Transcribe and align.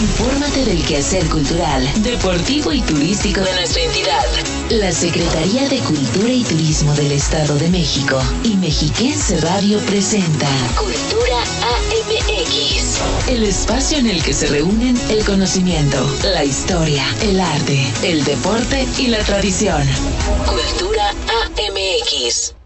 Infórmate 0.00 0.64
del 0.64 0.84
quehacer 0.84 1.28
cultural, 1.28 1.90
deportivo 2.04 2.72
y 2.72 2.80
turístico 2.82 3.40
de 3.40 3.52
nuestra 3.52 3.82
entidad. 3.82 4.24
La 4.70 4.92
Secretaría 4.92 5.68
de 5.68 5.80
Cultura 5.80 6.32
y 6.32 6.44
Turismo 6.44 6.94
del 6.94 7.10
Estado 7.10 7.56
de 7.56 7.68
México 7.68 8.22
y 8.44 8.54
Mexiquense 8.58 9.40
Radio 9.40 9.80
presenta 9.80 10.46
Cultura 10.76 11.40
AMX, 11.62 13.00
el 13.28 13.42
espacio 13.42 13.98
en 13.98 14.06
el 14.06 14.22
que 14.22 14.34
se 14.34 14.46
reúnen 14.46 14.96
el 15.10 15.24
conocimiento, 15.24 16.08
la 16.22 16.44
historia, 16.44 17.04
el 17.22 17.40
arte, 17.40 17.84
el 18.04 18.22
deporte 18.22 18.86
y 18.98 19.08
la 19.08 19.18
tradición. 19.24 19.82
Cultura 20.46 21.10
AMX. 21.10 22.57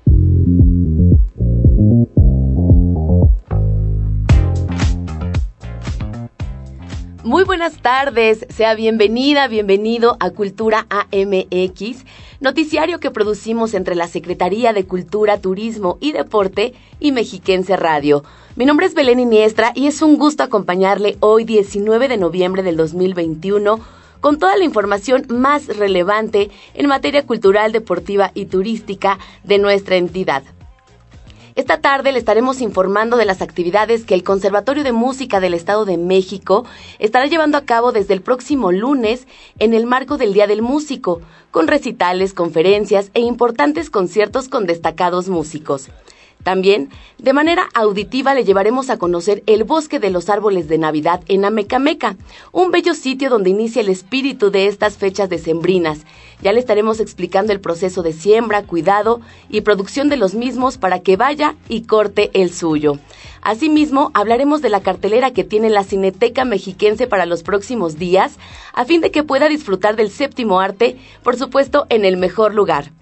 Muy 7.43 7.59
buenas 7.59 7.83
tardes, 7.83 8.47
sea 8.51 8.77
bienvenida, 8.77 9.49
bienvenido 9.49 10.17
a 10.21 10.31
Cultura 10.31 10.87
AMX, 10.91 12.05
noticiario 12.39 13.01
que 13.01 13.11
producimos 13.11 13.75
entre 13.75 13.97
la 13.97 14.07
Secretaría 14.07 14.73
de 14.73 14.87
Cultura, 14.87 15.41
Turismo 15.41 15.99
y 16.01 16.13
Deporte 16.13 16.73
y 17.01 17.11
Mexiquense 17.11 17.75
Radio. 17.77 18.23
Mi 18.55 18.65
nombre 18.65 18.87
es 18.87 18.95
Belén 18.95 19.19
Iniestra 19.19 19.73
y 19.75 19.89
es 19.89 20.03
un 20.03 20.19
gusto 20.19 20.45
acompañarle 20.45 21.17
hoy 21.19 21.43
19 21.43 22.07
de 22.07 22.17
noviembre 22.17 22.63
del 22.63 22.77
2021 22.77 23.81
con 24.21 24.39
toda 24.39 24.57
la 24.57 24.63
información 24.63 25.27
más 25.29 25.67
relevante 25.67 26.49
en 26.75 26.87
materia 26.87 27.27
cultural, 27.27 27.73
deportiva 27.73 28.31
y 28.35 28.47
turística 28.47 29.19
de 29.43 29.59
nuestra 29.59 29.97
entidad. 29.97 30.45
Esta 31.55 31.83
tarde 31.83 32.13
le 32.13 32.19
estaremos 32.19 32.63
informando 32.63 33.19
de 33.19 33.27
las 33.27 33.43
actividades 33.43 34.05
que 34.05 34.15
el 34.15 34.25
Conservatorio 34.25 34.85
de 34.85 34.93
Música 34.93 35.39
del 35.39 35.53
Estado 35.53 35.85
de 35.85 35.99
México 35.99 36.65
estará 36.99 37.27
llevando 37.27 37.59
a 37.59 37.67
cabo 37.67 37.93
desde 37.93 38.15
el 38.15 38.23
próximo 38.23 38.73
lunes 38.73 39.27
en 39.59 39.75
el 39.75 39.85
marco 39.85 40.17
del 40.17 40.33
Día 40.33 40.47
del 40.47 40.63
Músico, 40.63 41.21
con 41.51 41.69
recitales, 41.69 42.33
conferencias 42.33 43.11
e 43.13 43.21
importantes 43.21 43.91
conciertos 43.91 44.49
con 44.49 44.65
destacados 44.65 45.29
músicos. 45.29 45.91
También, 46.43 46.91
de 47.19 47.33
manera 47.33 47.69
auditiva, 47.75 48.35
le 48.35 48.45
llevaremos 48.45 48.91
a 48.91 48.97
conocer 48.97 49.43
el 49.47 49.65
Bosque 49.65 50.01
de 50.01 50.11
los 50.11 50.29
Árboles 50.29 50.69
de 50.69 50.79
Navidad 50.79 51.21
en 51.29 51.45
Amecameca, 51.45 52.17
un 52.51 52.71
bello 52.71 52.95
sitio 52.95 53.31
donde 53.31 53.51
inicia 53.51 53.81
el 53.81 53.89
espíritu 53.89 54.51
de 54.51 54.67
estas 54.67 54.97
fechas 54.97 55.29
decembrinas. 55.29 56.01
Ya 56.43 56.53
le 56.53 56.59
estaremos 56.59 57.01
explicando 57.01 57.53
el 57.53 57.61
proceso 57.61 58.03
de 58.03 58.13
siembra, 58.13 58.65
cuidado 58.65 59.21
y 59.49 59.61
producción 59.61 60.09
de 60.09 60.17
los 60.17 60.35
mismos 60.35 60.77
para 60.77 61.01
que 61.01 61.17
vaya 61.17 61.55
y 61.69 61.83
corte 61.83 62.31
el 62.35 62.53
suyo. 62.53 62.99
Asimismo, 63.43 64.11
hablaremos 64.15 64.61
de 64.61 64.69
la 64.69 64.83
cartelera 64.83 65.33
que 65.33 65.45
tiene 65.45 65.71
la 65.71 65.85
Cineteca 65.85 66.45
Mexiquense 66.45 67.07
para 67.07 67.27
los 67.27 67.43
próximos 67.43 67.99
días, 67.99 68.39
a 68.73 68.85
fin 68.85 69.01
de 69.01 69.11
que 69.11 69.25
pueda 69.25 69.49
disfrutar 69.49 69.97
del 69.97 70.11
séptimo 70.11 70.61
arte, 70.61 70.97
por 71.23 71.37
supuesto, 71.37 71.87
en 71.89 72.05
el 72.05 72.17
mejor 72.17 72.55
lugar. 72.55 72.93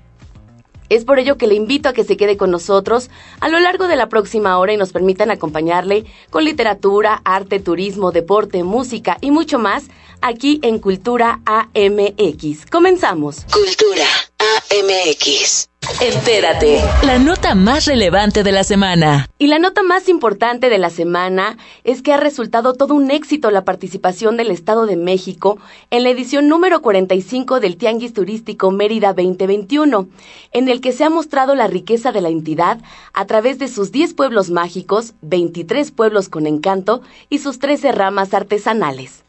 Es 0.91 1.07
por 1.07 1.19
ello 1.19 1.39
que 1.39 1.47
le 1.47 1.55
invito 1.55 1.89
a 1.89 1.95
que 1.95 2.05
se 2.05 2.19
quede 2.19 2.37
con 2.37 2.51
nosotros 2.51 3.09
a 3.41 3.49
lo 3.49 3.59
largo 3.59 3.89
de 3.89 3.97
la 3.97 4.11
próxima 4.11 4.59
hora 4.59 4.75
y 4.75 4.77
nos 4.77 4.93
permitan 4.93 5.31
acompañarle 5.31 6.05
con 6.29 6.45
literatura, 6.45 7.23
arte, 7.25 7.61
turismo, 7.61 8.13
deporte, 8.13 8.63
música 8.65 9.17
y 9.23 9.31
mucho 9.31 9.59
más 9.59 9.85
aquí 10.21 10.61
en 10.63 10.79
Cultura 10.79 11.41
AMX. 11.47 12.67
Comenzamos. 12.67 13.47
Cultura 13.51 14.05
AMX. 14.39 15.70
Entérate. 16.03 16.81
La 17.05 17.19
nota 17.19 17.55
más 17.55 17.85
relevante 17.85 18.43
de 18.43 18.53
la 18.53 18.65
semana. 18.65 19.29
Y 19.39 19.49
la 19.49 19.59
nota 19.59 19.83
más 19.83 20.09
importante 20.09 20.71
de 20.71 20.79
la 20.79 20.89
semana 20.89 21.59
es 21.85 22.01
que 22.01 22.15
ha 22.15 22.17
resultado 22.17 22.73
todo 22.73 22.95
un 22.95 23.11
éxito 23.11 23.51
la 23.51 23.67
participación 23.67 24.39
del 24.39 24.51
Estado 24.51 24.87
de 24.87 24.97
México 24.97 25.59
en 25.91 26.03
la 26.03 26.09
edición 26.09 26.49
número 26.49 26.81
45 26.81 27.61
del 27.61 27.77
Tianguis 27.77 28.15
Turístico 28.15 28.71
Mérida 28.71 29.13
2021, 29.13 30.09
en 30.53 30.69
el 30.71 30.81
que 30.81 30.93
se 30.93 31.05
ha 31.05 31.11
mostrado 31.11 31.55
la 31.55 31.67
riqueza 31.67 32.13
de 32.13 32.23
la 32.23 32.31
entidad 32.31 32.79
a 33.13 33.27
través 33.27 33.59
de 33.59 33.69
sus 33.69 33.93
10 33.93 34.15
pueblos 34.15 34.49
mágicos, 34.49 35.13
23 35.21 35.91
pueblos 35.91 36.31
con 36.31 36.47
encanto 36.47 37.03
y 37.29 37.41
sus 37.41 37.59
13 37.59 37.93
ramas 37.93 38.33
artesanales. 38.33 39.25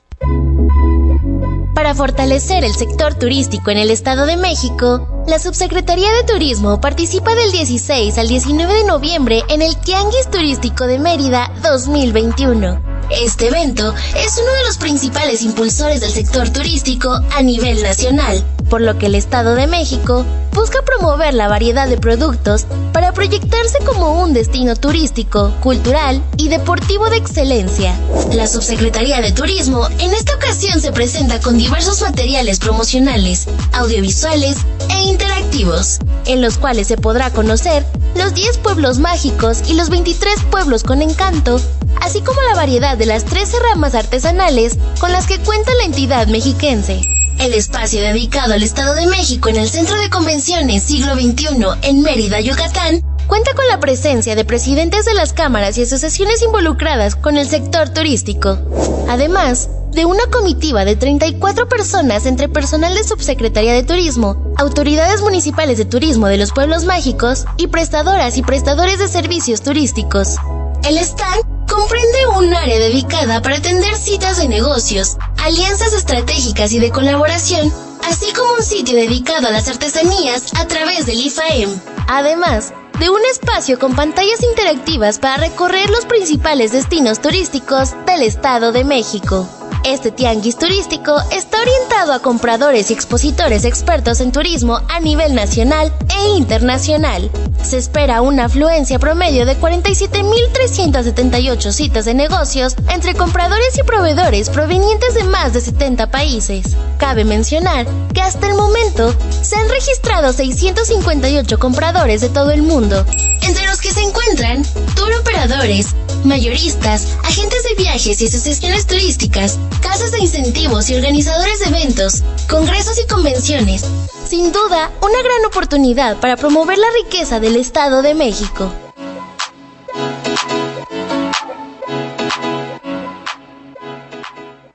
Para 1.73 1.95
fortalecer 1.95 2.65
el 2.65 2.73
sector 2.73 3.15
turístico 3.15 3.71
en 3.71 3.77
el 3.77 3.91
Estado 3.91 4.25
de 4.25 4.35
México, 4.35 5.23
la 5.25 5.39
Subsecretaría 5.39 6.11
de 6.11 6.23
Turismo 6.23 6.81
participa 6.81 7.33
del 7.33 7.51
16 7.51 8.17
al 8.17 8.27
19 8.27 8.73
de 8.73 8.83
noviembre 8.83 9.43
en 9.47 9.61
el 9.61 9.77
Tianguis 9.77 10.29
Turístico 10.29 10.85
de 10.85 10.99
Mérida 10.99 11.49
2021. 11.63 12.90
Este 13.09 13.47
evento 13.47 13.93
es 14.15 14.37
uno 14.37 14.51
de 14.51 14.65
los 14.67 14.77
principales 14.77 15.41
impulsores 15.41 16.01
del 16.01 16.11
sector 16.11 16.49
turístico 16.49 17.19
a 17.35 17.41
nivel 17.41 17.81
nacional, 17.81 18.43
por 18.69 18.81
lo 18.81 18.97
que 18.97 19.07
el 19.07 19.15
Estado 19.15 19.55
de 19.55 19.67
México 19.67 20.25
busca 20.53 20.81
promover 20.81 21.33
la 21.33 21.47
variedad 21.47 21.87
de 21.87 21.97
productos 21.97 22.65
para 22.93 23.13
proyectarse 23.13 23.79
como 23.85 24.21
un 24.21 24.33
destino 24.33 24.75
turístico, 24.75 25.53
cultural 25.61 26.21
y 26.37 26.49
deportivo 26.49 27.09
de 27.09 27.17
excelencia. 27.17 27.97
La 28.33 28.47
Subsecretaría 28.47 29.21
de 29.21 29.31
Turismo 29.31 29.87
en 29.99 30.13
esta 30.13 30.35
ocasión 30.35 30.79
se 30.81 30.91
presenta 30.91 31.39
con 31.39 31.57
diversos 31.57 32.01
materiales 32.01 32.59
promocionales, 32.59 33.47
audiovisuales 33.73 34.57
e 34.89 35.01
interactivos, 35.03 35.99
en 36.25 36.41
los 36.41 36.57
cuales 36.57 36.87
se 36.87 36.97
podrá 36.97 37.31
conocer 37.31 37.85
los 38.15 38.33
10 38.33 38.57
pueblos 38.57 38.99
mágicos 38.99 39.63
y 39.67 39.73
los 39.73 39.89
23 39.89 40.43
pueblos 40.49 40.83
con 40.83 41.01
encanto, 41.01 41.59
así 42.01 42.21
como 42.21 42.41
la 42.41 42.55
variedad 42.55 42.90
de 42.95 43.05
las 43.05 43.25
13 43.25 43.57
ramas 43.59 43.95
artesanales 43.95 44.77
con 44.99 45.11
las 45.11 45.25
que 45.25 45.39
cuenta 45.39 45.73
la 45.75 45.85
entidad 45.85 46.27
mexiquense. 46.27 47.01
El 47.39 47.53
espacio 47.53 48.01
dedicado 48.01 48.53
al 48.53 48.63
Estado 48.63 48.93
de 48.93 49.07
México 49.07 49.49
en 49.49 49.55
el 49.55 49.69
Centro 49.69 49.97
de 49.97 50.09
Convenciones 50.09 50.83
Siglo 50.83 51.15
XXI 51.15 51.65
en 51.83 52.01
Mérida, 52.01 52.39
Yucatán, 52.41 53.01
cuenta 53.27 53.53
con 53.53 53.67
la 53.67 53.79
presencia 53.79 54.35
de 54.35 54.45
presidentes 54.45 55.05
de 55.05 55.13
las 55.13 55.33
cámaras 55.33 55.77
y 55.77 55.83
asociaciones 55.83 56.41
involucradas 56.41 57.15
con 57.15 57.37
el 57.37 57.47
sector 57.47 57.89
turístico. 57.89 58.59
Además, 59.07 59.69
de 59.91 60.05
una 60.05 60.25
comitiva 60.31 60.85
de 60.85 60.95
34 60.95 61.67
personas 61.67 62.25
entre 62.25 62.49
personal 62.49 62.93
de 62.93 63.03
Subsecretaría 63.03 63.73
de 63.73 63.83
Turismo, 63.83 64.53
autoridades 64.57 65.21
municipales 65.21 65.77
de 65.77 65.85
turismo 65.85 66.27
de 66.27 66.37
los 66.37 66.51
pueblos 66.51 66.85
mágicos 66.85 67.45
y 67.57 67.67
prestadoras 67.67 68.37
y 68.37 68.41
prestadores 68.41 68.99
de 68.99 69.07
servicios 69.07 69.61
turísticos. 69.61 70.35
El 70.83 70.97
stand 70.97 71.67
comprende 71.67 72.27
un 72.37 72.53
área 72.53 72.79
dedicada 72.79 73.41
para 73.41 73.57
atender 73.57 73.95
citas 73.95 74.37
de 74.37 74.47
negocios, 74.47 75.17
alianzas 75.37 75.93
estratégicas 75.93 76.71
y 76.73 76.79
de 76.79 76.89
colaboración, 76.89 77.71
así 78.03 78.33
como 78.33 78.55
un 78.55 78.63
sitio 78.63 78.95
dedicado 78.95 79.47
a 79.47 79.51
las 79.51 79.67
artesanías 79.67 80.53
a 80.55 80.65
través 80.67 81.05
del 81.05 81.21
IFAEM. 81.21 81.69
Además, 82.07 82.73
de 82.99 83.09
un 83.09 83.21
espacio 83.31 83.77
con 83.79 83.95
pantallas 83.95 84.43
interactivas 84.43 85.19
para 85.19 85.37
recorrer 85.37 85.89
los 85.91 86.05
principales 86.05 86.71
destinos 86.71 87.21
turísticos 87.21 87.95
del 88.05 88.23
Estado 88.23 88.71
de 88.71 88.83
México. 88.83 89.47
Este 89.83 90.11
tianguis 90.11 90.57
turístico 90.57 91.19
está 91.31 91.59
orientado 91.59 92.13
a 92.13 92.19
compradores 92.19 92.91
y 92.91 92.93
expositores 92.93 93.65
expertos 93.65 94.21
en 94.21 94.31
turismo 94.31 94.79
a 94.87 94.99
nivel 94.99 95.33
nacional 95.33 95.91
e 96.15 96.37
internacional. 96.37 97.31
Se 97.63 97.77
espera 97.77 98.21
una 98.21 98.45
afluencia 98.45 98.99
promedio 98.99 99.47
de 99.47 99.59
47.378 99.59 101.71
citas 101.71 102.05
de 102.05 102.13
negocios 102.13 102.75
entre 102.89 103.15
compradores 103.15 103.75
y 103.79 103.83
proveedores 103.83 104.51
provenientes 104.51 105.15
de 105.15 105.23
más 105.23 105.53
de 105.53 105.61
70 105.61 106.11
países. 106.11 106.77
Cabe 106.99 107.25
mencionar 107.25 107.87
que 108.13 108.21
hasta 108.21 108.47
el 108.47 108.53
momento 108.55 109.15
se 109.41 109.55
han 109.55 109.67
registrado 109.69 110.31
658 110.31 111.57
compradores 111.57 112.21
de 112.21 112.29
todo 112.29 112.51
el 112.51 112.61
mundo, 112.61 113.03
entre 113.41 113.65
los 113.65 113.81
que 113.81 113.91
se 113.91 114.01
encuentran 114.01 114.63
tour 114.95 115.11
operadores, 115.19 115.95
mayoristas, 116.23 117.07
agentes 117.23 117.63
de 117.63 117.73
viajes 117.75 118.21
y 118.21 118.27
asociaciones 118.27 118.85
turísticas, 118.85 119.57
casas 119.79 120.11
de 120.11 120.19
incentivos 120.19 120.89
y 120.89 120.95
organizadores 120.95 121.59
de 121.59 121.65
eventos, 121.65 122.23
congresos 122.49 122.99
y 122.99 123.07
convenciones. 123.07 123.85
Sin 124.27 124.51
duda, 124.51 124.91
una 125.01 125.21
gran 125.21 125.45
oportunidad 125.45 126.17
para 126.17 126.37
promover 126.37 126.77
la 126.77 126.87
riqueza 127.03 127.39
del 127.39 127.55
Estado 127.55 128.01
de 128.01 128.13
México. 128.13 128.71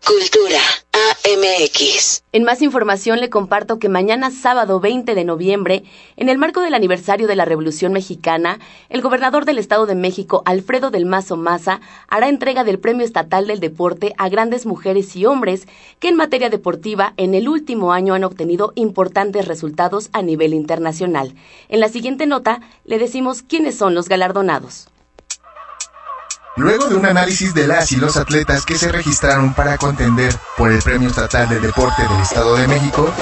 Cultura 0.04 0.60
AMX. 1.26 2.22
En 2.30 2.44
más 2.44 2.62
información 2.62 3.18
le 3.18 3.30
comparto 3.30 3.80
que 3.80 3.88
mañana 3.88 4.30
sábado 4.30 4.78
20 4.78 5.12
de 5.16 5.24
noviembre, 5.24 5.82
en 6.16 6.28
el 6.28 6.38
marco 6.38 6.60
del 6.60 6.74
aniversario 6.74 7.26
de 7.26 7.34
la 7.34 7.44
Revolución 7.44 7.92
Mexicana, 7.92 8.60
el 8.90 9.02
gobernador 9.02 9.44
del 9.44 9.58
Estado 9.58 9.86
de 9.86 9.96
México, 9.96 10.42
Alfredo 10.44 10.92
del 10.92 11.04
Mazo 11.04 11.36
Maza, 11.36 11.80
hará 12.06 12.28
entrega 12.28 12.62
del 12.62 12.78
Premio 12.78 13.04
Estatal 13.04 13.48
del 13.48 13.58
Deporte 13.58 14.14
a 14.18 14.28
grandes 14.28 14.66
mujeres 14.66 15.16
y 15.16 15.26
hombres 15.26 15.66
que 15.98 16.08
en 16.08 16.16
materia 16.16 16.48
deportiva 16.48 17.12
en 17.16 17.34
el 17.34 17.48
último 17.48 17.92
año 17.92 18.14
han 18.14 18.22
obtenido 18.22 18.72
importantes 18.76 19.48
resultados 19.48 20.10
a 20.12 20.22
nivel 20.22 20.54
internacional. 20.54 21.34
En 21.68 21.80
la 21.80 21.88
siguiente 21.88 22.26
nota 22.26 22.60
le 22.84 23.00
decimos 23.00 23.42
quiénes 23.42 23.76
son 23.76 23.96
los 23.96 24.08
galardonados. 24.08 24.86
Luego 26.56 26.88
de 26.88 26.94
un 26.94 27.04
análisis 27.04 27.52
de 27.52 27.66
las 27.66 27.92
y 27.92 27.96
los 27.96 28.16
atletas 28.16 28.64
que 28.64 28.78
se 28.78 28.90
registraron 28.90 29.52
para 29.52 29.76
contender 29.76 30.34
por 30.56 30.72
el 30.72 30.80
Premio 30.80 31.10
Estatal 31.10 31.50
de 31.50 31.60
Deporte 31.60 32.02
del 32.02 32.20
Estado 32.22 32.56
de 32.56 32.66
México, 32.66 33.12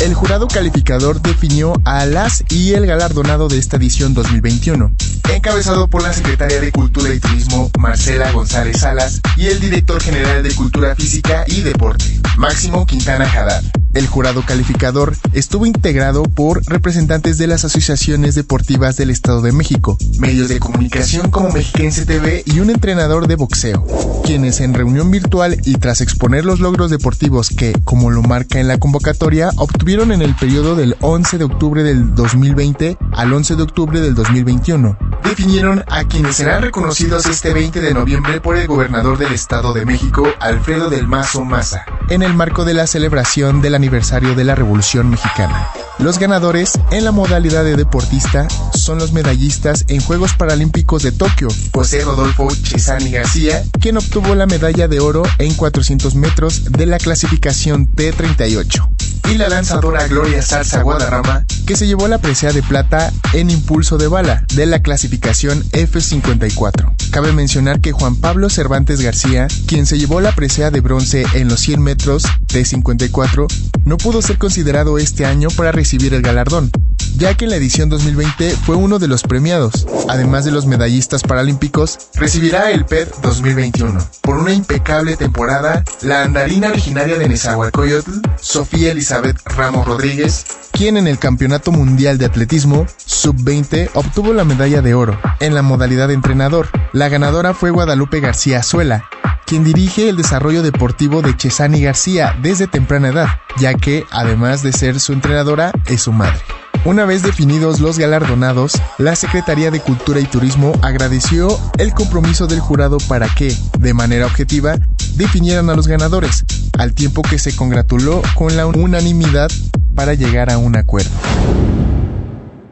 el 0.00 0.14
jurado 0.14 0.48
calificador 0.48 1.20
definió 1.20 1.74
a 1.84 2.06
las 2.06 2.42
y 2.48 2.72
el 2.72 2.86
galardonado 2.86 3.48
de 3.48 3.58
esta 3.58 3.76
edición 3.76 4.14
2021, 4.14 4.90
encabezado 5.28 5.88
por 5.88 6.02
la 6.02 6.14
secretaria 6.14 6.58
de 6.58 6.72
Cultura 6.72 7.12
y 7.12 7.20
Turismo 7.20 7.70
Marcela 7.78 8.32
González 8.32 8.80
Salas 8.80 9.20
y 9.36 9.48
el 9.48 9.60
director 9.60 10.00
general 10.00 10.42
de 10.42 10.54
Cultura 10.54 10.94
Física 10.94 11.44
y 11.46 11.60
Deporte, 11.60 12.18
Máximo 12.38 12.86
Quintana 12.86 13.30
Haddad. 13.30 13.62
El 13.92 14.06
jurado 14.06 14.42
calificador 14.46 15.16
estuvo 15.32 15.66
integrado 15.66 16.22
por 16.22 16.64
representantes 16.64 17.38
de 17.38 17.48
las 17.48 17.64
asociaciones 17.64 18.36
deportivas 18.36 18.96
del 18.96 19.10
Estado 19.10 19.42
de 19.42 19.50
México, 19.50 19.98
medios 20.20 20.48
de 20.48 20.60
comunicación 20.60 21.30
como 21.30 21.50
Mexiquense 21.50 22.06
TV 22.06 22.44
y 22.46 22.60
un 22.60 22.70
entrenador 22.70 23.26
de 23.26 23.34
boxeo, 23.34 23.84
quienes 24.24 24.60
en 24.60 24.74
reunión 24.74 25.10
virtual 25.10 25.60
y 25.64 25.74
tras 25.74 26.00
exponer 26.00 26.44
los 26.44 26.60
logros 26.60 26.90
deportivos 26.90 27.48
que, 27.48 27.72
como 27.82 28.10
lo 28.12 28.22
marca 28.22 28.60
en 28.60 28.68
la 28.68 28.78
convocatoria, 28.78 29.50
obtuvieron 29.56 30.12
en 30.12 30.22
el 30.22 30.36
periodo 30.36 30.76
del 30.76 30.96
11 31.00 31.38
de 31.38 31.44
octubre 31.44 31.82
del 31.82 32.14
2020 32.14 32.96
al 33.12 33.32
11 33.32 33.56
de 33.56 33.62
octubre 33.62 34.00
del 34.00 34.14
2021, 34.14 34.96
definieron 35.24 35.84
a 35.88 36.04
quienes 36.04 36.36
serán 36.36 36.62
reconocidos 36.62 37.26
este 37.26 37.52
20 37.52 37.80
de 37.80 37.94
noviembre 37.94 38.40
por 38.40 38.56
el 38.56 38.66
gobernador 38.66 39.18
del 39.18 39.32
Estado 39.32 39.72
de 39.72 39.84
México, 39.84 40.28
Alfredo 40.38 40.90
del 40.90 41.06
Mazo 41.06 41.44
Maza, 41.44 41.84
en 42.08 42.22
el 42.22 42.34
marco 42.34 42.64
de 42.64 42.74
la 42.74 42.86
celebración 42.86 43.60
del 43.60 43.74
aniversario 43.80 44.34
de 44.34 44.44
la 44.44 44.54
Revolución 44.54 45.08
Mexicana. 45.08 45.70
Los 45.98 46.18
ganadores 46.18 46.78
en 46.90 47.06
la 47.06 47.12
modalidad 47.12 47.64
de 47.64 47.76
deportista 47.76 48.46
son 48.74 48.98
los 48.98 49.12
medallistas 49.12 49.86
en 49.88 50.02
Juegos 50.02 50.34
Paralímpicos 50.34 51.02
de 51.02 51.12
Tokio, 51.12 51.48
José 51.72 52.04
Rodolfo 52.04 52.48
Chesani 52.62 53.10
García, 53.10 53.64
quien 53.80 53.96
obtuvo 53.96 54.34
la 54.34 54.46
medalla 54.46 54.86
de 54.86 55.00
oro 55.00 55.22
en 55.38 55.54
400 55.54 56.14
metros 56.14 56.64
de 56.64 56.84
la 56.84 56.98
clasificación 56.98 57.88
T38, 57.88 58.86
y 59.28 59.36
la 59.36 59.48
lanzadora 59.48 60.06
Gloria 60.08 60.42
Salsa 60.42 60.82
Guadarrama, 60.82 61.44
que 61.66 61.76
se 61.76 61.86
llevó 61.86 62.08
la 62.08 62.18
presea 62.18 62.52
de 62.52 62.62
plata 62.62 63.12
en 63.32 63.50
impulso 63.50 63.98
de 63.98 64.08
bala 64.08 64.44
de 64.54 64.66
la 64.66 64.80
clasificación 64.80 65.62
F54. 65.70 66.94
Cabe 67.10 67.32
mencionar 67.32 67.80
que 67.80 67.92
Juan 67.92 68.16
Pablo 68.16 68.50
Cervantes 68.50 69.00
García, 69.00 69.48
quien 69.66 69.86
se 69.86 69.98
llevó 69.98 70.20
la 70.20 70.32
presea 70.32 70.70
de 70.70 70.80
bronce 70.80 71.26
en 71.34 71.48
los 71.48 71.60
100 71.60 71.82
metros 71.82 72.24
T54, 72.48 73.46
no 73.84 73.96
pudo 73.96 74.22
ser 74.22 74.38
considerado 74.38 74.98
este 74.98 75.26
año 75.26 75.48
para 75.56 75.72
recibir 75.72 76.14
el 76.14 76.22
galardón, 76.22 76.70
ya 77.16 77.36
que 77.36 77.44
en 77.44 77.50
la 77.50 77.56
edición 77.56 77.88
2020 77.88 78.50
fue 78.64 78.76
uno 78.76 78.98
de 78.98 79.08
los 79.08 79.22
premiados. 79.22 79.86
Además 80.08 80.44
de 80.44 80.50
los 80.50 80.66
medallistas 80.66 81.22
paralímpicos, 81.22 81.98
recibirá 82.14 82.70
el 82.70 82.84
PED 82.84 83.08
2021. 83.22 83.98
Por 84.22 84.38
una 84.38 84.52
impecable 84.52 85.16
temporada, 85.16 85.84
la 86.02 86.22
andarina 86.22 86.68
originaria 86.68 87.16
de 87.16 87.28
Nezahualcóyotl, 87.28 88.20
Sofía 88.40 88.92
Elizabeth 88.92 89.09
Ramos 89.44 89.86
Rodríguez, 89.86 90.46
quien 90.70 90.96
en 90.96 91.08
el 91.08 91.18
Campeonato 91.18 91.72
Mundial 91.72 92.16
de 92.16 92.26
Atletismo 92.26 92.86
Sub-20 92.96 93.90
obtuvo 93.94 94.32
la 94.32 94.44
medalla 94.44 94.82
de 94.82 94.94
oro 94.94 95.18
en 95.40 95.54
la 95.54 95.62
modalidad 95.62 96.06
de 96.06 96.14
entrenador. 96.14 96.68
La 96.92 97.08
ganadora 97.08 97.52
fue 97.52 97.70
Guadalupe 97.70 98.20
García 98.20 98.60
Azuela, 98.60 99.06
quien 99.46 99.64
dirige 99.64 100.08
el 100.08 100.16
desarrollo 100.16 100.62
deportivo 100.62 101.22
de 101.22 101.36
Chesani 101.36 101.82
García 101.82 102.36
desde 102.40 102.68
temprana 102.68 103.08
edad, 103.08 103.28
ya 103.58 103.74
que, 103.74 104.06
además 104.12 104.62
de 104.62 104.72
ser 104.72 105.00
su 105.00 105.12
entrenadora, 105.12 105.72
es 105.86 106.02
su 106.02 106.12
madre. 106.12 106.38
Una 106.84 107.04
vez 107.04 107.22
definidos 107.22 107.80
los 107.80 107.98
galardonados, 107.98 108.72
la 108.96 109.14
Secretaría 109.14 109.70
de 109.70 109.80
Cultura 109.80 110.18
y 110.18 110.24
Turismo 110.24 110.72
agradeció 110.80 111.60
el 111.76 111.92
compromiso 111.92 112.46
del 112.46 112.60
jurado 112.60 112.96
para 113.06 113.28
que, 113.34 113.54
de 113.78 113.92
manera 113.92 114.24
objetiva, 114.24 114.78
definieran 115.14 115.68
a 115.68 115.74
los 115.74 115.86
ganadores, 115.86 116.42
al 116.78 116.94
tiempo 116.94 117.20
que 117.20 117.38
se 117.38 117.54
congratuló 117.54 118.22
con 118.34 118.56
la 118.56 118.66
unanimidad 118.66 119.50
para 119.94 120.14
llegar 120.14 120.50
a 120.50 120.56
un 120.56 120.74
acuerdo. 120.74 121.10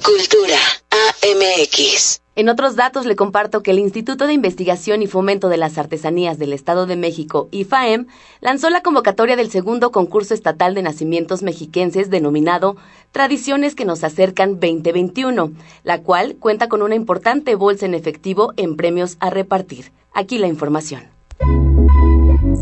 Cultura 0.02 0.58
AMX. 0.90 2.17
En 2.38 2.48
otros 2.48 2.76
datos 2.76 3.04
le 3.04 3.16
comparto 3.16 3.64
que 3.64 3.72
el 3.72 3.80
Instituto 3.80 4.28
de 4.28 4.32
Investigación 4.32 5.02
y 5.02 5.08
Fomento 5.08 5.48
de 5.48 5.56
las 5.56 5.76
Artesanías 5.76 6.38
del 6.38 6.52
Estado 6.52 6.86
de 6.86 6.94
México, 6.94 7.48
IFAEM, 7.50 8.06
lanzó 8.40 8.70
la 8.70 8.80
convocatoria 8.80 9.34
del 9.34 9.50
segundo 9.50 9.90
concurso 9.90 10.34
estatal 10.34 10.72
de 10.76 10.82
nacimientos 10.82 11.42
mexiquenses 11.42 12.10
denominado 12.10 12.76
Tradiciones 13.10 13.74
que 13.74 13.84
nos 13.84 14.04
acercan 14.04 14.60
2021, 14.60 15.50
la 15.82 16.02
cual 16.02 16.36
cuenta 16.36 16.68
con 16.68 16.82
una 16.82 16.94
importante 16.94 17.56
bolsa 17.56 17.86
en 17.86 17.94
efectivo 17.94 18.52
en 18.56 18.76
premios 18.76 19.16
a 19.18 19.30
repartir. 19.30 19.90
Aquí 20.12 20.38
la 20.38 20.46
información. 20.46 21.17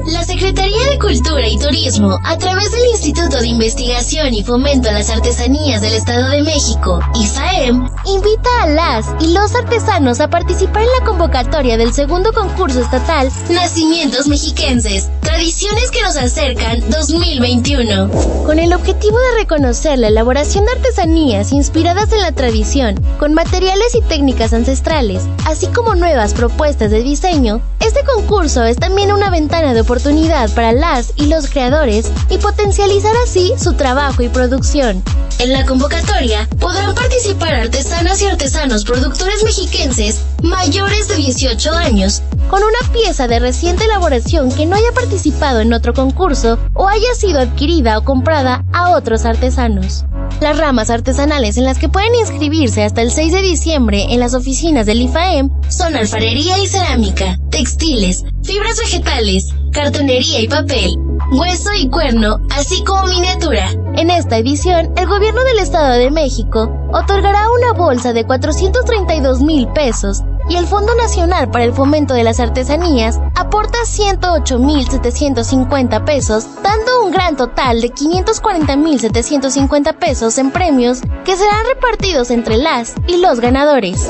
La 0.07 0.23
Secretaría 0.23 0.91
de 0.91 0.99
Cultura 1.01 1.49
y 1.49 1.59
Turismo, 1.59 2.21
a 2.23 2.39
través 2.39 2.71
del 2.71 2.91
Instituto 2.91 3.41
de 3.41 3.49
Investigación 3.49 4.35
y 4.35 4.45
Fomento 4.45 4.89
a 4.89 4.93
las 4.93 5.11
Artesanías 5.11 5.81
del 5.81 5.95
Estado 5.95 6.29
de 6.31 6.43
México, 6.43 7.01
IFAEM, 7.15 7.89
invita 8.05 8.51
a 8.63 8.67
las 8.69 9.07
y 9.19 9.33
los 9.33 9.53
artesanos 9.57 10.21
a 10.21 10.31
participar 10.31 10.83
en 10.83 10.89
la 11.01 11.07
convocatoria 11.07 11.77
del 11.77 11.93
segundo 11.93 12.33
concurso 12.33 12.81
estatal 12.81 13.31
Nacimientos 13.51 14.29
Mexiquenses, 14.29 15.11
Tradiciones 15.23 15.91
que 15.91 16.03
nos 16.03 16.17
acercan 16.17 16.89
2021, 16.89 18.09
con 18.45 18.61
el 18.61 18.73
objetivo 18.73 19.19
de 19.19 19.41
reconocer 19.41 19.99
la 19.99 20.07
elaboración 20.09 20.65
de 20.65 20.71
artesanías 20.71 21.53
inspiradas 21.53 22.13
en 22.13 22.23
la 22.23 22.31
tradición, 22.31 22.95
con 23.19 23.35
materiales 23.35 23.95
y 23.97 24.03
técnicas 24.03 24.53
ancestrales, 24.53 25.25
así 25.45 25.67
como 25.67 25.97
nuevas 25.97 26.33
propuestas 26.33 26.93
de 26.93 27.03
diseño. 27.03 27.61
Este 27.81 28.05
concurso 28.05 28.65
es 28.65 28.77
también 28.77 29.13
una 29.13 29.31
ventana 29.31 29.75
de 29.75 29.85
oportunidad 29.97 30.51
para 30.55 30.73
las 30.73 31.15
y 31.17 31.27
los 31.27 31.49
creadores 31.49 32.13
y 32.29 32.37
potencializar 32.37 33.15
así 33.25 33.55
su 33.57 33.73
trabajo 33.73 34.23
y 34.23 34.29
producción. 34.29 35.03
En 35.39 35.55
la 35.55 35.65
convocatoria 35.65 36.47
podrán 36.61 36.95
participar 36.95 37.55
artesanas 37.55 38.21
y 38.21 38.27
artesanos 38.27 38.85
productores 38.85 39.43
mexiquenses 39.43 40.21
mayores 40.43 41.09
de 41.09 41.17
18 41.17 41.73
años 41.73 42.23
con 42.51 42.63
una 42.63 42.93
pieza 42.93 43.27
de 43.27 43.39
reciente 43.39 43.85
elaboración 43.85 44.53
que 44.53 44.67
no 44.67 44.77
haya 44.77 44.93
participado 44.95 45.61
en 45.61 45.73
otro 45.73 45.95
concurso 45.95 46.59
o 46.75 46.89
haya 46.89 47.15
sido 47.15 47.41
adquirida 47.41 47.97
o 47.97 48.05
comprada 48.05 48.65
a 48.75 48.91
otros 48.91 49.25
artesanos. 49.25 50.05
Las 50.41 50.59
ramas 50.59 50.91
artesanales 50.91 51.57
en 51.57 51.65
las 51.65 51.79
que 51.79 51.89
pueden 51.89 52.15
inscribirse 52.15 52.85
hasta 52.85 53.01
el 53.01 53.11
6 53.11 53.33
de 53.33 53.43
diciembre 53.43 54.07
en 54.11 54.21
las 54.21 54.35
oficinas 54.35 54.85
del 54.85 55.01
IFAEM 55.01 55.51
son 55.71 55.97
alfarería 55.97 56.59
y 56.59 56.67
cerámica, 56.67 57.39
textiles, 57.51 58.25
fibras 58.43 58.79
vegetales, 58.79 59.55
cartonería 59.77 60.41
y 60.41 60.49
papel, 60.49 61.06
hueso 61.31 61.71
y 61.75 61.89
cuerno, 61.89 62.41
así 62.51 62.83
como 62.85 63.07
miniatura. 63.07 63.71
En 63.95 64.11
esta 64.11 64.37
edición, 64.39 64.93
el 64.97 65.07
gobierno 65.07 65.43
del 65.45 65.61
Estado 65.61 65.95
de 65.95 66.11
México 66.11 66.69
otorgará 66.93 67.49
una 67.51 67.73
bolsa 67.73 68.13
de 68.13 68.25
432 68.25 69.43
mil 69.43 69.69
pesos 69.69 70.23
y 70.49 70.57
el 70.57 70.67
Fondo 70.67 70.93
Nacional 70.95 71.51
para 71.51 71.65
el 71.65 71.73
Fomento 71.73 72.15
de 72.15 72.23
las 72.23 72.39
Artesanías 72.41 73.19
aporta 73.35 73.79
108.750 73.81 76.05
pesos, 76.05 76.47
dando 76.63 77.05
un 77.05 77.11
gran 77.11 77.37
total 77.37 77.81
de 77.81 77.93
540.750 77.93 79.99
pesos 79.99 80.39
en 80.39 80.53
premios 80.53 81.01
que 81.25 81.37
serán 81.37 81.67
repartidos 81.67 82.31
entre 82.31 82.59
las 82.59 82.95
y 83.09 83.17
los 83.17 83.41
ganadores. 83.41 84.09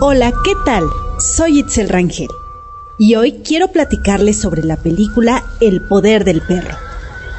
Hola, 0.03 0.34
¿qué 0.43 0.53
tal? 0.65 0.84
Soy 1.20 1.60
Itzel 1.60 1.88
Rangel 1.88 2.27
y 2.98 3.13
hoy 3.13 3.43
quiero 3.46 3.67
platicarles 3.67 4.41
sobre 4.41 4.63
la 4.63 4.77
película 4.77 5.43
El 5.60 5.84
poder 5.84 6.25
del 6.25 6.41
perro, 6.41 6.75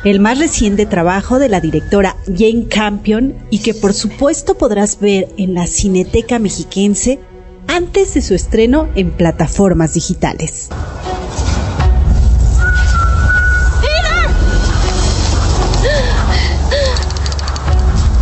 el 0.04 0.20
más 0.20 0.38
reciente 0.38 0.86
trabajo 0.86 1.40
de 1.40 1.48
la 1.48 1.58
directora 1.58 2.14
Jane 2.26 2.68
Campion 2.68 3.34
y 3.50 3.58
que 3.58 3.74
por 3.74 3.94
supuesto 3.94 4.54
podrás 4.54 5.00
ver 5.00 5.28
en 5.38 5.54
la 5.54 5.66
Cineteca 5.66 6.38
Mexiquense 6.38 7.18
antes 7.66 8.14
de 8.14 8.22
su 8.22 8.32
estreno 8.32 8.88
en 8.94 9.10
plataformas 9.10 9.94
digitales. 9.94 10.68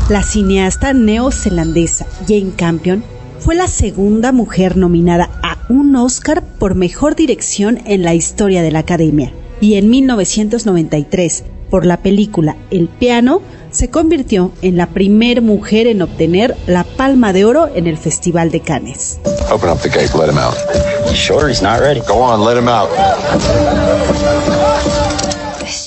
La 0.09 0.23
cineasta 0.23 0.94
neozelandesa 0.94 2.06
Jane 2.26 2.52
Campion 2.56 3.19
fue 3.40 3.54
la 3.54 3.68
segunda 3.68 4.32
mujer 4.32 4.76
nominada 4.76 5.30
a 5.42 5.56
un 5.70 5.97
Oscar 5.97 6.42
por 6.59 6.75
mejor 6.75 7.16
dirección 7.16 7.80
en 7.87 8.02
la 8.02 8.14
historia 8.14 8.62
de 8.62 8.70
la 8.70 8.80
Academia. 8.80 9.32
Y 9.61 9.75
en 9.75 9.88
1993, 9.88 11.44
por 11.70 11.87
la 11.87 11.97
película 11.99 12.56
El 12.70 12.88
piano, 12.88 13.40
se 13.70 13.88
convirtió 13.88 14.52
en 14.62 14.76
la 14.76 14.88
primera 14.88 15.40
mujer 15.40 15.87
en 15.87 16.02
obtener 16.02 16.54
la 16.66 16.85
Palma 16.85 17.32
de 17.32 17.44
Oro 17.44 17.68
en 17.75 17.87
el 17.87 17.97
Festival 17.97 18.50
de 18.50 18.61
Cannes. 18.61 19.20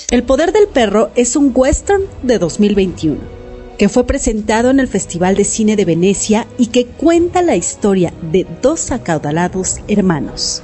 El 0.10 0.24
poder 0.24 0.54
del 0.54 0.68
perro 0.68 1.12
es 1.16 1.36
un 1.36 1.52
western 1.54 2.04
de 2.24 2.40
2021 2.40 3.43
que 3.78 3.90
fue 3.90 4.06
presentado 4.06 4.70
en 4.70 4.80
el 4.80 4.88
Festival 4.88 5.36
de 5.36 5.44
Cine 5.44 5.76
de 5.76 5.86
Venecia 5.86 6.48
y 6.58 6.68
que 6.68 6.86
cuenta 6.86 7.42
la 7.42 7.56
historia 7.56 8.14
de 8.32 8.46
dos 8.62 8.92
acaudalados 8.92 9.78
hermanos. 9.88 10.62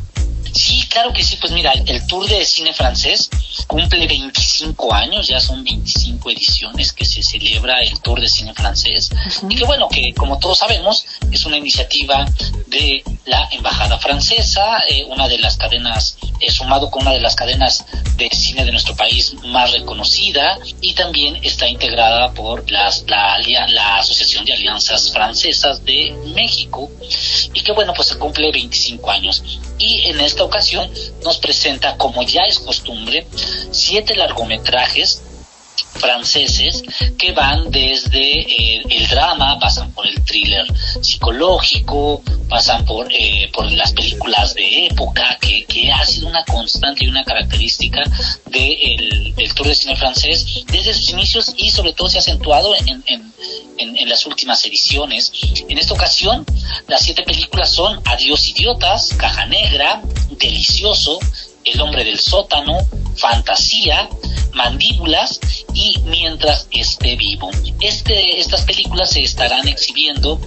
Sí, 0.52 0.86
claro 0.88 1.12
que 1.12 1.22
sí. 1.22 1.36
Pues 1.40 1.52
mira, 1.52 1.72
el 1.72 2.06
Tour 2.06 2.26
de 2.26 2.44
Cine 2.44 2.72
Francés 2.72 3.30
cumple 3.66 4.06
25 4.06 4.94
años, 4.94 5.28
ya 5.28 5.40
son 5.40 5.62
25 5.64 6.30
ediciones 6.30 6.92
que 6.92 7.04
se 7.04 7.22
celebra 7.22 7.80
el 7.80 8.00
Tour 8.00 8.20
de 8.20 8.28
Cine 8.28 8.54
Francés. 8.54 9.10
Y 9.48 9.56
que 9.56 9.64
bueno, 9.64 9.88
que 9.88 10.14
como 10.14 10.38
todos 10.38 10.58
sabemos, 10.58 11.04
es 11.30 11.44
una 11.44 11.56
iniciativa 11.56 12.24
de 12.66 13.02
la 13.26 13.48
Embajada 13.52 13.98
Francesa, 13.98 14.82
eh, 14.88 15.04
una 15.04 15.28
de 15.28 15.38
las 15.38 15.56
cadenas, 15.56 16.16
eh, 16.40 16.50
sumado 16.50 16.90
con 16.90 17.02
una 17.02 17.12
de 17.12 17.20
las 17.20 17.34
cadenas 17.34 17.84
de 18.16 18.28
cine 18.30 18.64
de 18.64 18.72
nuestro 18.72 18.96
país 18.96 19.34
más 19.44 19.72
reconocida, 19.72 20.58
y 20.80 20.94
también 20.94 21.36
está 21.42 21.68
integrada 21.68 22.32
por 22.32 22.70
las, 22.70 23.04
la, 23.06 23.38
la 23.68 23.96
Asociación 23.98 24.44
de 24.44 24.54
Alianzas 24.54 25.12
Francesas 25.12 25.84
de 25.84 26.12
México, 26.34 26.90
y 27.52 27.60
que 27.60 27.72
bueno, 27.72 27.92
pues 27.94 28.08
se 28.08 28.18
cumple 28.18 28.50
25 28.50 29.10
años. 29.10 29.42
Y 29.78 30.08
en 30.08 30.20
esta 30.38 30.47
ocasión 30.47 30.88
nos 31.25 31.38
presenta, 31.38 31.97
como 31.97 32.23
ya 32.23 32.42
es 32.42 32.61
costumbre, 32.61 33.26
siete 33.73 34.14
largometrajes 34.14 35.25
franceses 35.85 36.82
que 37.16 37.32
van 37.32 37.70
desde 37.70 38.40
eh, 38.40 38.82
el 38.88 39.08
drama, 39.08 39.58
pasan 39.58 39.92
por 39.92 40.06
el 40.06 40.23
thriller 40.25 40.66
psicológico, 41.00 42.23
pasan 42.49 42.85
por, 42.85 43.08
eh, 43.12 43.50
por 43.52 43.70
las 43.73 43.92
películas 43.92 44.54
de 44.54 44.87
época, 44.87 45.38
que, 45.40 45.64
que, 45.64 45.90
ha 45.92 46.04
sido 46.04 46.28
una 46.28 46.44
constante 46.44 47.04
y 47.04 47.08
una 47.08 47.25
característica 47.25 48.02
de 48.47 49.35
del 49.37 49.54
tour 49.54 49.68
de 49.68 49.75
cine 49.75 49.97
francés 49.97 50.64
desde 50.66 50.92
sus 50.94 51.11
inicios 51.11 51.54
y 51.56 51.70
sobre 51.70 51.92
todo 51.92 52.08
se 52.08 52.18
ha 52.18 52.20
acentuado 52.20 52.75
en, 52.75 53.02
en, 53.06 53.32
en, 53.78 54.08
las 54.08 54.26
últimas 54.26 54.64
ediciones. 54.64 55.32
En 55.68 55.78
esta 55.78 55.94
ocasión, 55.94 56.44
las 56.87 57.02
siete 57.02 57.23
películas 57.23 57.70
son 57.70 58.00
Adiós 58.04 58.49
Idiotas, 58.49 59.14
Caja 59.16 59.47
Negra, 59.47 60.02
Delicioso, 60.30 61.18
El 61.72 61.80
Hombre 61.80 62.04
del 62.04 62.18
Sótano, 62.18 62.78
Fantasía, 63.16 64.08
Mandíbulas 64.52 65.38
y 65.75 65.98
Mientras 66.06 66.66
esté 66.70 67.16
vivo. 67.16 67.50
Este, 67.80 68.40
estas 68.40 68.62
películas 68.62 69.10
se 69.10 69.22
estarán 69.22 69.68
exhibiendo 69.68 70.40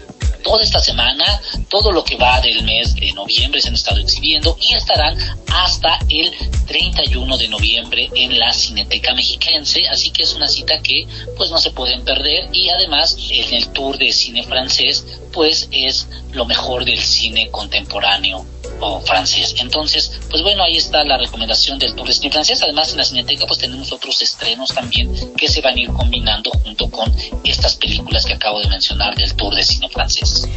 toda 0.44 0.64
esta 0.64 0.80
semana, 0.80 1.24
todo 1.70 1.92
lo 1.92 2.04
que 2.04 2.16
va 2.16 2.42
del 2.42 2.64
mes 2.64 2.96
de 2.96 3.12
noviembre 3.14 3.62
se 3.62 3.68
han 3.68 3.76
estado 3.76 4.00
exhibiendo 4.00 4.58
y 4.60 4.74
estarán 4.74 5.16
hasta 5.54 6.00
el 6.10 6.34
31 6.66 7.38
de 7.38 7.48
noviembre 7.48 8.10
en 8.16 8.40
la 8.40 8.52
Cineteca 8.52 9.14
Mexiquense, 9.14 9.88
así 9.88 10.10
que 10.10 10.24
es 10.24 10.34
una 10.34 10.48
cita 10.48 10.82
que 10.82 11.06
pues 11.38 11.52
no 11.52 11.60
se 11.60 11.72
pueden 11.72 12.04
perder 12.04 12.50
y 12.52 12.70
además 12.70 13.18
en 13.30 13.54
el 13.54 13.70
tour 13.70 13.98
de 13.98 14.12
cine 14.12 14.44
francés 14.44 15.06
pues 15.32 15.70
es 15.72 16.08
lo 16.32 16.46
mejor 16.46 16.86
del 16.86 17.00
cine 17.00 17.50
contemporáneo 17.52 18.46
o 18.82 19.00
francés. 19.02 19.56
Entonces, 19.60 20.20
pues 20.30 20.44
bueno, 20.44 20.64
ahí 20.64 20.78
está 20.78 21.04
la 21.04 21.18
recomendación 21.18 21.80
del 21.80 21.96
tour 21.96 22.08
de 22.08 22.14
cine 22.14 22.32
francés. 22.32 22.62
Además, 22.62 22.92
en 22.92 22.98
la 22.98 23.06
Cineteca 23.06 23.46
pues 23.46 23.60
tenemos 23.60 23.92
otros 23.92 24.22
estrenos 24.22 24.74
también 24.74 25.14
que 25.36 25.48
se 25.48 25.62
van 25.62 25.78
a 25.78 25.80
ir 25.80 25.90
combinando 25.90 26.52
junto 26.64 26.90
con 26.90 27.14
estas 27.44 27.76
películas 27.76 28.26
que 28.26 28.34
acabo 28.34 28.60
de 28.60 28.68
mencionar 28.68 29.16
del 29.16 29.34
tour 29.36 29.56
de 29.56 29.64
cine 29.64 29.88
francés. 29.90 30.48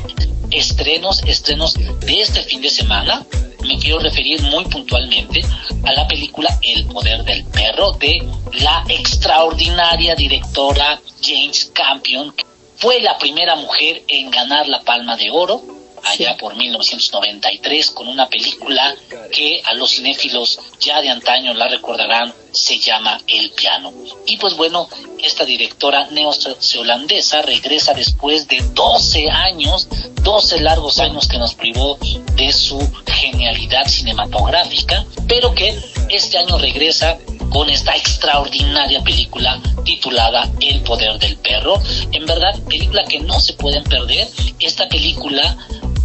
Estrenos, 0.50 1.22
estrenos 1.24 1.74
de 1.74 2.20
este 2.20 2.42
fin 2.42 2.60
de 2.60 2.70
semana. 2.70 3.24
Me 3.62 3.78
quiero 3.78 3.98
referir 3.98 4.42
muy 4.42 4.64
puntualmente 4.66 5.40
a 5.84 5.92
la 5.92 6.06
película 6.06 6.58
El 6.62 6.86
poder 6.86 7.24
del 7.24 7.44
perro 7.46 7.92
de 7.92 8.26
la 8.60 8.84
extraordinaria 8.88 10.14
directora 10.14 11.00
James 11.22 11.70
Campion. 11.72 12.34
Fue 12.76 13.00
la 13.00 13.16
primera 13.18 13.56
mujer 13.56 14.02
en 14.08 14.30
ganar 14.30 14.68
la 14.68 14.82
Palma 14.82 15.16
de 15.16 15.30
Oro 15.30 15.73
allá 16.04 16.36
por 16.36 16.56
1993 16.56 17.90
con 17.90 18.08
una 18.08 18.28
película 18.28 18.94
que 19.32 19.62
a 19.64 19.74
los 19.74 19.90
cinéfilos 19.90 20.60
ya 20.80 21.00
de 21.00 21.10
antaño 21.10 21.54
la 21.54 21.68
recordarán, 21.68 22.32
se 22.52 22.78
llama 22.78 23.20
El 23.26 23.50
piano. 23.50 23.92
Y 24.26 24.36
pues 24.36 24.56
bueno, 24.56 24.88
esta 25.22 25.44
directora 25.44 26.08
neozelandesa 26.10 27.42
regresa 27.42 27.94
después 27.94 28.46
de 28.48 28.60
12 28.74 29.30
años, 29.30 29.88
12 30.22 30.60
largos 30.60 30.98
años 30.98 31.26
que 31.26 31.38
nos 31.38 31.54
privó 31.54 31.98
de 32.34 32.52
su 32.52 32.78
genialidad 33.06 33.86
cinematográfica, 33.86 35.04
pero 35.26 35.54
que 35.54 35.76
este 36.10 36.38
año 36.38 36.58
regresa 36.58 37.18
con 37.50 37.70
esta 37.70 37.96
extraordinaria 37.96 39.02
película 39.02 39.60
titulada 39.84 40.50
El 40.60 40.80
poder 40.80 41.18
del 41.18 41.36
perro. 41.36 41.80
En 42.12 42.26
verdad, 42.26 42.58
película 42.68 43.04
que 43.04 43.20
no 43.20 43.38
se 43.40 43.52
pueden 43.54 43.84
perder. 43.84 44.28
Esta 44.58 44.88
película 44.88 45.56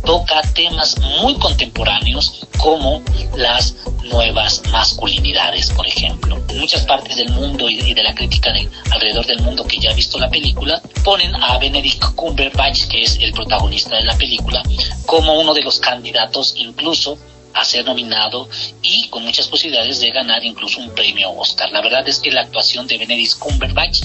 toca 0.04 0.42
temas 0.54 0.98
muy 1.22 1.36
contemporáneos 1.36 2.48
como 2.58 3.02
las 3.36 3.76
nuevas 4.04 4.62
masculinidades, 4.72 5.72
por 5.72 5.88
ejemplo. 5.88 6.38
Muchas 6.56 6.86
partes 6.86 7.16
del 7.16 7.30
mundo 7.30 7.70
y 7.70 7.94
de 7.94 8.04
la 8.04 8.14
crítica 8.14 8.52
de 8.52 8.68
alrededor 8.92 9.26
del 9.26 9.42
mundo 9.42 9.66
que 9.66 9.80
ya 9.80 9.92
ha 9.92 9.94
visto 9.94 10.20
la 10.20 10.30
película, 10.30 10.82
ponen 11.04 11.36
a 11.36 11.58
Benedict 11.58 12.04
Cumberbatch, 12.16 12.88
que 12.88 13.04
es 13.04 13.18
el 13.18 13.32
protagonista 13.34 13.96
de 13.96 14.04
la 14.04 14.18
película, 14.18 14.64
como 15.06 15.40
uno 15.40 15.54
de 15.54 15.62
los 15.62 15.80
candidatos 15.80 16.54
incluso 16.58 17.18
a 17.54 17.66
ser 17.66 17.86
nominado 17.86 18.48
y 18.82 19.08
con 19.10 19.24
muchas 19.24 19.48
posibilidades 19.48 20.00
de 20.00 20.12
ganar 20.12 20.44
incluso 20.44 20.80
un 20.80 20.90
premio 20.92 21.32
Oscar. 21.32 21.72
La 21.72 21.82
verdad 21.82 22.08
es 22.08 22.20
que 22.20 22.32
la 22.32 22.42
actuación 22.42 22.88
de 22.88 22.98
Benedict 22.98 23.38
Cumberbatch 23.40 24.02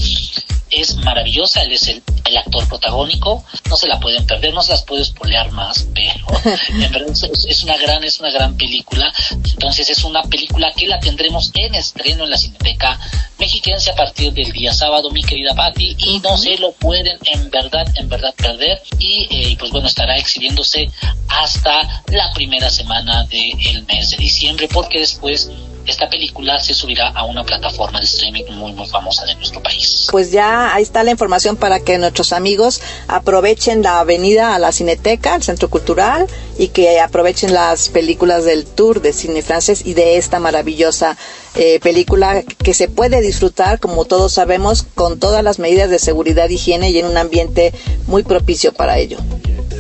es 0.74 0.96
maravillosa, 0.96 1.62
él 1.62 1.72
es 1.72 1.88
el, 1.88 2.02
actor 2.36 2.66
protagónico, 2.68 3.44
no 3.70 3.76
se 3.76 3.86
la 3.86 4.00
pueden 4.00 4.26
perder, 4.26 4.52
no 4.52 4.60
se 4.60 4.72
las 4.72 4.82
puedo 4.82 5.00
espolear 5.00 5.52
más, 5.52 5.86
pero 5.94 6.26
en 6.68 6.90
verdad 6.90 7.14
es, 7.46 7.62
una 7.62 7.76
gran, 7.76 8.02
es 8.02 8.18
una 8.18 8.32
gran 8.32 8.56
película, 8.56 9.12
entonces 9.30 9.88
es 9.88 10.02
una 10.02 10.20
película 10.24 10.72
que 10.76 10.88
la 10.88 10.98
tendremos 10.98 11.52
en 11.54 11.76
estreno 11.76 12.24
en 12.24 12.30
la 12.30 12.36
Cineteca 12.36 12.98
Mexiquense 13.38 13.90
a 13.90 13.94
partir 13.94 14.32
del 14.32 14.50
día 14.50 14.72
sábado, 14.74 15.10
mi 15.10 15.22
querida 15.22 15.54
Patti, 15.54 15.94
y 15.96 16.18
no 16.20 16.36
se 16.36 16.58
lo 16.58 16.72
pueden 16.72 17.18
en 17.24 17.50
verdad, 17.50 17.86
en 17.94 18.08
verdad 18.08 18.34
perder, 18.34 18.82
y 18.98 19.28
eh, 19.30 19.56
pues 19.58 19.70
bueno, 19.70 19.86
estará 19.86 20.16
exhibiéndose 20.16 20.90
hasta 21.28 22.02
la 22.08 22.32
primera 22.34 22.68
semana 22.70 23.24
del 23.24 23.84
mes 23.84 24.10
de 24.10 24.16
diciembre, 24.16 24.68
porque 24.72 25.00
después 25.00 25.50
esta 25.86 26.08
película 26.08 26.58
se 26.60 26.74
subirá 26.74 27.08
a 27.08 27.24
una 27.24 27.44
plataforma 27.44 27.98
de 28.00 28.06
streaming 28.06 28.44
muy 28.52 28.72
muy 28.72 28.86
famosa 28.86 29.24
de 29.24 29.34
nuestro 29.34 29.62
país. 29.62 30.08
Pues 30.10 30.30
ya 30.30 30.74
ahí 30.74 30.82
está 30.82 31.02
la 31.02 31.10
información 31.10 31.56
para 31.56 31.80
que 31.80 31.98
nuestros 31.98 32.32
amigos 32.32 32.80
aprovechen 33.08 33.82
la 33.82 34.00
avenida 34.00 34.54
a 34.54 34.58
la 34.58 34.72
Cineteca, 34.72 35.34
al 35.34 35.42
Centro 35.42 35.68
Cultural, 35.68 36.26
y 36.58 36.68
que 36.68 37.00
aprovechen 37.00 37.52
las 37.52 37.88
películas 37.88 38.44
del 38.44 38.64
tour 38.64 39.00
de 39.00 39.12
cine 39.12 39.42
francés 39.42 39.82
y 39.84 39.94
de 39.94 40.16
esta 40.16 40.38
maravillosa 40.40 41.16
eh, 41.54 41.80
película 41.80 42.42
que 42.42 42.74
se 42.74 42.88
puede 42.88 43.20
disfrutar, 43.20 43.80
como 43.80 44.04
todos 44.04 44.32
sabemos, 44.32 44.84
con 44.94 45.18
todas 45.18 45.42
las 45.44 45.58
medidas 45.58 45.90
de 45.90 45.98
seguridad, 45.98 46.48
higiene 46.48 46.90
y 46.90 46.98
en 46.98 47.06
un 47.06 47.16
ambiente 47.16 47.72
muy 48.06 48.22
propicio 48.22 48.72
para 48.72 48.98
ello. 48.98 49.18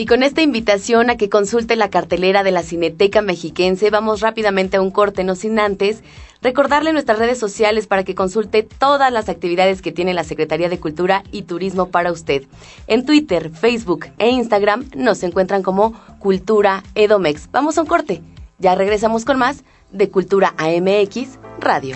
Y 0.03 0.05
con 0.05 0.21
esta 0.21 0.41
invitación 0.41 1.09
a 1.09 1.15
que 1.15 1.29
consulte 1.29 1.77
la 1.77 1.89
cartelera 1.89 2.43
de 2.43 2.51
la 2.51 2.61
Cineteca 2.61 3.21
Mexiquense, 3.21 3.89
vamos 3.89 4.19
rápidamente 4.19 4.75
a 4.75 4.81
un 4.81 4.91
corte, 4.91 5.23
no 5.23 5.33
sin 5.33 5.59
antes 5.59 6.03
recordarle 6.41 6.91
nuestras 6.91 7.19
redes 7.19 7.39
sociales 7.39 7.87
para 7.87 8.03
que 8.03 8.13
consulte 8.13 8.63
todas 8.63 9.13
las 9.13 9.29
actividades 9.29 9.81
que 9.81 9.93
tiene 9.93 10.13
la 10.13 10.25
Secretaría 10.25 10.67
de 10.67 10.77
Cultura 10.77 11.23
y 11.31 11.43
Turismo 11.43 11.87
para 11.87 12.11
usted. 12.11 12.43
En 12.87 13.05
Twitter, 13.05 13.49
Facebook 13.49 14.07
e 14.17 14.29
Instagram 14.29 14.89
nos 14.93 15.23
encuentran 15.23 15.63
como 15.63 15.93
Cultura 16.19 16.83
Edomex. 16.95 17.49
Vamos 17.53 17.77
a 17.77 17.83
un 17.83 17.87
corte. 17.87 18.21
Ya 18.59 18.75
regresamos 18.75 19.23
con 19.23 19.39
más 19.39 19.63
de 19.93 20.09
Cultura 20.09 20.53
AMX 20.57 21.39
Radio. 21.61 21.95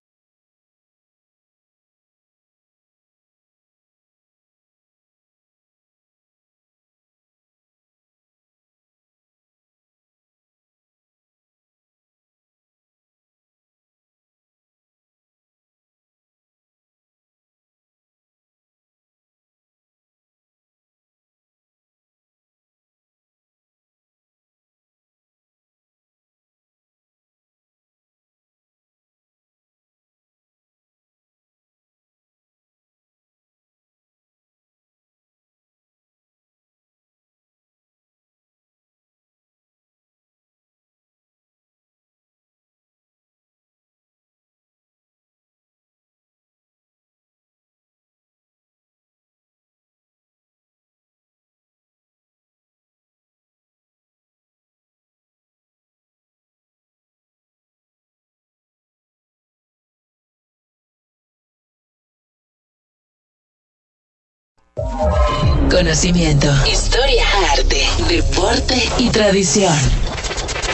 Conocimiento, 65.71 66.47
historia, 66.69 67.23
arte, 67.53 67.87
deporte 68.09 68.89
y 68.97 69.09
tradición. 69.09 69.73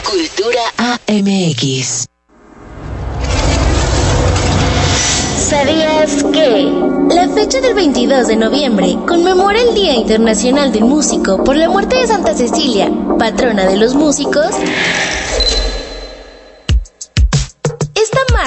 Cultura 0.04 0.60
AMX. 0.76 2.06
¿Sabías 5.38 6.24
que? 6.32 6.72
La 7.14 7.28
fecha 7.28 7.60
del 7.60 7.74
22 7.74 8.26
de 8.26 8.36
noviembre 8.36 8.98
conmemora 9.06 9.60
el 9.60 9.74
Día 9.74 9.94
Internacional 9.94 10.72
del 10.72 10.84
Músico 10.84 11.44
por 11.44 11.56
la 11.56 11.68
muerte 11.68 11.96
de 11.96 12.06
Santa 12.08 12.34
Cecilia, 12.34 12.90
patrona 13.18 13.66
de 13.66 13.76
los 13.76 13.94
músicos 13.94 14.54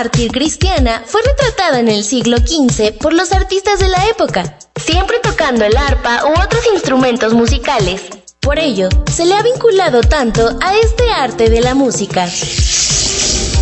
mártir 0.01 0.31
cristiana 0.31 1.03
fue 1.05 1.21
retratada 1.21 1.79
en 1.79 1.87
el 1.87 2.03
siglo 2.03 2.37
XV 2.37 2.97
por 2.97 3.13
los 3.13 3.31
artistas 3.33 3.77
de 3.79 3.87
la 3.87 4.07
época, 4.07 4.57
siempre 4.86 5.20
tocando 5.20 5.65
el 5.65 5.78
arpa 5.78 6.24
u 6.26 6.32
otros 6.41 6.65
instrumentos 6.74 7.34
musicales. 7.34 8.02
Por 8.39 8.58
ello, 8.58 8.89
se 9.12 9.26
le 9.26 9.36
ha 9.36 9.44
vinculado 9.44 10.02
tanto 10.02 10.58
a 10.62 10.76
este 10.76 11.10
arte 11.12 11.50
de 11.50 11.62
la 11.62 11.76
música. 11.76 12.26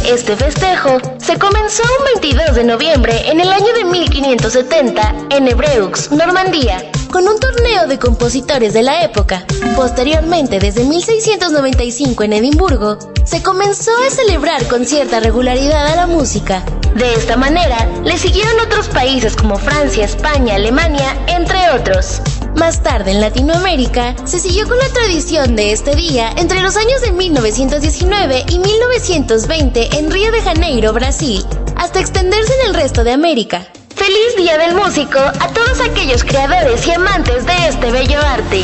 Este 0.05 0.35
festejo 0.37 0.97
se 1.17 1.37
comenzó 1.37 1.83
un 1.99 2.05
22 2.21 2.55
de 2.55 2.63
noviembre 2.63 3.29
en 3.29 3.41
el 3.41 3.51
año 3.51 3.73
de 3.73 3.83
1570 3.83 5.15
en 5.31 5.47
Ebreux, 5.47 6.11
Normandía, 6.11 6.89
con 7.11 7.27
un 7.27 7.39
torneo 7.39 7.87
de 7.87 7.99
compositores 7.99 8.73
de 8.73 8.83
la 8.83 9.03
época. 9.03 9.45
Posteriormente, 9.75 10.59
desde 10.59 10.83
1695 10.83 12.23
en 12.23 12.33
Edimburgo, 12.33 12.99
se 13.23 13.41
comenzó 13.41 13.91
a 14.07 14.11
celebrar 14.11 14.67
con 14.67 14.85
cierta 14.85 15.19
regularidad 15.19 15.87
a 15.87 15.95
la 15.95 16.07
música. 16.07 16.63
De 16.95 17.13
esta 17.13 17.37
manera, 17.37 17.87
le 18.03 18.17
siguieron 18.17 18.59
otros 18.59 18.87
países 18.87 19.35
como 19.35 19.57
Francia, 19.57 20.05
España, 20.05 20.55
Alemania, 20.55 21.15
entre 21.27 21.69
otros. 21.71 22.21
Más 22.55 22.81
tarde 22.83 23.11
en 23.11 23.21
Latinoamérica, 23.21 24.15
se 24.25 24.39
siguió 24.39 24.67
con 24.67 24.77
la 24.77 24.89
tradición 24.89 25.55
de 25.55 25.71
este 25.71 25.95
día 25.95 26.33
entre 26.37 26.61
los 26.61 26.75
años 26.75 27.01
de 27.01 27.11
1919 27.11 28.45
y 28.49 28.59
1920 28.59 29.97
en 29.97 30.11
Río 30.11 30.31
de 30.31 30.41
Janeiro, 30.41 30.93
Brasil, 30.93 31.45
hasta 31.75 31.99
extenderse 31.99 32.53
en 32.61 32.67
el 32.67 32.73
resto 32.73 33.03
de 33.03 33.11
América. 33.13 33.67
¡Feliz 33.99 34.37
Día 34.37 34.57
del 34.57 34.75
Músico 34.75 35.19
a 35.19 35.47
todos 35.49 35.81
aquellos 35.81 36.23
creadores 36.23 36.87
y 36.87 36.91
amantes 36.91 37.45
de 37.45 37.67
este 37.67 37.91
bello 37.91 38.17
arte! 38.21 38.63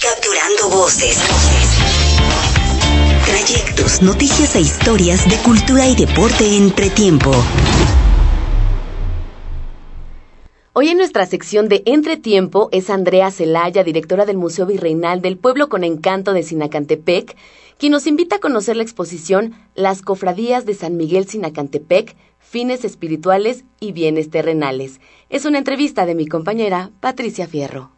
Capturando 0.00 0.68
voces. 0.68 1.18
Trayectos, 3.26 4.00
noticias 4.00 4.54
e 4.54 4.60
historias 4.60 5.28
de 5.28 5.36
cultura 5.38 5.88
y 5.88 5.96
deporte 5.96 6.56
entre 6.56 6.88
tiempo. 6.88 7.32
Hoy 10.72 10.88
en 10.88 10.98
nuestra 10.98 11.26
sección 11.26 11.68
de 11.68 11.82
Entretiempo 11.84 12.68
es 12.70 12.90
Andrea 12.90 13.32
Celaya, 13.32 13.82
directora 13.82 14.24
del 14.24 14.36
Museo 14.36 14.66
Virreinal 14.66 15.20
del 15.20 15.36
Pueblo 15.36 15.68
con 15.68 15.82
Encanto 15.82 16.32
de 16.32 16.44
Sinacantepec, 16.44 17.36
quien 17.82 17.90
nos 17.90 18.06
invita 18.06 18.36
a 18.36 18.38
conocer 18.38 18.76
la 18.76 18.84
exposición 18.84 19.54
Las 19.74 20.02
Cofradías 20.02 20.64
de 20.64 20.74
San 20.74 20.96
Miguel 20.96 21.26
Sinacantepec, 21.26 22.14
Fines 22.38 22.84
Espirituales 22.84 23.64
y 23.80 23.90
Bienes 23.90 24.30
Terrenales. 24.30 25.00
Es 25.30 25.46
una 25.46 25.58
entrevista 25.58 26.06
de 26.06 26.14
mi 26.14 26.28
compañera 26.28 26.92
Patricia 27.00 27.48
Fierro. 27.48 27.90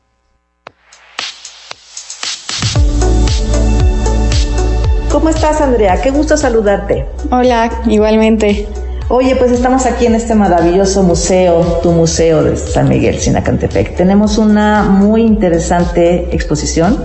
¿Cómo 5.13 5.29
estás, 5.29 5.61
Andrea? 5.61 6.01
Qué 6.01 6.13
gusto 6.13 6.39
saludarte. 6.39 7.05
Hola, 7.31 7.83
igualmente. 7.87 8.67
Oye, 9.11 9.37
pues 9.37 9.53
estamos 9.53 9.85
aquí 9.85 10.07
en 10.07 10.15
este 10.15 10.35
maravilloso 10.35 11.03
museo, 11.03 11.61
tu 11.83 11.93
museo 11.93 12.43
de 12.43 12.57
San 12.57 12.89
Miguel, 12.89 13.21
Sinacantepec. 13.21 13.97
Tenemos 13.97 14.39
una 14.39 14.85
muy 14.85 15.21
interesante 15.21 16.35
exposición 16.35 17.05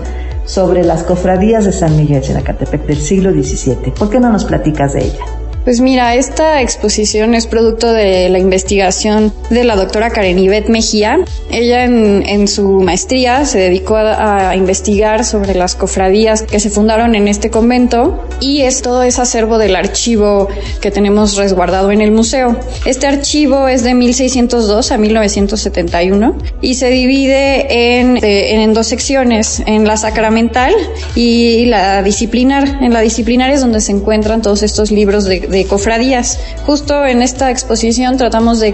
sobre 0.49 0.83
las 0.83 1.03
cofradías 1.03 1.65
de 1.65 1.71
San 1.71 1.95
Miguel, 1.95 2.23
Sinacantepec 2.23 2.87
del 2.87 2.97
siglo 2.97 3.31
XVII. 3.31 3.91
¿Por 3.91 4.09
qué 4.09 4.19
no 4.19 4.31
nos 4.31 4.45
platicas 4.45 4.93
de 4.93 5.05
ella? 5.05 5.38
Pues 5.69 5.81
mira, 5.81 6.15
esta 6.15 6.63
exposición 6.63 7.35
es 7.35 7.45
producto 7.45 7.93
de 7.93 8.27
la 8.29 8.39
investigación 8.39 9.31
de 9.51 9.63
la 9.63 9.75
doctora 9.75 10.09
Karen 10.09 10.39
Ivette 10.39 10.67
Mejía. 10.67 11.19
Ella 11.51 11.83
en, 11.83 12.47
su 12.47 12.81
maestría 12.81 13.45
se 13.45 13.59
dedicó 13.59 13.95
a, 13.97 14.55
investigar 14.55 15.23
sobre 15.23 15.53
las 15.53 15.75
cofradías 15.75 16.41
que 16.41 16.59
se 16.59 16.71
fundaron 16.71 17.13
en 17.13 17.27
este 17.27 17.51
convento 17.51 18.25
y 18.39 18.63
es 18.63 18.81
todo 18.81 19.03
ese 19.03 19.21
acervo 19.21 19.59
del 19.59 19.75
archivo 19.75 20.47
que 20.81 20.89
tenemos 20.89 21.35
resguardado 21.35 21.91
en 21.91 22.01
el 22.01 22.09
museo. 22.09 22.59
Este 22.85 23.05
archivo 23.05 23.67
es 23.67 23.83
de 23.83 23.93
1602 23.93 24.91
a 24.91 24.97
1971 24.97 26.35
y 26.61 26.73
se 26.73 26.89
divide 26.89 27.99
en, 27.99 28.17
en 28.23 28.73
dos 28.73 28.87
secciones, 28.87 29.61
en 29.67 29.85
la 29.85 29.97
sacramental 29.97 30.73
y 31.13 31.65
la 31.65 32.01
disciplinar. 32.01 32.79
En 32.81 32.91
la 32.91 33.01
disciplinar 33.01 33.51
es 33.51 33.61
donde 33.61 33.81
se 33.81 33.91
encuentran 33.91 34.41
todos 34.41 34.63
estos 34.63 34.89
libros 34.89 35.25
de 35.25 35.58
cofradías. 35.65 36.39
Justo 36.65 37.05
en 37.05 37.21
esta 37.21 37.51
exposición 37.51 38.17
tratamos 38.17 38.59
de, 38.59 38.71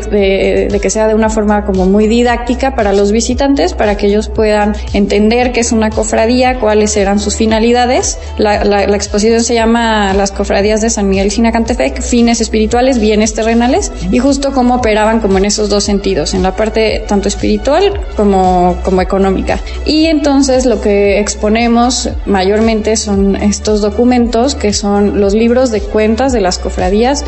que 0.82 0.90
sea 0.90 1.08
de 1.08 1.16
una 1.16 1.30
forma 1.30 1.66
como 1.66 1.86
muy 1.86 2.08
didáctica 2.08 2.76
para 2.76 2.94
los 2.94 3.12
visitantes, 3.12 3.74
para 3.74 3.98
que 3.98 4.08
ellos 4.08 4.30
puedan 4.30 4.76
entender 4.94 5.52
qué 5.52 5.62
es 5.62 5.72
una 5.72 5.90
cofradía, 5.90 6.60
cuáles 6.60 6.98
eran 6.98 7.20
sus 7.20 7.36
finalidades. 7.36 8.18
La, 8.38 8.84
exposición 8.96 9.44
se 9.44 9.54
llama 9.54 10.14
Las 10.14 10.32
cofradías 10.32 10.82
de 10.82 10.90
San 10.90 11.10
Miguel 11.10 11.32
Sinacantepec, 11.32 12.02
fines 12.02 12.40
espirituales, 12.40 13.00
bienes 13.00 13.34
terrenales, 13.34 13.92
y 14.12 14.20
justo 14.20 14.54
cómo 14.54 14.76
operaban 14.76 15.20
como 15.20 15.38
en 15.38 15.46
esos 15.46 15.70
dos 15.70 15.84
sentidos, 15.84 16.34
en 16.34 16.44
la 16.44 16.56
parte 16.56 17.04
tanto 17.08 17.28
espiritual 17.28 18.00
como, 18.16 18.78
como 18.84 19.02
económica. 19.02 19.60
Y 19.86 20.06
entonces 20.06 20.66
lo 20.66 20.82
que 20.82 21.20
exponemos 21.20 22.10
mayormente 22.26 22.96
son 22.96 23.36
estos 23.36 23.82
documentos 23.82 24.56
que 24.56 24.74
son 24.74 25.20
los 25.20 25.34
libros 25.34 25.72
de 25.72 25.82
cuentas 25.82 26.34
de 26.34 26.42
las 26.42 26.58
cofradías, 26.58 26.75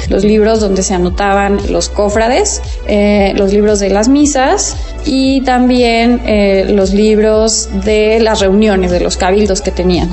los 0.09 0.23
libros 0.23 0.59
donde 0.59 0.83
se 0.83 0.93
anotaban 0.93 1.59
los 1.71 1.89
cofrades, 1.89 2.61
eh, 2.87 3.33
los 3.35 3.53
libros 3.53 3.79
de 3.79 3.89
las 3.89 4.07
misas 4.07 4.75
y 5.05 5.41
también 5.41 6.21
eh, 6.25 6.65
los 6.69 6.93
libros 6.93 7.69
de 7.85 8.19
las 8.19 8.39
reuniones, 8.39 8.91
de 8.91 8.99
los 8.99 9.17
cabildos 9.17 9.61
que 9.61 9.71
tenían. 9.71 10.09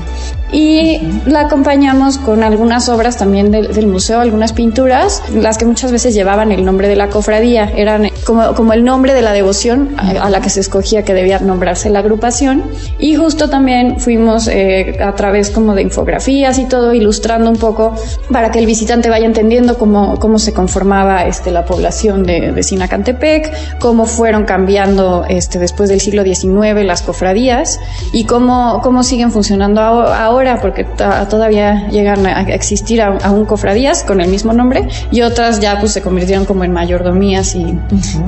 Y 0.55 1.01
la 1.27 1.41
acompañamos 1.41 2.17
con 2.17 2.45
algunas 2.45 2.89
obras 2.89 3.17
también 3.17 3.51
del, 3.51 3.87
museo, 3.89 4.21
algunas 4.21 4.53
pinturas, 4.53 5.21
las 5.35 5.59
que 5.59 5.65
muchas 5.65 5.91
veces 5.91 6.15
llevaban 6.15 6.53
el 6.53 6.65
nombre 6.65 6.87
de 6.87 6.95
la 6.95 7.09
cofradía, 7.09 7.73
eran 7.75 8.11
como, 8.25 8.55
como 8.55 8.73
el 8.73 8.85
nombre 8.85 9.15
de 9.15 9.23
la 9.23 9.33
devoción 9.33 9.97
a, 9.97 10.31
la 10.31 10.41
que 10.41 10.51
se 10.51 10.61
escogía 10.61 11.03
que 11.03 11.13
debía 11.13 11.41
nombrarse 11.41 11.91
la 11.91 11.99
agrupación. 11.99 12.63
Y 13.01 13.17
justo 13.17 13.51
también 13.51 13.99
fuimos 13.99 14.47
eh, 14.47 14.97
a 15.03 15.17
través 15.17 15.51
como 15.51 15.75
de 15.75 15.83
infografías 15.83 16.57
y 16.61 16.67
todo 16.67 16.95
ilustrando 16.95 17.51
un 17.51 17.57
poco 17.57 17.97
para 18.31 18.53
que 18.53 18.61
el 18.61 18.67
visitante 18.67 19.09
vaya 19.15 19.27
entendiendo 19.27 19.79
cómo, 19.79 20.19
cómo 20.19 20.41
se 20.41 20.53
conformaba 20.53 21.25
este, 21.25 21.53
la 21.53 21.65
población 21.65 22.25
de, 22.25 22.51
de 22.51 22.63
Sinacantepec, 22.65 23.79
cómo 23.79 24.07
fueron 24.07 24.45
cambiando 24.45 25.25
este, 25.29 25.61
después 25.61 25.89
del 25.89 26.01
siglo 26.01 26.25
XIX 26.25 26.85
las 26.85 27.03
cofradías 27.03 27.79
y 28.13 28.25
cómo, 28.25 28.81
cómo 28.83 29.05
siguen 29.05 29.31
funcionando 29.31 29.81
ahora 29.81 30.61
porque 30.61 30.83
todavía 30.83 31.87
llegan 31.91 32.27
a 32.27 32.41
existir 32.41 33.01
aún 33.01 33.45
cofradías 33.45 34.03
con 34.03 34.21
el 34.21 34.29
mismo 34.31 34.53
nombre 34.53 34.89
y 35.13 35.23
otras 35.23 35.61
ya 35.61 35.79
pues 35.79 35.93
se 35.93 36.03
convirtieron 36.03 36.45
como 36.45 36.65
en 36.65 36.73
mayordomías 36.73 37.55
y, 37.55 37.79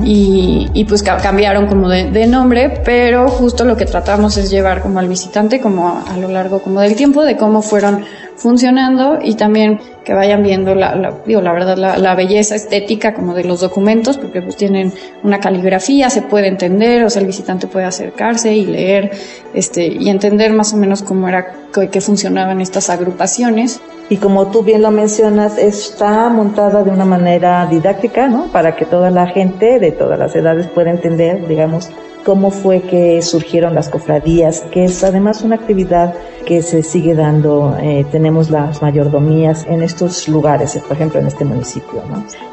y, 0.05 0.85
pues 0.85 1.03
cambiaron 1.03 1.67
como 1.67 1.89
de, 1.89 2.27
nombre, 2.27 2.81
pero 2.85 3.27
justo 3.27 3.65
lo 3.65 3.75
que 3.75 3.85
tratamos 3.85 4.37
es 4.37 4.49
llevar 4.49 4.81
como 4.81 4.99
al 4.99 5.09
visitante 5.09 5.59
como 5.59 6.01
a, 6.07 6.15
lo 6.15 6.29
largo 6.29 6.61
como 6.61 6.79
del 6.79 6.95
tiempo 6.95 7.25
de 7.25 7.35
cómo 7.35 7.61
fueron 7.61 8.05
funcionando 8.37 9.19
y 9.21 9.35
también 9.35 9.81
que 10.07 10.13
vayan 10.13 10.41
viendo 10.41 10.73
la, 10.73 11.15
digo, 11.25 11.41
la 11.41 11.51
verdad, 11.51 11.75
la, 11.75 12.15
belleza 12.15 12.55
estética 12.55 13.13
como 13.13 13.33
de 13.33 13.43
los 13.43 13.59
documentos, 13.59 14.17
porque 14.17 14.41
pues 14.41 14.55
tienen 14.55 14.93
una 15.21 15.41
caligrafía, 15.41 16.09
se 16.09 16.21
puede 16.21 16.47
entender, 16.47 17.03
o 17.03 17.09
sea, 17.09 17.19
el 17.19 17.27
visitante 17.27 17.67
puede 17.67 17.87
acercarse 17.87 18.55
y 18.55 18.65
leer, 18.65 19.11
este, 19.53 19.85
y 19.85 20.07
entender 20.07 20.53
más 20.53 20.73
o 20.73 20.77
menos 20.77 21.01
cómo 21.01 21.27
era, 21.27 21.51
que 21.91 21.99
funcionaban 21.99 22.61
estas 22.61 22.89
agrupaciones. 22.89 23.81
Y 24.07 24.15
como 24.15 24.47
tú 24.47 24.63
bien 24.63 24.81
lo 24.81 24.91
mencionas, 24.91 25.57
está 25.57 26.29
montada 26.29 26.85
de 26.85 26.89
una 26.89 27.03
manera 27.03 27.65
didáctica, 27.65 28.29
¿no? 28.29 28.45
Para 28.53 28.77
que 28.77 28.85
toda 28.85 29.11
la 29.11 29.27
gente 29.27 29.77
de 29.77 29.91
todas 29.91 30.17
las 30.17 30.33
edades 30.37 30.67
pueda 30.67 30.89
entender, 30.89 31.45
digamos, 31.49 31.89
cómo 32.27 32.51
fue 32.51 32.81
que 32.81 33.21
surgieron 33.21 33.73
las 33.73 33.87
cofradías, 33.87 34.59
que 34.71 34.83
es 34.83 35.01
además 35.05 35.43
una 35.43 35.55
actividad 35.55 36.13
que 36.45 36.61
se 36.61 36.83
sigue 36.83 37.15
dando. 37.15 37.77
Eh, 37.81 38.05
tenemos 38.11 38.49
las 38.49 38.81
mayordomías 38.81 39.65
en 39.65 39.81
estos 40.05 40.27
lugares, 40.27 40.77
por 40.87 40.95
ejemplo 40.95 41.19
en 41.19 41.27
este 41.27 41.43
municipio. 41.43 42.01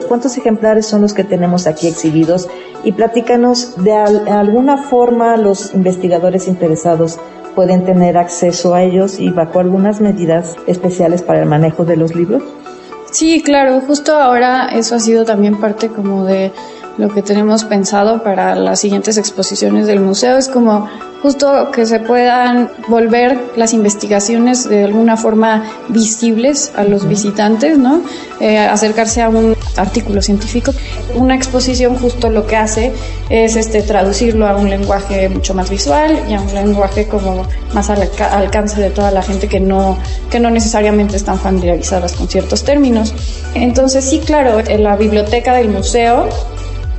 ¿Cuántos 0.08 0.36
ejemplares 0.38 0.86
son 0.86 1.02
los 1.02 1.12
que 1.12 1.24
tenemos 1.24 1.66
aquí 1.66 1.86
exhibidos? 1.86 2.48
Y 2.82 2.92
platícanos, 2.92 3.82
de 3.82 3.92
alguna 3.92 4.78
forma 4.78 5.36
los 5.36 5.74
investigadores 5.74 6.48
interesados 6.48 7.18
pueden 7.54 7.84
tener 7.84 8.16
acceso 8.16 8.74
a 8.74 8.82
ellos 8.82 9.20
y 9.20 9.30
bajo 9.30 9.60
algunas 9.60 10.00
medidas 10.00 10.56
especiales 10.66 11.22
para 11.22 11.40
el 11.42 11.46
manejo 11.48 11.84
de 11.84 11.96
los 11.96 12.14
libros. 12.14 12.42
Sí, 13.12 13.42
claro, 13.42 13.80
justo 13.86 14.16
ahora 14.16 14.68
eso 14.72 14.96
ha 14.96 15.00
sido 15.00 15.24
también 15.24 15.60
parte 15.60 15.88
como 15.88 16.24
de 16.24 16.50
lo 16.98 17.08
que 17.08 17.22
tenemos 17.22 17.64
pensado 17.64 18.22
para 18.22 18.54
las 18.54 18.80
siguientes 18.80 19.18
exposiciones 19.18 19.86
del 19.86 20.00
museo 20.00 20.36
es 20.38 20.48
como 20.48 20.88
justo 21.24 21.70
que 21.70 21.86
se 21.86 22.00
puedan 22.00 22.70
volver 22.86 23.40
las 23.56 23.72
investigaciones 23.72 24.68
de 24.68 24.84
alguna 24.84 25.16
forma 25.16 25.64
visibles 25.88 26.70
a 26.76 26.84
los 26.84 27.08
visitantes, 27.08 27.78
¿no? 27.78 28.02
Eh, 28.40 28.58
acercarse 28.58 29.22
a 29.22 29.30
un 29.30 29.56
artículo 29.78 30.20
científico. 30.20 30.74
Una 31.14 31.34
exposición 31.34 31.96
justo 31.96 32.28
lo 32.28 32.46
que 32.46 32.56
hace 32.56 32.92
es 33.30 33.56
este 33.56 33.80
traducirlo 33.80 34.46
a 34.46 34.54
un 34.54 34.68
lenguaje 34.68 35.30
mucho 35.30 35.54
más 35.54 35.70
visual 35.70 36.26
y 36.28 36.34
a 36.34 36.42
un 36.42 36.52
lenguaje 36.52 37.08
como 37.08 37.46
más 37.72 37.88
al 37.88 38.02
alcance 38.30 38.78
de 38.78 38.90
toda 38.90 39.10
la 39.10 39.22
gente 39.22 39.48
que 39.48 39.60
no 39.60 39.96
que 40.30 40.40
no 40.40 40.50
necesariamente 40.50 41.16
están 41.16 41.38
familiarizadas 41.38 42.12
con 42.12 42.28
ciertos 42.28 42.64
términos. 42.64 43.14
Entonces 43.54 44.04
sí, 44.04 44.18
claro, 44.18 44.60
en 44.60 44.82
la 44.82 44.94
biblioteca 44.96 45.54
del 45.54 45.70
museo 45.70 46.28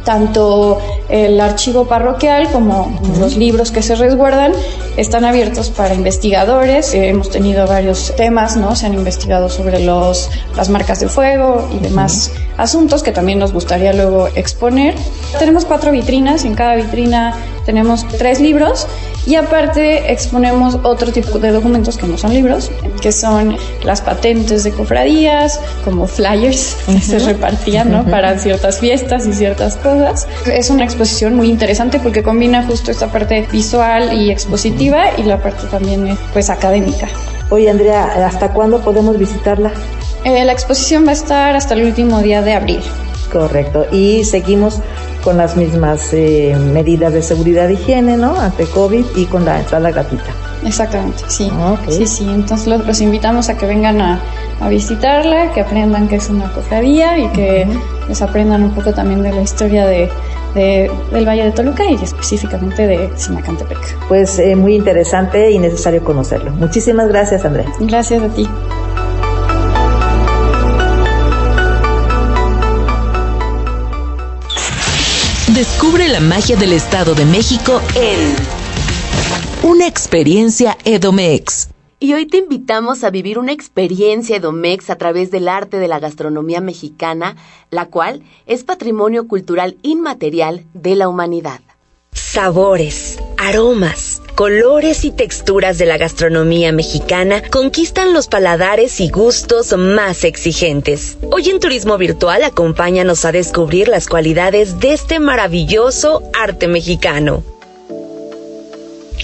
tanto 0.06 0.80
el 1.10 1.42
archivo 1.42 1.86
parroquial 1.86 2.50
como 2.52 2.98
los 3.20 3.36
libros 3.36 3.72
que 3.72 3.82
se 3.82 3.96
resguardan 3.96 4.54
están 4.96 5.26
abiertos 5.26 5.70
para 5.70 5.94
investigadores. 5.94 6.94
Eh, 6.94 7.10
hemos 7.10 7.30
tenido 7.30 7.68
varios 7.68 8.16
temas, 8.16 8.56
¿no? 8.56 8.76
Se 8.76 8.86
han 8.86 8.94
investigado 8.94 9.50
sobre 9.50 9.82
los, 9.82 10.30
las 10.56 10.70
marcas 10.70 11.02
de 11.02 11.10
fuego 11.10 11.68
y 11.74 11.80
demás 11.80 12.32
asuntos 12.58 13.04
que 13.04 13.12
también 13.12 13.40
nos 13.40 13.52
gustaría 13.52 13.92
luego 13.92 14.30
exponer. 14.36 14.96
Tenemos 15.40 15.66
cuatro 15.66 15.92
vitrinas, 15.92 16.46
en 16.46 16.56
cada 16.56 16.76
vitrina 16.76 17.34
tenemos 17.66 18.08
tres 18.18 18.40
libros 18.40 18.88
y 19.26 19.36
aparte 19.36 20.12
exponemos 20.12 20.78
otro 20.84 21.12
tipo 21.12 21.40
de 21.40 21.52
documentos 21.52 21.98
que 21.98 22.08
no 22.08 22.18
son 22.18 22.34
libros, 22.34 22.72
que 23.02 23.12
son 23.12 23.58
las 23.84 24.02
patentes 24.02 24.64
de 24.64 24.72
cofradías, 24.72 25.60
como 25.84 26.08
flyers 26.08 26.78
que 26.86 27.02
se 27.02 27.20
repartían 27.20 27.92
¿no? 27.92 28.06
para 28.06 28.38
ciertas 28.38 28.80
fiestas 28.80 29.26
y 29.26 29.34
ciertas 29.34 29.76
cosas. 29.78 30.28
Es 30.46 30.70
una 30.70 30.84
exposición 30.84 31.36
muy 31.36 31.50
interesante 31.50 32.00
porque 32.00 32.22
combina 32.22 32.64
justo 32.64 32.92
esta 32.92 33.12
parte 33.12 33.48
visual 33.52 34.14
y 34.14 34.32
expositiva 34.32 35.06
y 35.18 35.24
la 35.24 35.42
parte 35.42 35.66
también 35.68 36.18
pues 36.34 36.50
académica. 36.50 37.08
Oye 37.50 37.70
Andrea, 37.70 38.28
¿hasta 38.28 38.54
cuándo 38.54 38.82
podemos 38.82 39.18
visitarla? 39.18 39.72
Eh, 40.24 40.44
la 40.46 40.54
exposición 40.54 41.06
va 41.06 41.12
a 41.12 41.14
estar 41.14 41.56
hasta 41.56 41.76
el 41.76 41.84
último 41.84 42.20
día 42.20 42.42
de 42.42 42.54
abril. 42.54 42.82
Correcto. 43.32 43.86
Y 43.92 44.24
seguimos 44.24 44.80
con 45.26 45.38
las 45.38 45.58
mismas 45.58 46.14
eh, 46.14 46.56
medidas 46.72 47.12
de 47.12 47.24
seguridad 47.24 47.68
y 47.68 47.74
higiene, 47.74 48.16
¿no? 48.16 48.40
Ante 48.40 48.66
COVID 48.66 49.04
y 49.16 49.26
con 49.26 49.44
la 49.44 49.60
entrada 49.60 49.90
gratuita. 49.90 50.32
Exactamente, 50.64 51.24
sí. 51.28 51.50
Ah, 51.52 51.76
sí, 51.90 52.06
sí. 52.06 52.30
Entonces 52.30 52.68
los, 52.68 53.02
invitamos 53.02 53.50
a 53.50 53.58
que 53.58 53.66
vengan 53.66 54.00
a, 54.00 54.22
visitarla, 54.70 55.52
que 55.52 55.62
aprendan 55.62 56.08
que 56.08 56.16
es 56.16 56.30
una 56.30 56.52
cofradía 56.54 57.18
y 57.18 57.28
que 57.30 57.68
les 58.08 58.22
aprendan 58.22 58.64
un 58.64 58.72
poco 58.72 58.94
también 58.94 59.22
de 59.24 59.34
la 59.34 59.42
historia 59.42 59.86
de, 59.86 60.10
del 60.54 61.28
Valle 61.28 61.44
de 61.44 61.52
Toluca 61.52 61.84
y 61.86 61.96
específicamente 61.96 62.88
de 62.88 63.10
Sinacantepec. 63.16 64.08
Pues 64.08 64.40
eh, 64.40 64.56
muy 64.56 64.76
interesante 64.76 65.52
y 65.52 65.58
necesario 65.58 66.04
conocerlo. 66.04 66.52
Muchísimas 66.52 67.08
gracias, 67.10 67.44
Andrea. 67.44 67.68
Gracias 67.80 68.24
a 68.24 68.30
ti. 68.30 68.48
Descubre 75.56 76.10
la 76.10 76.20
magia 76.20 76.58
del 76.58 76.74
Estado 76.74 77.16
de 77.16 77.24
México 77.24 77.82
en 77.96 78.36
Una 79.64 79.88
experiencia 79.88 80.78
Edomex. 80.84 81.70
Y 81.98 82.14
hoy 82.14 82.26
te 82.26 82.40
invitamos 82.40 83.06
a 83.06 83.10
vivir 83.10 83.40
una 83.40 83.54
experiencia 83.54 84.36
Edomex 84.36 84.90
a 84.90 84.98
través 84.98 85.32
del 85.32 85.48
arte 85.48 85.80
de 85.80 85.88
la 85.88 86.00
gastronomía 86.00 86.60
mexicana, 86.60 87.38
la 87.70 87.86
cual 87.86 88.22
es 88.46 88.66
patrimonio 88.66 89.30
cultural 89.30 89.78
inmaterial 89.82 90.66
de 90.74 90.98
la 90.98 91.08
humanidad. 91.08 91.62
Sabores, 92.12 93.18
aromas 93.46 94.24
colores 94.34 95.06
y 95.06 95.12
texturas 95.12 95.78
de 95.78 95.86
la 95.86 95.98
gastronomía 95.98 96.72
mexicana 96.72 97.42
conquistan 97.50 98.14
los 98.14 98.28
paladares 98.28 99.00
y 99.00 99.10
gustos 99.10 99.78
más 99.78 100.24
exigentes. 100.24 101.18
Hoy 101.32 101.50
en 101.50 101.60
Turismo 101.60 101.98
Virtual 101.98 102.44
acompáñanos 102.44 103.24
a 103.24 103.32
descubrir 103.32 103.88
las 103.88 104.08
cualidades 104.08 104.80
de 104.80 104.94
este 104.94 105.20
maravilloso 105.20 106.22
arte 106.34 106.68
mexicano. 106.68 107.44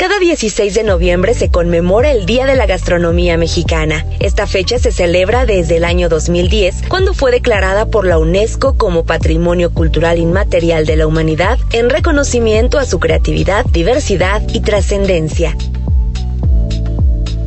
Cada 0.02 0.18
16 0.18 0.74
de 0.74 0.84
noviembre 0.84 1.36
se 1.36 1.52
conmemora 1.52 2.10
el 2.10 2.26
Día 2.26 2.48
de 2.48 2.56
la 2.56 2.66
Gastronomía 2.66 3.38
Mexicana. 3.38 4.04
Esta 4.20 4.48
fecha 4.48 4.80
se 4.80 4.92
celebra 4.92 5.46
desde 5.46 5.78
el 5.78 5.86
año 5.86 6.10
2010, 6.10 6.88
cuando 6.88 7.14
fue 7.14 7.30
declarada 7.30 7.86
por 7.86 8.08
la 8.08 8.18
UNESCO 8.18 8.76
como 8.80 9.06
Patrimonio 9.06 9.72
Cultural 9.72 10.18
Inmaterial 10.18 10.88
de 10.88 10.96
la 10.96 11.06
Humanidad 11.06 11.60
en 11.72 11.92
reconocimiento 11.92 12.80
a 12.80 12.86
su 12.86 13.00
creatividad, 13.00 13.64
diversidad 13.66 14.42
y 14.52 14.62
trascendencia 14.62 15.56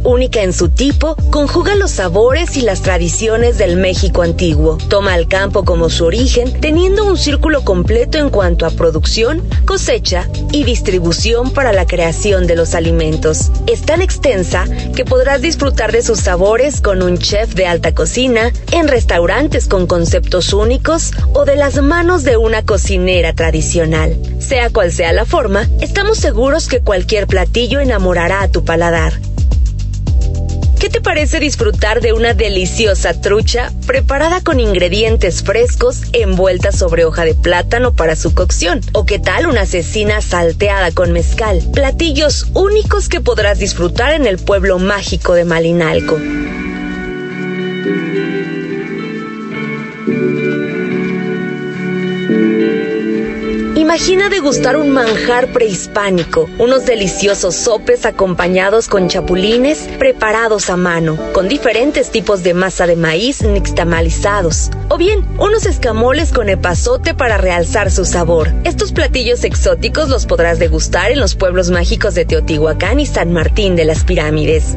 única 0.05 0.43
en 0.43 0.53
su 0.53 0.69
tipo, 0.69 1.17
conjuga 1.31 1.75
los 1.75 1.90
sabores 1.90 2.57
y 2.57 2.61
las 2.61 2.83
tradiciones 2.83 3.59
del 3.59 3.77
México 3.77 4.23
antiguo. 4.23 4.79
Toma 4.88 5.14
al 5.14 5.27
campo 5.27 5.64
como 5.64 5.90
su 5.90 6.05
origen, 6.05 6.61
teniendo 6.61 7.05
un 7.05 7.17
círculo 7.17 7.64
completo 7.64 8.19
en 8.19 8.31
cuanto 8.31 8.67
a 8.67 8.71
producción, 8.71 9.43
cosecha 9.64 10.29
y 10.53 10.64
distribución 10.64 11.51
para 11.51 11.73
la 11.73 11.87
creación 11.87 12.47
de 12.47 12.57
los 12.57 12.75
alimentos. 12.75 13.51
Es 13.67 13.83
tan 13.83 14.03
extensa 14.03 14.67
que 14.95 15.05
podrás 15.05 15.43
disfrutar 15.43 15.90
de 15.90 16.03
sus 16.03 16.21
sabores 16.21 16.81
con 16.81 17.03
un 17.03 17.19
chef 17.19 17.55
de 17.55 17.67
alta 17.67 17.95
cocina, 17.95 18.53
en 18.73 18.88
restaurantes 18.88 19.67
con 19.67 19.87
conceptos 19.87 20.53
únicos 20.53 21.12
o 21.33 21.45
de 21.45 21.57
las 21.57 21.83
manos 21.83 22.25
de 22.25 22.37
una 22.37 22.62
cocinera 22.64 23.33
tradicional. 23.33 24.17
Sea 24.38 24.71
cual 24.71 24.93
sea 24.93 25.12
la 25.12 25.25
forma, 25.25 25.69
estamos 25.81 26.19
seguros 26.19 26.69
que 26.69 26.81
cualquier 26.81 27.27
platillo 27.27 27.81
enamorará 27.81 28.43
a 28.43 28.49
tu 28.49 28.64
paladar. 28.64 29.14
¿Qué 30.85 30.90
te 30.90 31.01
parece 31.01 31.40
disfrutar 31.40 32.03
de 32.03 32.12
una 32.12 32.35
deliciosa 32.35 33.18
trucha 33.18 33.73
preparada 33.87 34.42
con 34.42 34.61
ingredientes 34.61 35.42
frescos 35.42 36.03
envuelta 36.12 36.73
sobre 36.73 37.07
hoja 37.07 37.25
de 37.25 37.35
plátano 37.35 37.94
para 37.94 38.16
su 38.16 38.35
cocción? 38.35 38.83
¿O 38.92 39.07
qué 39.07 39.18
tal 39.18 39.47
una 39.47 39.64
cecina 39.64 40.20
salteada 40.20 40.92
con 40.92 41.11
mezcal? 41.11 41.62
Platillos 41.73 42.49
únicos 42.53 43.09
que 43.09 43.23
podrás 43.23 43.59
disfrutar 43.59 44.12
en 44.12 44.27
el 44.27 44.37
pueblo 44.37 44.79
mágico 44.79 45.33
de 45.33 45.47
Malinalco. 45.47 46.18
Imagina 53.94 54.28
degustar 54.28 54.76
un 54.76 54.90
manjar 54.90 55.52
prehispánico, 55.52 56.50
unos 56.59 56.85
deliciosos 56.85 57.54
sopes 57.54 58.04
acompañados 58.07 58.88
con 58.88 59.07
chapulines 59.07 59.88
preparados 60.00 60.68
a 60.68 60.76
mano, 60.76 61.16
con 61.33 61.46
diferentes 61.46 62.11
tipos 62.11 62.42
de 62.42 62.54
masa 62.54 62.88
de 62.88 62.96
maíz 62.96 63.42
nixtamalizados, 63.42 64.72
o 64.88 64.98
bien 64.98 65.24
unos 65.38 65.64
escamoles 65.64 66.33
con 66.33 66.48
epazote 66.48 67.14
para 67.14 67.38
realzar 67.38 67.92
su 67.92 68.04
sabor. 68.04 68.52
Estos 68.64 68.90
platillos 68.90 69.44
exóticos 69.44 70.09
los 70.09 70.26
podrás 70.26 70.59
degustar 70.59 71.12
en 71.12 71.20
los 71.20 71.37
pueblos 71.37 71.70
mágicos 71.70 72.16
de 72.16 72.24
Teotihuacán 72.24 72.98
y 72.98 73.07
San 73.07 73.33
Martín 73.33 73.76
de 73.76 73.85
las 73.85 74.02
Pirámides. 74.02 74.74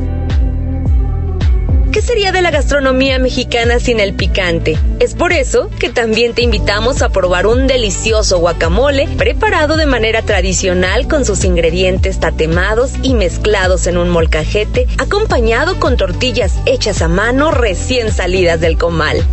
¿Qué 1.97 2.03
sería 2.03 2.31
de 2.31 2.43
la 2.43 2.51
gastronomía 2.51 3.17
mexicana 3.17 3.79
sin 3.79 3.99
el 3.99 4.13
picante? 4.13 4.77
Es 4.99 5.15
por 5.15 5.33
eso 5.33 5.71
que 5.79 5.89
también 5.89 6.35
te 6.35 6.43
invitamos 6.43 7.01
a 7.01 7.09
probar 7.09 7.47
un 7.47 7.65
delicioso 7.65 8.37
guacamole 8.37 9.07
preparado 9.17 9.77
de 9.77 9.87
manera 9.87 10.21
tradicional 10.21 11.07
con 11.07 11.25
sus 11.25 11.43
ingredientes 11.43 12.19
tatemados 12.19 12.91
y 13.01 13.15
mezclados 13.15 13.87
en 13.87 13.97
un 13.97 14.09
molcajete, 14.09 14.85
acompañado 14.99 15.79
con 15.79 15.97
tortillas 15.97 16.59
hechas 16.67 17.01
a 17.01 17.07
mano 17.07 17.49
recién 17.49 18.11
salidas 18.11 18.61
del 18.61 18.77
comal. 18.77 19.25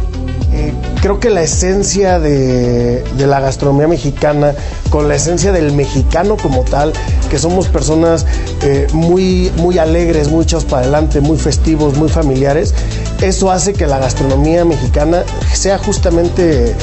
Creo 1.00 1.20
que 1.20 1.28
la 1.28 1.42
esencia 1.42 2.18
de, 2.18 3.04
la 3.18 3.40
gastronomía 3.40 3.88
mexicana, 3.88 4.54
con 4.90 5.08
la 5.08 5.16
esencia 5.16 5.52
del 5.52 5.72
mexicano 5.72 6.36
como 6.36 6.62
tal, 6.62 6.92
que 7.30 7.38
somos 7.38 7.68
personas 7.68 8.24
eh, 8.62 8.86
muy, 8.92 9.52
muy 9.56 9.78
alegres, 9.78 10.30
muy 10.30 10.44
echados 10.44 10.64
para 10.64 10.82
adelante, 10.82 11.20
muy 11.20 11.36
festivos, 11.36 11.96
muy 11.96 12.08
familiares, 12.08 12.74
eso 13.22 13.50
hace 13.50 13.74
que 13.74 13.86
la 13.86 13.98
gastronomía 13.98 14.64
mexicana 14.64 15.24
sea 15.52 15.78
justamente 15.78 16.74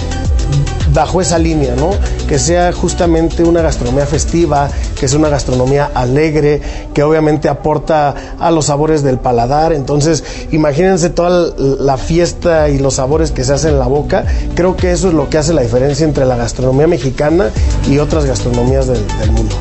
bajo 0.93 1.21
esa 1.21 1.37
línea, 1.37 1.75
¿no? 1.75 1.91
Que 2.27 2.39
sea 2.39 2.71
justamente 2.73 3.43
una 3.43 3.61
gastronomía 3.61 4.05
festiva, 4.05 4.69
que 4.99 5.07
sea 5.07 5.19
una 5.19 5.29
gastronomía 5.29 5.91
alegre, 5.93 6.61
que 6.93 7.03
obviamente 7.03 7.49
aporta 7.49 8.15
a 8.39 8.51
los 8.51 8.65
sabores 8.65 9.03
del 9.03 9.19
paladar. 9.19 9.73
Entonces, 9.73 10.23
imagínense 10.51 11.09
toda 11.09 11.53
la 11.57 11.97
fiesta 11.97 12.69
y 12.69 12.79
los 12.79 12.95
sabores 12.95 13.31
que 13.31 13.43
se 13.43 13.53
hacen 13.53 13.71
en 13.71 13.79
la 13.79 13.87
boca. 13.87 14.25
Creo 14.55 14.75
que 14.75 14.91
eso 14.91 15.07
es 15.07 15.13
lo 15.13 15.29
que 15.29 15.37
hace 15.37 15.53
la 15.53 15.61
diferencia 15.61 16.05
entre 16.05 16.25
la 16.25 16.35
gastronomía 16.35 16.87
mexicana 16.87 17.49
y 17.89 17.99
otras 17.99 18.25
gastronomías 18.25 18.87
del 18.87 19.31
mundo. 19.31 19.55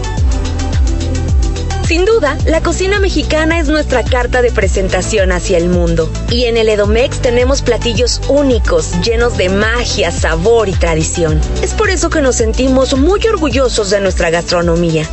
Sin 1.90 2.04
duda, 2.04 2.38
la 2.46 2.62
cocina 2.62 3.00
mexicana 3.00 3.58
es 3.58 3.66
nuestra 3.66 4.04
carta 4.04 4.42
de 4.42 4.52
presentación 4.52 5.32
hacia 5.32 5.58
el 5.58 5.68
mundo. 5.68 6.08
Y 6.30 6.44
en 6.44 6.56
el 6.56 6.68
Edomex 6.68 7.18
tenemos 7.18 7.62
platillos 7.62 8.20
únicos, 8.28 8.92
llenos 9.00 9.36
de 9.36 9.48
magia, 9.48 10.12
sabor 10.12 10.68
y 10.68 10.72
tradición. 10.72 11.40
Es 11.64 11.74
por 11.74 11.90
eso 11.90 12.08
que 12.08 12.20
nos 12.20 12.36
sentimos 12.36 12.96
muy 12.96 13.26
orgullosos 13.26 13.90
de 13.90 14.00
nuestra 14.00 14.30
gastronomía. 14.30 15.04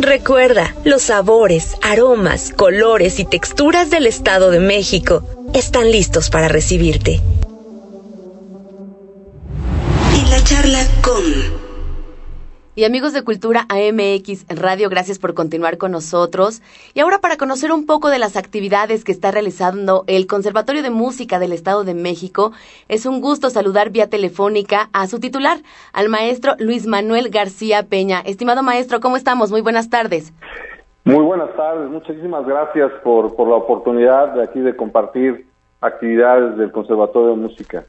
Recuerda, 0.00 0.74
los 0.82 1.02
sabores, 1.02 1.76
aromas, 1.80 2.50
colores 2.56 3.20
y 3.20 3.24
texturas 3.24 3.90
del 3.90 4.08
Estado 4.08 4.50
de 4.50 4.58
México 4.58 5.22
están 5.54 5.92
listos 5.92 6.28
para 6.28 6.48
recibirte. 6.48 7.20
En 10.12 10.28
la 10.28 10.42
charla 10.42 10.84
con 11.02 11.59
Y 12.80 12.84
amigos 12.86 13.12
de 13.12 13.24
Cultura 13.24 13.66
AMX 13.68 14.46
Radio, 14.48 14.88
gracias 14.88 15.18
por 15.18 15.34
continuar 15.34 15.76
con 15.76 15.92
nosotros. 15.92 16.62
Y 16.94 17.00
ahora 17.00 17.18
para 17.18 17.36
conocer 17.36 17.72
un 17.72 17.84
poco 17.84 18.08
de 18.08 18.18
las 18.18 18.38
actividades 18.38 19.04
que 19.04 19.12
está 19.12 19.30
realizando 19.30 20.04
el 20.06 20.26
Conservatorio 20.26 20.82
de 20.82 20.88
Música 20.88 21.38
del 21.38 21.52
Estado 21.52 21.84
de 21.84 21.92
México, 21.92 22.52
es 22.88 23.04
un 23.04 23.20
gusto 23.20 23.50
saludar 23.50 23.90
vía 23.90 24.08
telefónica 24.08 24.88
a 24.94 25.08
su 25.08 25.20
titular, 25.20 25.58
al 25.92 26.08
maestro 26.08 26.54
Luis 26.58 26.86
Manuel 26.86 27.28
García 27.28 27.82
Peña. 27.82 28.20
Estimado 28.20 28.62
maestro, 28.62 28.98
¿cómo 29.00 29.18
estamos? 29.18 29.50
Muy 29.50 29.60
buenas 29.60 29.90
tardes. 29.90 30.32
Muy 31.04 31.22
buenas 31.22 31.54
tardes, 31.56 31.90
muchísimas 31.90 32.46
gracias 32.46 32.90
por, 33.04 33.36
por 33.36 33.46
la 33.46 33.56
oportunidad 33.56 34.32
de 34.32 34.42
aquí 34.42 34.60
de 34.60 34.74
compartir 34.74 35.46
actividades 35.82 36.56
del 36.56 36.72
Conservatorio 36.72 37.28
de 37.32 37.36
Música. 37.42 37.84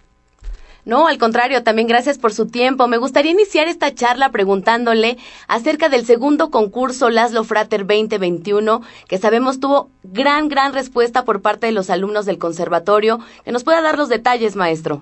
No, 0.86 1.08
al 1.08 1.18
contrario, 1.18 1.64
también 1.64 1.88
gracias 1.88 2.18
por 2.18 2.32
su 2.32 2.48
tiempo. 2.48 2.88
Me 2.88 2.98
gustaría 2.98 3.32
iniciar 3.32 3.68
esta 3.68 3.94
charla 3.94 4.30
preguntándole 4.30 5.18
acerca 5.48 5.90
del 5.90 6.06
segundo 6.06 6.50
concurso 6.50 7.10
Laszlo 7.10 7.44
Frater 7.44 7.86
2021, 7.86 8.82
que 9.08 9.18
sabemos 9.18 9.60
tuvo 9.60 9.90
gran, 10.04 10.50
gran 10.50 10.74
respuesta 10.74 11.24
por 11.24 11.42
parte 11.42 11.68
de 11.68 11.74
los 11.74 11.90
alumnos 11.90 12.26
del 12.26 12.40
conservatorio. 12.40 13.20
Que 13.46 13.52
nos 13.52 13.64
pueda 13.64 13.82
dar 13.82 13.98
los 13.98 14.10
detalles, 14.10 14.56
maestro. 14.56 15.02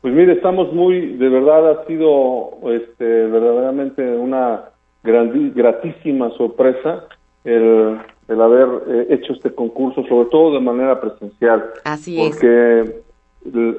Pues 0.00 0.14
mire, 0.14 0.32
estamos 0.32 0.72
muy, 0.72 1.16
de 1.16 1.28
verdad 1.28 1.70
ha 1.70 1.86
sido 1.86 2.50
este, 2.70 3.04
verdaderamente 3.04 4.02
una 4.02 4.64
gratísima 5.02 6.30
sorpresa 6.36 7.04
el, 7.44 7.98
el 8.28 8.40
haber 8.40 8.68
eh, 8.88 9.06
hecho 9.10 9.32
este 9.32 9.54
concurso, 9.54 10.04
sobre 10.08 10.28
todo 10.28 10.54
de 10.54 10.60
manera 10.60 11.00
presencial. 11.00 11.70
Así 11.84 12.20
es. 12.20 12.30
Porque 12.30 13.02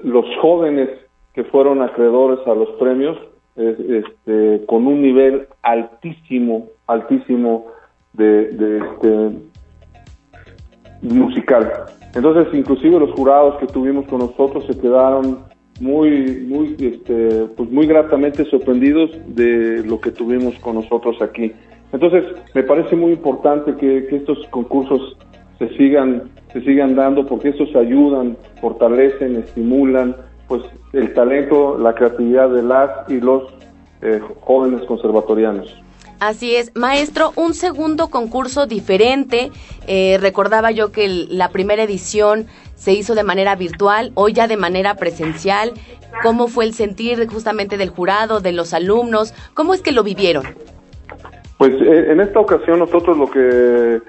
los 0.03 0.25
jóvenes 0.41 0.89
fueron 1.45 1.81
acreedores 1.81 2.39
a 2.47 2.53
los 2.53 2.69
premios 2.79 3.17
este, 3.55 4.65
con 4.67 4.87
un 4.87 5.01
nivel 5.01 5.47
altísimo, 5.63 6.67
altísimo 6.87 7.65
de, 8.13 8.79
este, 8.79 9.31
musical. 11.01 11.69
Entonces, 12.15 12.53
inclusive 12.53 12.99
los 12.99 13.11
jurados 13.11 13.57
que 13.57 13.67
tuvimos 13.67 14.07
con 14.07 14.19
nosotros 14.19 14.65
se 14.65 14.79
quedaron 14.79 15.39
muy, 15.81 16.45
muy, 16.47 16.75
este, 16.79 17.45
pues 17.55 17.69
muy 17.69 17.85
gratamente 17.85 18.45
sorprendidos 18.45 19.11
de 19.27 19.83
lo 19.85 19.99
que 19.99 20.11
tuvimos 20.11 20.57
con 20.59 20.75
nosotros 20.75 21.21
aquí. 21.21 21.51
Entonces, 21.91 22.23
me 22.53 22.63
parece 22.63 22.95
muy 22.95 23.11
importante 23.11 23.75
que, 23.75 24.07
que 24.07 24.15
estos 24.17 24.37
concursos 24.51 25.17
se 25.57 25.67
sigan, 25.75 26.29
se 26.53 26.61
sigan 26.61 26.95
dando 26.95 27.25
porque 27.25 27.49
esos 27.49 27.75
ayudan, 27.75 28.37
fortalecen, 28.61 29.35
estimulan, 29.35 30.15
pues 30.47 30.63
el 30.93 31.13
talento, 31.13 31.77
la 31.77 31.93
creatividad 31.93 32.49
de 32.49 32.63
las 32.63 33.09
y 33.09 33.19
los 33.19 33.43
eh, 34.01 34.21
jóvenes 34.41 34.81
conservatorianos. 34.85 35.75
Así 36.19 36.55
es, 36.55 36.75
maestro, 36.75 37.31
un 37.37 37.53
segundo 37.53 38.09
concurso 38.09 38.65
diferente. 38.65 39.51
Eh, 39.87 40.17
recordaba 40.19 40.71
yo 40.71 40.91
que 40.91 41.07
la 41.29 41.49
primera 41.49 41.83
edición 41.83 42.47
se 42.75 42.91
hizo 42.91 43.15
de 43.15 43.23
manera 43.23 43.55
virtual, 43.55 44.11
hoy 44.15 44.33
ya 44.33 44.47
de 44.47 44.57
manera 44.57 44.95
presencial. 44.95 45.71
¿Cómo 46.23 46.47
fue 46.47 46.65
el 46.65 46.73
sentir 46.73 47.25
justamente 47.27 47.77
del 47.77 47.89
jurado, 47.89 48.41
de 48.41 48.51
los 48.51 48.73
alumnos? 48.73 49.33
¿Cómo 49.53 49.73
es 49.73 49.81
que 49.81 49.93
lo 49.93 50.03
vivieron? 50.03 50.43
Pues 51.57 51.71
eh, 51.73 52.11
en 52.11 52.19
esta 52.19 52.39
ocasión 52.39 52.79
nosotros 52.79 53.17
lo 53.17 53.29
que 53.29 54.01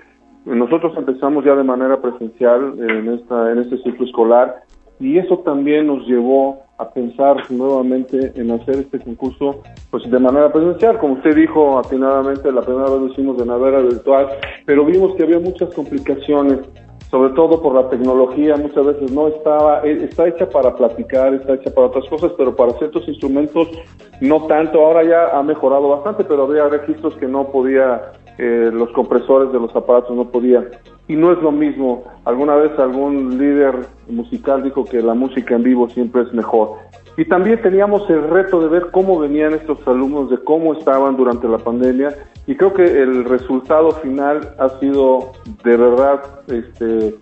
nosotros 0.44 0.92
empezamos 0.96 1.44
ya 1.44 1.54
de 1.54 1.64
manera 1.64 2.00
presencial 2.00 2.74
en 2.78 3.12
esta 3.12 3.52
en 3.52 3.58
este 3.58 3.76
ciclo 3.82 4.06
escolar 4.06 4.62
y 4.98 5.18
eso 5.18 5.38
también 5.40 5.86
nos 5.86 6.06
llevó 6.06 6.62
a 6.80 6.90
pensar 6.90 7.36
nuevamente 7.50 8.32
en 8.34 8.50
hacer 8.50 8.76
este 8.76 8.98
concurso 9.00 9.62
pues 9.90 10.10
de 10.10 10.18
manera 10.18 10.50
presencial, 10.50 10.98
como 10.98 11.14
usted 11.14 11.34
dijo 11.34 11.78
atinadamente 11.78 12.50
la 12.50 12.62
primera 12.62 12.90
vez 12.90 13.00
lo 13.00 13.06
hicimos 13.08 13.36
de 13.36 13.44
manera 13.44 13.80
virtual, 13.80 14.28
pero 14.64 14.84
vimos 14.84 15.14
que 15.14 15.24
había 15.24 15.38
muchas 15.38 15.74
complicaciones, 15.74 16.58
sobre 17.10 17.34
todo 17.34 17.60
por 17.60 17.74
la 17.74 17.88
tecnología, 17.90 18.56
muchas 18.56 18.86
veces 18.86 19.12
no 19.12 19.28
estaba, 19.28 19.82
eh, 19.84 20.04
está 20.04 20.28
hecha 20.28 20.48
para 20.48 20.74
platicar, 20.74 21.34
está 21.34 21.54
hecha 21.54 21.70
para 21.74 21.88
otras 21.88 22.08
cosas, 22.08 22.32
pero 22.38 22.56
para 22.56 22.72
ciertos 22.78 23.06
instrumentos 23.08 23.68
no 24.20 24.46
tanto, 24.46 24.84
ahora 24.84 25.04
ya 25.04 25.38
ha 25.38 25.42
mejorado 25.42 25.88
bastante, 25.88 26.24
pero 26.24 26.44
había 26.44 26.68
registros 26.68 27.14
que 27.16 27.26
no 27.26 27.48
podía 27.48 28.12
eh, 28.38 28.70
los 28.72 28.90
compresores 28.92 29.52
de 29.52 29.60
los 29.60 29.74
aparatos 29.76 30.16
no 30.16 30.30
podían. 30.30 30.68
Y 31.10 31.16
no 31.16 31.32
es 31.32 31.42
lo 31.42 31.50
mismo. 31.50 32.04
Alguna 32.24 32.54
vez 32.54 32.70
algún 32.78 33.36
líder 33.36 33.74
musical 34.06 34.62
dijo 34.62 34.84
que 34.84 35.02
la 35.02 35.12
música 35.12 35.56
en 35.56 35.64
vivo 35.64 35.88
siempre 35.88 36.22
es 36.22 36.32
mejor. 36.32 36.76
Y 37.16 37.24
también 37.24 37.60
teníamos 37.60 38.08
el 38.08 38.30
reto 38.30 38.60
de 38.60 38.68
ver 38.68 38.92
cómo 38.92 39.18
venían 39.18 39.52
estos 39.54 39.78
alumnos, 39.88 40.30
de 40.30 40.38
cómo 40.44 40.72
estaban 40.72 41.16
durante 41.16 41.48
la 41.48 41.58
pandemia. 41.58 42.14
Y 42.46 42.54
creo 42.54 42.72
que 42.74 42.84
el 42.84 43.24
resultado 43.24 43.90
final 43.90 44.54
ha 44.60 44.68
sido 44.78 45.32
de 45.64 45.76
verdad 45.76 46.22
este, 46.46 47.16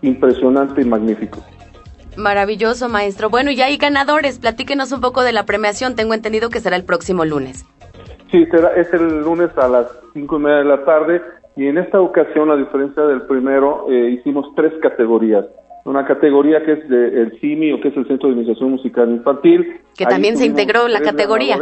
impresionante 0.00 0.80
y 0.80 0.86
magnífico. 0.86 1.40
Maravilloso, 2.16 2.88
maestro. 2.88 3.28
Bueno, 3.28 3.50
y 3.50 3.60
hay 3.60 3.76
ganadores. 3.76 4.38
Platíquenos 4.38 4.92
un 4.92 5.02
poco 5.02 5.22
de 5.22 5.32
la 5.32 5.44
premiación. 5.44 5.94
Tengo 5.94 6.14
entendido 6.14 6.48
que 6.48 6.60
será 6.60 6.76
el 6.76 6.84
próximo 6.84 7.26
lunes. 7.26 7.66
Sí, 8.30 8.46
será, 8.46 8.70
es 8.76 8.90
el 8.94 9.20
lunes 9.20 9.50
a 9.58 9.68
las 9.68 9.88
cinco 10.14 10.38
y 10.38 10.42
media 10.44 10.56
de 10.56 10.64
la 10.64 10.84
tarde 10.86 11.20
y 11.56 11.66
en 11.66 11.78
esta 11.78 12.00
ocasión, 12.00 12.50
a 12.50 12.56
diferencia 12.56 13.02
del 13.04 13.22
primero, 13.22 13.86
eh, 13.90 14.10
hicimos 14.10 14.46
tres 14.54 14.72
categorías. 14.82 15.46
Una 15.86 16.04
categoría 16.04 16.62
que 16.64 16.72
es 16.72 16.88
de, 16.88 17.22
el 17.22 17.38
CIMI 17.40 17.72
o 17.72 17.80
que 17.80 17.88
es 17.88 17.96
el 17.96 18.06
Centro 18.06 18.28
de 18.28 18.34
Iniciación 18.34 18.72
Musical 18.72 19.10
Infantil. 19.10 19.80
Que 19.96 20.04
también 20.04 20.36
se 20.36 20.44
integró 20.44 20.86
la 20.88 21.00
categoría. 21.00 21.58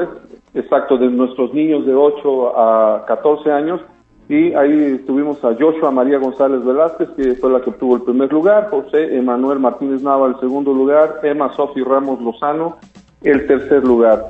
Exacto, 0.54 0.96
de 0.98 1.08
nuestros 1.08 1.54
niños 1.54 1.86
de 1.86 1.94
8 1.94 2.58
a 2.58 3.04
14 3.06 3.52
años. 3.52 3.80
Y 4.28 4.54
ahí 4.54 4.98
tuvimos 5.06 5.44
a 5.44 5.54
Joshua 5.54 5.90
María 5.90 6.18
González 6.18 6.64
Velázquez, 6.64 7.10
que 7.10 7.34
fue 7.34 7.50
la 7.50 7.60
que 7.60 7.70
obtuvo 7.70 7.96
el 7.96 8.02
primer 8.02 8.32
lugar, 8.32 8.70
José 8.70 9.16
Emanuel 9.16 9.58
Martínez 9.58 10.02
Nava 10.02 10.26
el 10.28 10.40
segundo 10.40 10.72
lugar, 10.72 11.20
Emma 11.22 11.54
Sofi 11.54 11.82
Ramos 11.82 12.20
Lozano 12.22 12.78
el 13.22 13.46
tercer 13.46 13.84
lugar. 13.84 14.24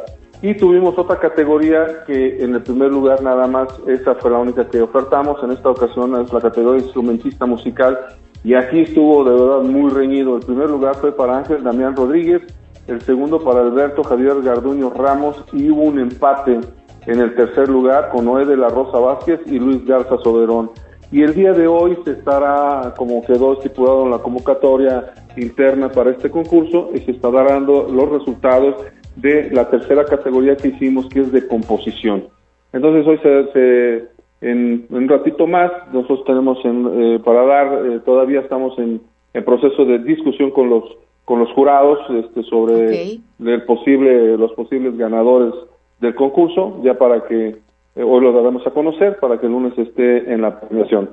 Y 0.44 0.52
tuvimos 0.52 0.98
otra 0.98 1.18
categoría 1.18 2.04
que 2.06 2.44
en 2.44 2.54
el 2.54 2.62
primer 2.62 2.90
lugar 2.90 3.22
nada 3.22 3.46
más, 3.46 3.66
esa 3.86 4.14
fue 4.16 4.30
la 4.30 4.40
única 4.40 4.68
que 4.68 4.82
ofertamos, 4.82 5.42
en 5.42 5.52
esta 5.52 5.70
ocasión 5.70 6.20
es 6.20 6.30
la 6.30 6.38
categoría 6.38 6.82
instrumentista 6.82 7.46
musical 7.46 7.98
y 8.44 8.52
aquí 8.52 8.80
estuvo 8.80 9.24
de 9.24 9.30
verdad 9.30 9.62
muy 9.62 9.90
reñido. 9.90 10.36
El 10.36 10.44
primer 10.44 10.68
lugar 10.68 10.96
fue 10.96 11.16
para 11.16 11.38
Ángel 11.38 11.64
Damián 11.64 11.96
Rodríguez, 11.96 12.42
el 12.88 13.00
segundo 13.00 13.38
para 13.38 13.60
Alberto 13.60 14.04
Javier 14.04 14.42
Garduño 14.42 14.90
Ramos 14.90 15.42
y 15.54 15.70
hubo 15.70 15.84
un 15.84 15.98
empate 15.98 16.60
en 17.06 17.20
el 17.20 17.34
tercer 17.34 17.70
lugar 17.70 18.10
con 18.10 18.26
Noé 18.26 18.44
de 18.44 18.58
la 18.58 18.68
Rosa 18.68 18.98
Vázquez 18.98 19.40
y 19.46 19.58
Luis 19.58 19.82
Garza 19.86 20.18
Soberón. 20.22 20.72
Y 21.10 21.22
el 21.22 21.32
día 21.32 21.52
de 21.52 21.66
hoy 21.66 21.96
se 22.04 22.10
estará, 22.10 22.92
como 22.98 23.24
quedó 23.24 23.54
estipulado 23.54 24.02
en 24.02 24.10
la 24.10 24.18
convocatoria 24.18 25.14
interna 25.38 25.88
para 25.88 26.10
este 26.10 26.28
concurso, 26.28 26.90
y 26.92 26.98
se 26.98 27.12
estará 27.12 27.44
dando 27.44 27.88
los 27.90 28.10
resultados 28.10 28.74
de 29.16 29.50
la 29.50 29.70
tercera 29.70 30.04
categoría 30.04 30.56
que 30.56 30.68
hicimos, 30.68 31.08
que 31.08 31.20
es 31.20 31.32
de 31.32 31.46
composición. 31.46 32.24
Entonces 32.72 33.06
hoy 33.06 33.18
se, 33.52 34.08
en, 34.40 34.86
un 34.90 35.08
ratito 35.08 35.46
más, 35.46 35.70
nosotros 35.92 36.24
tenemos 36.26 36.58
eh, 36.64 37.20
para 37.24 37.44
dar, 37.44 37.86
eh, 37.86 38.00
todavía 38.04 38.40
estamos 38.40 38.78
en, 38.78 39.00
proceso 39.44 39.84
de 39.84 39.98
discusión 39.98 40.52
con 40.52 40.70
los 40.70 40.84
con 41.24 41.40
los 41.40 41.50
jurados 41.52 41.98
este, 42.10 42.42
sobre 42.44 43.18
el 43.40 43.62
posible, 43.64 44.36
los 44.36 44.52
posibles 44.52 44.96
ganadores 44.96 45.54
del 46.00 46.14
concurso, 46.14 46.80
ya 46.84 46.98
para 46.98 47.24
que 47.26 47.56
eh, 47.96 48.02
hoy 48.02 48.20
lo 48.20 48.32
daremos 48.32 48.66
a 48.66 48.70
conocer, 48.70 49.18
para 49.18 49.40
que 49.40 49.46
el 49.46 49.52
lunes 49.52 49.72
esté 49.78 50.32
en 50.32 50.42
la 50.42 50.60
premiación. 50.60 51.10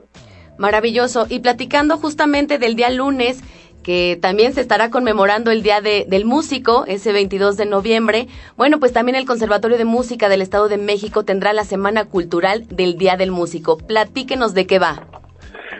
Maravilloso. 0.57 1.25
Y 1.29 1.39
platicando 1.39 1.97
justamente 1.97 2.57
del 2.57 2.75
día 2.75 2.89
lunes, 2.89 3.41
que 3.83 4.17
también 4.21 4.53
se 4.53 4.61
estará 4.61 4.89
conmemorando 4.89 5.51
el 5.51 5.63
Día 5.63 5.81
del 5.81 6.25
Músico, 6.25 6.85
ese 6.87 7.11
22 7.11 7.57
de 7.57 7.65
noviembre. 7.65 8.27
Bueno, 8.57 8.79
pues 8.79 8.93
también 8.93 9.15
el 9.15 9.25
Conservatorio 9.25 9.77
de 9.77 9.85
Música 9.85 10.29
del 10.29 10.41
Estado 10.41 10.69
de 10.69 10.77
México 10.77 11.23
tendrá 11.23 11.53
la 11.53 11.63
Semana 11.63 12.05
Cultural 12.05 12.67
del 12.67 12.97
Día 12.97 13.17
del 13.17 13.31
Músico. 13.31 13.77
Platíquenos 13.77 14.53
de 14.53 14.67
qué 14.67 14.79
va. 14.79 15.07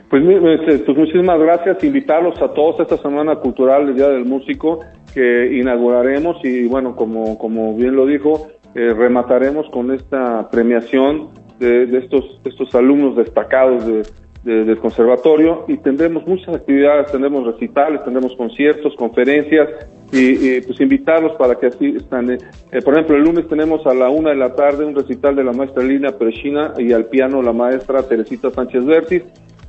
Pues, 0.09 0.23
este, 0.25 0.79
pues 0.79 0.97
muchísimas 0.97 1.39
gracias, 1.39 1.83
invitarlos 1.83 2.41
a 2.41 2.53
todos 2.53 2.79
a 2.79 2.83
esta 2.83 2.97
Semana 2.97 3.37
Cultural 3.37 3.85
del 3.85 3.95
Día 3.95 4.09
del 4.09 4.25
Músico 4.25 4.81
que 5.13 5.57
inauguraremos 5.57 6.37
y 6.43 6.67
bueno, 6.67 6.95
como, 6.95 7.37
como 7.37 7.75
bien 7.75 7.95
lo 7.95 8.05
dijo, 8.05 8.47
eh, 8.75 8.93
remataremos 8.93 9.69
con 9.71 9.91
esta 9.91 10.49
premiación 10.49 11.29
de, 11.59 11.85
de 11.85 11.99
estos, 11.99 12.41
estos 12.43 12.73
alumnos 12.75 13.15
destacados 13.15 13.85
de, 13.85 14.03
del 14.43 14.79
conservatorio 14.79 15.65
y 15.67 15.77
tendremos 15.77 16.25
muchas 16.25 16.55
actividades, 16.55 17.11
tendremos 17.11 17.45
recitales, 17.45 18.03
tendremos 18.03 18.35
conciertos, 18.35 18.95
conferencias 18.95 19.69
y, 20.11 20.59
pues 20.61 20.81
invitarlos 20.81 21.33
para 21.37 21.55
que 21.55 21.67
así 21.67 21.95
estén. 21.95 22.31
Eh, 22.31 22.81
por 22.83 22.95
ejemplo, 22.95 23.15
el 23.15 23.23
lunes 23.23 23.47
tenemos 23.47 23.85
a 23.85 23.93
la 23.93 24.09
una 24.09 24.31
de 24.31 24.37
la 24.37 24.55
tarde 24.55 24.83
un 24.83 24.95
recital 24.95 25.35
de 25.35 25.43
la 25.43 25.53
maestra 25.53 25.83
Lina 25.83 26.11
Perechina 26.11 26.73
y 26.77 26.91
al 26.91 27.05
piano 27.05 27.41
la 27.41 27.53
maestra 27.53 28.03
Teresita 28.03 28.49
Sánchez 28.49 28.83
Vértiz. 28.85 29.23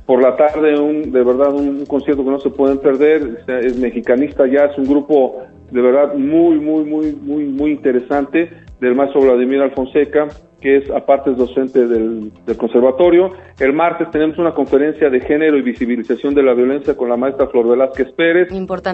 Por 0.07 0.21
la 0.21 0.35
tarde, 0.35 0.77
un, 0.77 1.13
de 1.13 1.23
verdad, 1.23 1.53
un, 1.53 1.85
concierto 1.85 2.25
que 2.25 2.31
no 2.31 2.39
se 2.39 2.49
pueden 2.49 2.79
perder, 2.79 3.43
es 3.47 3.77
Mexicanista 3.77 4.45
ya, 4.47 4.65
es 4.65 4.77
un 4.77 4.83
grupo 4.83 5.43
de 5.71 5.81
verdad 5.81 6.15
muy, 6.15 6.59
muy, 6.59 6.83
muy, 6.83 7.15
muy, 7.15 7.45
muy 7.45 7.71
interesante 7.71 8.49
del 8.81 8.95
maestro 8.95 9.21
Vladimir 9.21 9.61
Alfonseca 9.61 10.27
que 10.63 10.77
es 10.77 10.89
aparte 10.89 11.31
es 11.31 11.37
docente 11.37 11.85
del, 11.87 12.31
conservatorio. 12.57 13.33
El 13.59 13.73
martes 13.73 14.09
tenemos 14.11 14.37
una 14.37 14.53
conferencia 14.53 15.09
de 15.09 15.19
género 15.19 15.57
y 15.57 15.61
visibilización 15.61 16.33
de 16.33 16.41
la 16.41 16.53
violencia 16.53 16.95
con 16.95 17.09
la 17.09 17.17
maestra 17.17 17.47
Flor 17.47 17.67
Velázquez 17.67 18.13
Pérez. 18.13 18.47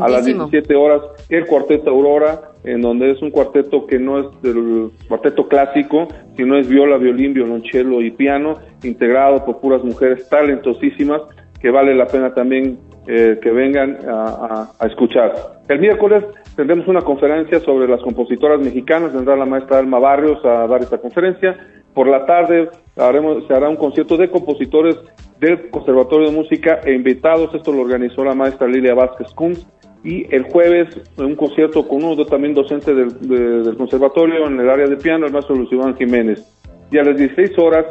A 0.04 0.10
las 0.10 0.26
17 0.26 0.76
horas, 0.76 1.02
el 1.30 1.46
cuarteto 1.46 1.92
Aurora, 1.92 2.42
en 2.64 2.82
donde 2.82 3.12
es 3.12 3.22
un 3.22 3.30
cuarteto 3.30 3.86
que 3.86 4.00
no 4.00 4.20
es 4.20 4.42
del 4.42 4.90
cuarteto 5.08 5.48
clásico, 5.48 6.08
sino 6.36 6.58
es 6.58 6.68
viola, 6.68 6.98
violín, 6.98 7.36
violonchelo 7.36 8.02
y 8.02 8.10
piano, 8.10 8.56
integrado 8.82 9.46
por 9.46 9.60
puras 9.60 9.84
mujeres 9.84 10.28
talentosísimas, 10.28 11.22
que 11.62 11.70
vale 11.70 11.94
la 11.94 12.08
pena 12.08 12.34
también 12.34 12.80
eh, 13.06 13.38
que 13.44 13.52
vengan 13.52 14.00
a, 14.08 14.72
a 14.80 14.88
escuchar. 14.88 15.34
El 15.68 15.80
miércoles 15.80 16.24
tendremos 16.60 16.90
una 16.90 17.04
conferencia 17.04 17.62
sobre 17.62 17.88
las 17.88 18.02
compositoras 18.02 18.60
mexicanas, 18.60 19.14
vendrá 19.14 19.38
la 19.38 19.46
maestra 19.46 19.80
Alma 19.80 19.98
Barrios 19.98 20.44
a 20.44 20.68
dar 20.68 20.82
esta 20.82 20.98
conferencia. 20.98 21.56
Por 21.94 22.06
la 22.10 22.26
tarde 22.26 22.68
haremos, 22.98 23.48
se 23.48 23.54
hará 23.54 23.70
un 23.70 23.78
concierto 23.78 24.18
de 24.18 24.30
compositores 24.30 24.98
del 25.40 25.70
Conservatorio 25.70 26.30
de 26.30 26.36
Música 26.36 26.82
e 26.84 26.92
invitados, 26.92 27.56
esto 27.56 27.72
lo 27.72 27.80
organizó 27.80 28.26
la 28.26 28.36
maestra 28.36 28.68
Lilia 28.68 28.94
Vázquez 28.94 29.32
Kunz, 29.32 29.66
y 30.04 30.28
el 30.36 30.44
jueves 30.52 30.90
un 31.18 31.38
concierto 31.38 31.88
con 31.88 32.04
uno 32.04 32.26
también 32.26 32.54
docente 32.54 32.94
del, 32.94 33.78
conservatorio 33.78 34.46
en 34.46 34.60
el 34.60 34.70
área 34.70 34.88
de 34.88 34.98
piano, 34.98 35.28
el 35.28 35.32
maestro 35.32 35.56
Luis 35.56 35.72
Iván 35.72 35.96
Jiménez. 35.96 36.44
Y 36.92 36.98
a 36.98 37.04
las 37.04 37.16
16 37.16 37.58
horas, 37.58 37.86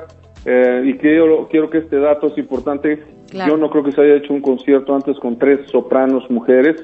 eh, 0.44 0.82
y 0.84 0.92
quiero, 0.98 1.48
quiero 1.48 1.70
que 1.70 1.78
este 1.78 1.96
dato 1.96 2.26
es 2.26 2.36
importante, 2.36 3.02
yo 3.32 3.56
no 3.56 3.70
creo 3.70 3.82
que 3.82 3.92
se 3.92 4.02
haya 4.02 4.16
hecho 4.16 4.34
un 4.34 4.42
concierto 4.42 4.94
antes 4.94 5.18
con 5.20 5.38
tres 5.38 5.60
sopranos 5.70 6.30
mujeres, 6.30 6.76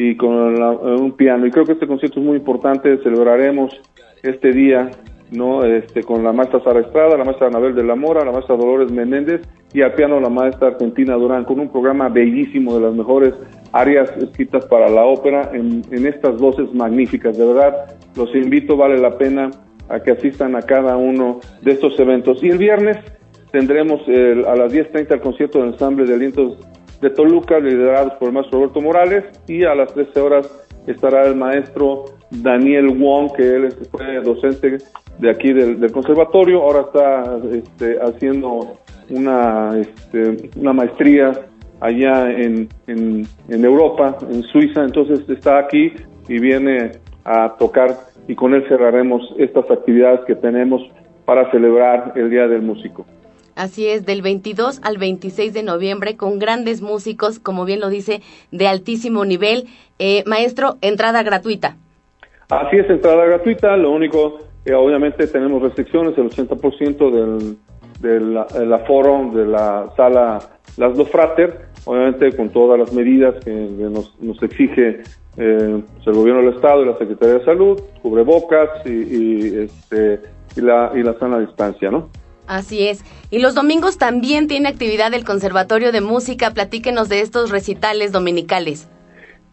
y 0.00 0.16
con 0.16 0.30
un 0.62 1.12
piano. 1.16 1.44
Y 1.44 1.50
creo 1.50 1.64
que 1.64 1.72
este 1.72 1.88
concierto 1.88 2.20
es 2.20 2.26
muy 2.26 2.36
importante. 2.36 2.98
Celebraremos 3.02 3.80
este 4.22 4.52
día 4.52 4.92
no 5.32 5.64
este 5.64 6.04
con 6.04 6.22
la 6.22 6.32
maestra 6.32 6.62
Sara 6.62 6.80
Estrada, 6.80 7.18
la 7.18 7.24
maestra 7.24 7.48
Anabel 7.48 7.74
de 7.74 7.82
la 7.82 7.96
Mora, 7.96 8.24
la 8.24 8.30
maestra 8.30 8.56
Dolores 8.56 8.92
Menéndez 8.92 9.42
y 9.74 9.82
al 9.82 9.94
piano 9.94 10.20
la 10.20 10.30
maestra 10.30 10.68
Argentina 10.68 11.14
Durán, 11.14 11.44
con 11.44 11.58
un 11.58 11.68
programa 11.68 12.08
bellísimo 12.08 12.74
de 12.76 12.80
las 12.80 12.94
mejores 12.94 13.34
áreas 13.72 14.08
escritas 14.16 14.64
para 14.66 14.88
la 14.88 15.04
ópera 15.04 15.50
en, 15.52 15.82
estas 15.90 16.36
voces 16.38 16.72
magníficas. 16.72 17.36
De 17.36 17.44
verdad, 17.44 17.96
los 18.14 18.32
invito, 18.36 18.76
vale 18.76 18.98
la 18.98 19.18
pena 19.18 19.50
a 19.88 19.98
que 20.00 20.12
asistan 20.12 20.54
a 20.54 20.62
cada 20.62 20.96
uno 20.96 21.40
de 21.62 21.72
estos 21.72 21.98
eventos. 21.98 22.40
Y 22.42 22.50
el 22.50 22.58
viernes 22.58 22.98
tendremos 23.50 24.00
a 24.02 24.54
las 24.54 24.72
10.30 24.72 25.12
el 25.12 25.20
concierto 25.20 25.58
del 25.58 25.72
ensamble 25.72 26.06
de 26.06 26.14
alientos 26.14 26.56
de 27.00 27.10
Toluca, 27.10 27.58
liderados 27.58 28.14
por 28.14 28.28
el 28.28 28.34
maestro 28.34 28.60
Roberto 28.60 28.80
Morales, 28.80 29.24
y 29.46 29.64
a 29.64 29.74
las 29.74 29.92
13 29.94 30.20
horas 30.20 30.66
estará 30.86 31.26
el 31.26 31.36
maestro 31.36 32.06
Daniel 32.30 32.88
Wong, 32.88 33.32
que 33.36 33.42
él 33.42 33.68
fue 33.90 34.20
docente 34.22 34.78
de 35.18 35.30
aquí 35.30 35.52
del, 35.52 35.90
conservatorio, 35.92 36.62
ahora 36.62 36.80
está 36.80 37.38
este, 37.52 37.98
haciendo 38.00 38.76
una, 39.10 39.78
este, 39.78 40.50
una 40.56 40.72
maestría 40.72 41.32
allá 41.80 42.30
en, 42.30 42.68
en 42.86 43.64
Europa, 43.64 44.16
en 44.28 44.42
Suiza, 44.44 44.82
entonces 44.82 45.28
está 45.28 45.58
aquí 45.58 45.92
y 46.28 46.38
viene 46.40 46.92
a 47.24 47.56
tocar 47.56 47.94
y 48.28 48.34
con 48.34 48.54
él 48.54 48.64
cerraremos 48.68 49.22
estas 49.38 49.68
actividades 49.70 50.20
que 50.26 50.34
tenemos 50.34 50.82
para 51.24 51.50
celebrar 51.50 52.12
el 52.14 52.30
Día 52.30 52.46
del 52.46 52.62
Músico. 52.62 53.06
Así 53.58 53.88
es, 53.88 54.06
del 54.06 54.22
22 54.22 54.80
al 54.84 54.98
26 54.98 55.52
de 55.52 55.64
noviembre 55.64 56.16
con 56.16 56.38
grandes 56.38 56.80
músicos, 56.80 57.40
como 57.40 57.64
bien 57.64 57.80
lo 57.80 57.88
dice, 57.88 58.22
de 58.52 58.68
altísimo 58.68 59.24
nivel. 59.24 59.64
Eh, 59.98 60.22
maestro, 60.26 60.76
entrada 60.80 61.24
gratuita. 61.24 61.76
Así 62.48 62.76
es, 62.76 62.88
entrada 62.88 63.24
gratuita. 63.24 63.76
Lo 63.76 63.90
único, 63.90 64.38
que 64.64 64.72
obviamente 64.74 65.26
tenemos 65.26 65.60
restricciones, 65.60 66.16
el 66.16 66.30
80% 66.30 67.10
del, 67.10 67.56
del 68.00 68.72
aforo 68.72 69.32
de 69.34 69.46
la 69.46 69.92
sala 69.96 70.38
Las 70.76 70.96
Dos 70.96 71.10
Frater, 71.10 71.62
obviamente 71.84 72.36
con 72.36 72.50
todas 72.50 72.78
las 72.78 72.92
medidas 72.92 73.44
que, 73.44 73.50
nos, 73.50 74.16
nos, 74.20 74.40
exige 74.40 75.02
eh, 75.36 75.82
el 76.06 76.12
gobierno 76.12 76.42
del 76.42 76.54
Estado 76.54 76.84
y 76.84 76.86
la 76.86 76.96
Secretaría 76.96 77.40
de 77.40 77.44
Salud, 77.44 77.80
cubrebocas 78.02 78.68
y, 78.84 78.90
y, 78.90 79.58
este, 79.64 80.20
y, 80.54 80.60
la, 80.60 80.92
y 80.94 81.02
la 81.02 81.18
sana 81.18 81.40
distancia, 81.40 81.90
¿no? 81.90 82.08
Así 82.48 82.88
es. 82.88 83.04
Y 83.30 83.40
los 83.40 83.54
domingos 83.54 83.98
también 83.98 84.48
tiene 84.48 84.68
actividad 84.68 85.12
el 85.12 85.24
Conservatorio 85.24 85.92
de 85.92 86.00
Música. 86.00 86.52
Platíquenos 86.52 87.08
de 87.08 87.20
estos 87.20 87.50
recitales 87.50 88.10
dominicales. 88.10 88.90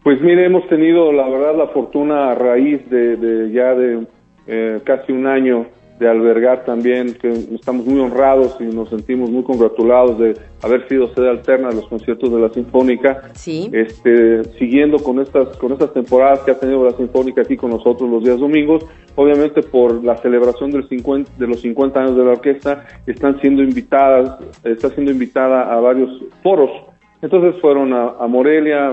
Pues 0.02 0.20
mire, 0.20 0.46
hemos 0.46 0.66
tenido 0.68 1.12
la 1.12 1.28
verdad 1.28 1.56
la 1.56 1.68
fortuna 1.68 2.30
a 2.30 2.34
raíz 2.34 2.88
de, 2.88 3.50
ya 3.52 3.74
de 3.74 4.06
eh, 4.46 4.80
casi 4.84 5.12
un 5.12 5.26
año 5.26 5.66
de 5.98 6.08
albergar 6.08 6.64
también, 6.64 7.14
que 7.14 7.30
estamos 7.30 7.86
muy 7.86 8.00
honrados 8.00 8.56
y 8.60 8.64
nos 8.64 8.90
sentimos 8.90 9.30
muy 9.30 9.42
congratulados 9.42 10.18
de 10.18 10.34
haber 10.62 10.86
sido 10.88 11.08
sede 11.14 11.30
alterna 11.30 11.68
de 11.70 11.76
los 11.76 11.88
conciertos 11.88 12.30
de 12.30 12.38
la 12.38 12.48
Sinfónica. 12.50 13.22
Sí. 13.34 13.70
Este, 13.72 14.44
siguiendo 14.58 14.98
con 14.98 15.20
estas, 15.20 15.56
con 15.56 15.72
estas 15.72 15.92
temporadas 15.94 16.40
que 16.40 16.50
ha 16.50 16.58
tenido 16.58 16.84
la 16.84 16.92
Sinfónica 16.92 17.42
aquí 17.42 17.56
con 17.56 17.70
nosotros 17.70 18.10
los 18.10 18.24
días 18.24 18.38
domingos, 18.38 18.84
obviamente 19.14 19.62
por 19.62 20.04
la 20.04 20.16
celebración 20.18 20.70
del 20.70 20.86
50, 20.88 21.32
de 21.38 21.46
los 21.46 21.60
50 21.62 22.00
años 22.00 22.16
de 22.16 22.24
la 22.24 22.30
orquesta, 22.32 22.86
están 23.06 23.40
siendo 23.40 23.62
invitadas, 23.62 24.38
está 24.64 24.90
siendo 24.90 25.12
invitada 25.12 25.72
a 25.72 25.80
varios 25.80 26.10
foros. 26.42 26.70
Entonces 27.22 27.60
fueron 27.60 27.94
a, 27.94 28.26
Morelia 28.28 28.92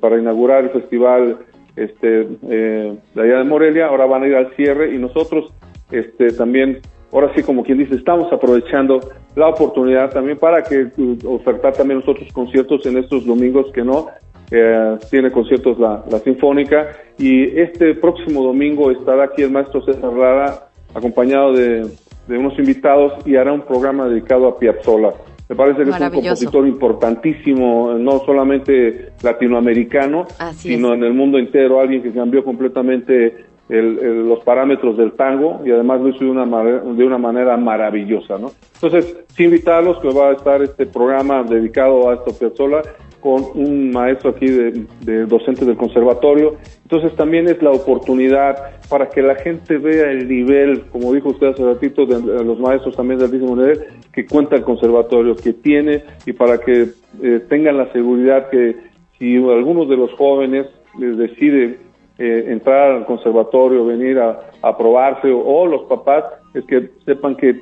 para 0.00 0.18
inaugurar 0.18 0.64
el 0.64 0.70
festival 0.70 1.38
este, 1.76 2.28
eh, 2.48 2.96
de 3.14 3.22
allá 3.22 3.38
de 3.38 3.44
Morelia, 3.44 3.86
ahora 3.88 4.06
van 4.06 4.22
a 4.22 4.28
ir 4.28 4.36
al 4.36 4.54
cierre 4.54 4.94
y 4.94 4.98
nosotros 4.98 5.52
este, 5.90 6.32
también, 6.32 6.80
ahora 7.12 7.32
sí 7.34 7.42
como 7.42 7.62
quien 7.62 7.78
dice, 7.78 7.94
estamos 7.94 8.32
aprovechando 8.32 9.00
la 9.36 9.48
oportunidad 9.48 10.10
también 10.10 10.38
para 10.38 10.62
que 10.62 10.88
uh, 10.96 11.34
ofertar 11.34 11.72
también 11.72 12.00
nosotros 12.00 12.32
conciertos 12.32 12.86
en 12.86 12.98
estos 12.98 13.26
domingos 13.26 13.66
que 13.72 13.82
no, 13.82 14.08
eh, 14.50 14.98
tiene 15.10 15.32
conciertos 15.32 15.78
la, 15.78 16.04
la, 16.10 16.18
Sinfónica. 16.20 16.88
Y 17.18 17.58
este 17.58 17.94
próximo 17.94 18.42
domingo 18.42 18.90
estará 18.90 19.24
aquí 19.24 19.42
el 19.42 19.50
maestro 19.50 19.82
César 19.84 20.12
Rara 20.12 20.68
acompañado 20.94 21.52
de, 21.52 21.90
unos 22.28 22.58
invitados 22.58 23.12
y 23.26 23.36
hará 23.36 23.52
un 23.52 23.62
programa 23.62 24.08
dedicado 24.08 24.48
a 24.48 24.58
Piazzolla. 24.58 25.12
Me 25.48 25.56
parece 25.56 25.84
que 25.84 25.90
es 25.90 26.00
un 26.00 26.10
compositor 26.10 26.66
importantísimo, 26.66 27.94
no 27.98 28.20
solamente 28.20 29.10
latinoamericano, 29.22 30.26
sino 30.54 30.94
en 30.94 31.04
el 31.04 31.12
mundo 31.12 31.38
entero, 31.38 31.80
alguien 31.80 32.02
que 32.02 32.12
cambió 32.12 32.42
completamente 32.42 33.44
el, 33.68 34.28
los 34.28 34.40
parámetros 34.40 34.96
del 34.96 35.12
tango 35.12 35.60
y 35.64 35.70
además 35.70 36.00
lo 36.00 36.08
hizo 36.08 36.24
de 36.24 36.30
una, 36.30 36.44
de 36.44 37.04
una 37.04 37.18
manera 37.18 37.56
maravillosa, 37.56 38.38
¿no? 38.38 38.52
Entonces, 38.74 39.24
sí 39.34 39.44
invitarlos 39.44 39.98
que 40.00 40.08
va 40.08 40.30
a 40.30 40.32
estar 40.32 40.62
este 40.62 40.86
programa 40.86 41.42
dedicado 41.42 42.10
a 42.10 42.14
esto 42.14 42.36
Piazzolla 42.38 42.82
con 43.20 43.42
un 43.54 43.90
maestro 43.90 44.30
aquí 44.30 44.46
de, 44.46 44.84
de 45.00 45.24
docente 45.24 45.64
del 45.64 45.78
conservatorio. 45.78 46.56
Entonces 46.82 47.16
también 47.16 47.48
es 47.48 47.62
la 47.62 47.70
oportunidad 47.70 48.78
para 48.90 49.08
que 49.08 49.22
la 49.22 49.34
gente 49.36 49.78
vea 49.78 50.10
el 50.10 50.28
nivel, 50.28 50.82
como 50.92 51.14
dijo 51.14 51.30
usted 51.30 51.46
hace 51.46 51.64
ratito, 51.64 52.04
de, 52.04 52.20
los 52.44 52.58
maestros 52.58 52.94
también 52.94 53.18
del 53.18 53.32
mismo 53.32 53.56
nivel, 53.56 53.80
que 54.12 54.26
cuenta 54.26 54.56
el 54.56 54.62
conservatorio, 54.62 55.34
que 55.36 55.54
tiene, 55.54 56.04
y 56.26 56.34
para 56.34 56.58
que 56.58 56.88
eh, 57.22 57.40
tengan 57.48 57.78
la 57.78 57.90
seguridad 57.92 58.50
que 58.50 58.76
si 59.18 59.36
algunos 59.36 59.88
de 59.88 59.96
los 59.96 60.12
jóvenes 60.12 60.66
les 60.98 61.16
decide 61.16 61.78
eh, 62.18 62.44
entrar 62.48 62.92
al 62.92 63.06
conservatorio, 63.06 63.84
venir 63.84 64.18
a, 64.18 64.38
a 64.62 64.76
probarse, 64.76 65.30
o, 65.32 65.66
los 65.66 65.82
papás, 65.84 66.24
es 66.54 66.64
que 66.64 66.90
sepan 67.04 67.36
que 67.36 67.60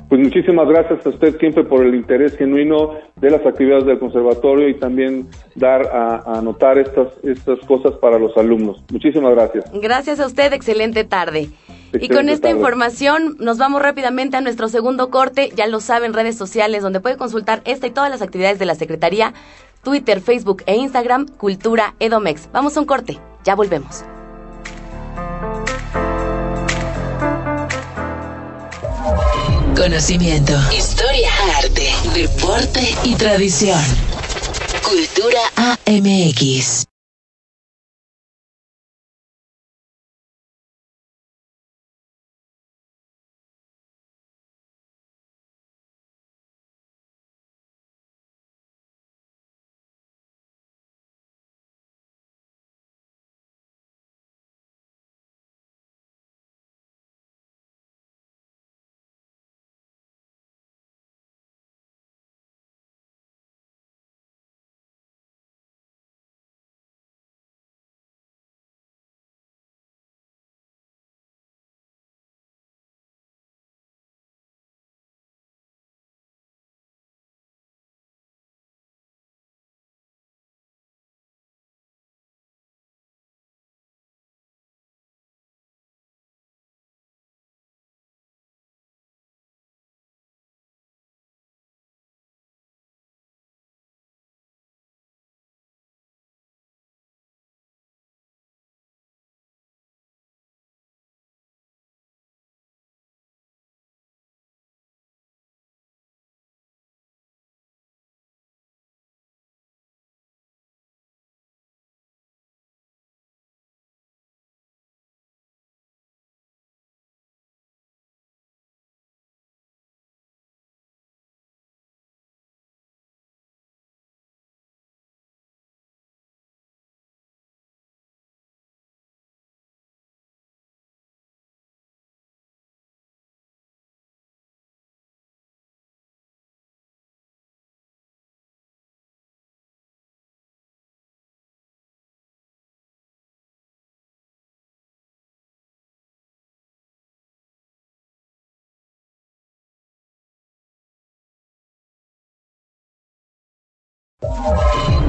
pues 0.09 0.19
muchísimas 0.19 0.67
gracias 0.67 1.05
a 1.05 1.09
usted 1.09 1.39
siempre 1.39 1.63
por 1.63 1.85
el 1.85 1.95
interés 1.95 2.35
genuino 2.35 2.95
de 3.15 3.29
las 3.29 3.45
actividades 3.45 3.85
del 3.85 3.97
conservatorio 3.97 4.67
y 4.67 4.73
también 4.73 5.29
dar 5.55 5.83
a, 5.87 6.39
a 6.39 6.41
notar 6.41 6.77
estas, 6.77 7.07
estas 7.23 7.57
cosas 7.65 7.93
para 8.01 8.19
los 8.19 8.35
alumnos. 8.35 8.83
Muchísimas 8.91 9.33
gracias. 9.33 9.63
Gracias 9.73 10.19
a 10.19 10.25
usted, 10.25 10.51
excelente 10.51 11.05
tarde. 11.05 11.47
Y 11.93 12.09
con 12.09 12.29
esta 12.29 12.49
información 12.49 13.35
nos 13.39 13.57
vamos 13.57 13.81
rápidamente 13.81 14.37
a 14.37 14.41
nuestro 14.41 14.69
segundo 14.69 15.09
corte. 15.09 15.51
Ya 15.55 15.67
lo 15.67 15.79
saben, 15.79 16.13
redes 16.13 16.37
sociales 16.37 16.83
donde 16.83 16.99
puede 16.99 17.17
consultar 17.17 17.61
esta 17.65 17.87
y 17.87 17.91
todas 17.91 18.09
las 18.09 18.21
actividades 18.21 18.59
de 18.59 18.65
la 18.65 18.75
Secretaría, 18.75 19.33
Twitter, 19.83 20.21
Facebook 20.21 20.63
e 20.65 20.75
Instagram, 20.75 21.27
Cultura 21.27 21.95
Edomex. 21.99 22.49
Vamos 22.51 22.77
a 22.77 22.81
un 22.81 22.85
corte, 22.85 23.19
ya 23.43 23.55
volvemos. 23.55 24.03
Conocimiento, 29.75 30.53
historia, 30.77 31.31
arte, 31.57 31.89
deporte 32.13 32.95
y 33.03 33.15
tradición. 33.15 33.81
Cultura 34.83 35.39
AMX. 35.55 36.90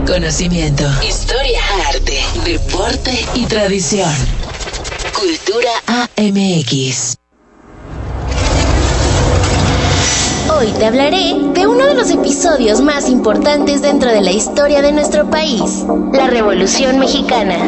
Conocimiento, 0.07 0.85
historia, 1.07 1.61
arte, 1.87 2.25
deporte 2.47 3.27
y 3.35 3.45
tradición. 3.45 4.11
Cultura 5.15 5.71
AMX. 6.17 7.19
Hoy 10.51 10.67
te 10.79 10.87
hablaré 10.87 11.35
de 11.53 11.67
uno 11.67 11.85
de 11.89 11.95
los 11.95 12.11
episodios 12.11 12.81
más 12.81 13.11
importantes 13.11 13.83
dentro 13.83 14.11
de 14.11 14.23
la 14.23 14.33
historia 14.33 14.81
de 14.81 14.93
nuestro 14.93 15.29
país, 15.29 15.85
la 16.15 16.29
Revolución 16.29 16.99
Mexicana. 16.99 17.59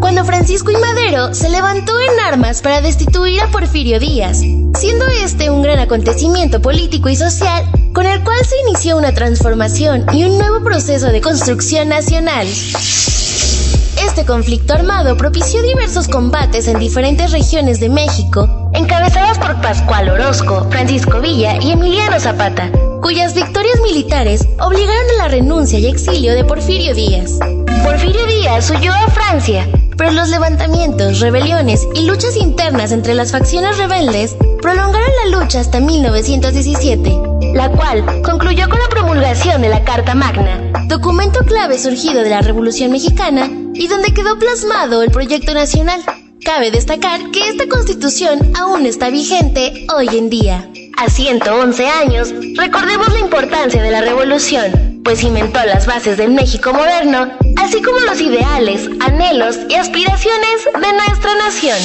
Cuando 0.00 0.24
Francisco 0.24 0.72
y 0.72 0.76
Madero 0.78 1.32
se 1.32 1.48
levantó 1.48 1.92
en 2.00 2.18
armas 2.18 2.60
para 2.60 2.80
destituir 2.80 3.40
a 3.40 3.52
Porfirio 3.52 4.00
Díaz, 4.00 4.38
siendo 4.38 5.06
este 5.22 5.48
un 5.48 5.62
gran 5.62 5.78
acontecimiento 5.78 6.60
político 6.60 7.08
y 7.08 7.14
social 7.14 7.64
con 7.96 8.04
el 8.04 8.22
cual 8.22 8.44
se 8.44 8.60
inició 8.60 8.98
una 8.98 9.14
transformación 9.14 10.04
y 10.12 10.24
un 10.24 10.36
nuevo 10.36 10.62
proceso 10.62 11.06
de 11.06 11.22
construcción 11.22 11.88
nacional. 11.88 12.46
Este 12.46 14.26
conflicto 14.26 14.74
armado 14.74 15.16
propició 15.16 15.62
diversos 15.62 16.06
combates 16.06 16.68
en 16.68 16.78
diferentes 16.78 17.32
regiones 17.32 17.80
de 17.80 17.88
México, 17.88 18.70
encabezados 18.74 19.38
por 19.38 19.58
Pascual 19.62 20.10
Orozco, 20.10 20.66
Francisco 20.70 21.22
Villa 21.22 21.56
y 21.58 21.70
Emiliano 21.70 22.20
Zapata, 22.20 22.70
cuyas 23.00 23.32
victorias 23.32 23.80
militares 23.80 24.46
obligaron 24.60 25.10
a 25.12 25.22
la 25.22 25.28
renuncia 25.28 25.78
y 25.78 25.86
exilio 25.86 26.34
de 26.34 26.44
Porfirio 26.44 26.94
Díaz. 26.94 27.38
Porfirio 27.82 28.26
Díaz 28.26 28.70
huyó 28.70 28.92
a 28.92 29.08
Francia, 29.08 29.66
pero 29.96 30.12
los 30.12 30.28
levantamientos, 30.28 31.20
rebeliones 31.20 31.88
y 31.94 32.04
luchas 32.04 32.36
internas 32.36 32.92
entre 32.92 33.14
las 33.14 33.32
facciones 33.32 33.78
rebeldes 33.78 34.36
prolongaron 34.60 35.10
la 35.24 35.38
lucha 35.38 35.60
hasta 35.60 35.80
1917, 35.80 37.25
la 37.56 37.70
cual 37.70 38.04
concluyó 38.22 38.68
con 38.68 38.78
la 38.78 38.88
promulgación 38.90 39.62
de 39.62 39.70
la 39.70 39.82
Carta 39.82 40.14
Magna, 40.14 40.60
documento 40.88 41.40
clave 41.40 41.78
surgido 41.78 42.22
de 42.22 42.28
la 42.28 42.42
Revolución 42.42 42.92
Mexicana 42.92 43.50
y 43.72 43.88
donde 43.88 44.12
quedó 44.12 44.38
plasmado 44.38 45.02
el 45.02 45.10
proyecto 45.10 45.54
nacional. 45.54 46.02
Cabe 46.44 46.70
destacar 46.70 47.30
que 47.30 47.48
esta 47.48 47.66
constitución 47.66 48.52
aún 48.58 48.84
está 48.84 49.08
vigente 49.08 49.86
hoy 49.96 50.06
en 50.08 50.28
día. 50.28 50.68
A 50.98 51.08
111 51.08 51.88
años, 51.88 52.34
recordemos 52.56 53.10
la 53.14 53.20
importancia 53.20 53.82
de 53.82 53.90
la 53.90 54.02
revolución, 54.02 55.00
pues 55.02 55.20
cimentó 55.20 55.58
las 55.64 55.86
bases 55.86 56.18
del 56.18 56.32
México 56.32 56.74
moderno, 56.74 57.30
así 57.56 57.80
como 57.80 58.00
los 58.00 58.20
ideales, 58.20 58.86
anhelos 59.00 59.56
y 59.70 59.76
aspiraciones 59.76 60.64
de 60.66 60.92
nuestra 60.92 61.34
nación. 61.36 61.78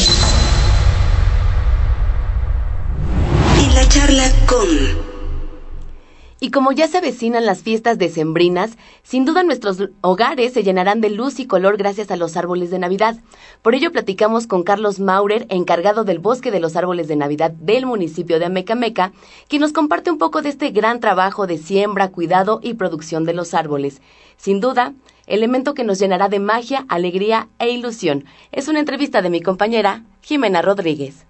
En 3.57 3.73
la 3.73 3.87
charla 3.87 4.29
con 4.47 5.10
y 6.43 6.49
como 6.49 6.71
ya 6.71 6.87
se 6.87 6.97
avecinan 6.97 7.45
las 7.45 7.61
fiestas 7.61 7.99
decembrinas, 7.99 8.75
sin 9.03 9.25
duda 9.25 9.43
nuestros 9.43 9.77
hogares 10.01 10.53
se 10.53 10.63
llenarán 10.63 10.99
de 10.99 11.11
luz 11.11 11.39
y 11.39 11.45
color 11.45 11.77
gracias 11.77 12.09
a 12.09 12.15
los 12.15 12.35
árboles 12.35 12.71
de 12.71 12.79
Navidad. 12.79 13.17
Por 13.61 13.75
ello 13.75 13.91
platicamos 13.91 14.47
con 14.47 14.63
Carlos 14.63 14.99
Maurer, 14.99 15.45
encargado 15.49 16.03
del 16.03 16.17
Bosque 16.17 16.49
de 16.49 16.59
los 16.59 16.75
Árboles 16.75 17.07
de 17.07 17.15
Navidad 17.15 17.51
del 17.51 17.85
municipio 17.85 18.39
de 18.39 18.45
Amecameca, 18.45 19.13
quien 19.47 19.61
nos 19.61 19.71
comparte 19.71 20.09
un 20.09 20.17
poco 20.17 20.41
de 20.41 20.49
este 20.49 20.71
gran 20.71 20.99
trabajo 20.99 21.45
de 21.45 21.59
siembra, 21.59 22.09
cuidado 22.09 22.59
y 22.63 22.73
producción 22.73 23.23
de 23.23 23.35
los 23.35 23.53
árboles. 23.53 24.01
Sin 24.35 24.59
duda, 24.59 24.95
elemento 25.27 25.75
que 25.75 25.83
nos 25.83 25.99
llenará 25.99 26.27
de 26.27 26.39
magia, 26.39 26.85
alegría 26.89 27.49
e 27.59 27.69
ilusión. 27.69 28.25
Es 28.51 28.67
una 28.67 28.79
entrevista 28.79 29.21
de 29.21 29.29
mi 29.29 29.41
compañera 29.41 30.05
Jimena 30.23 30.63
Rodríguez. 30.63 31.27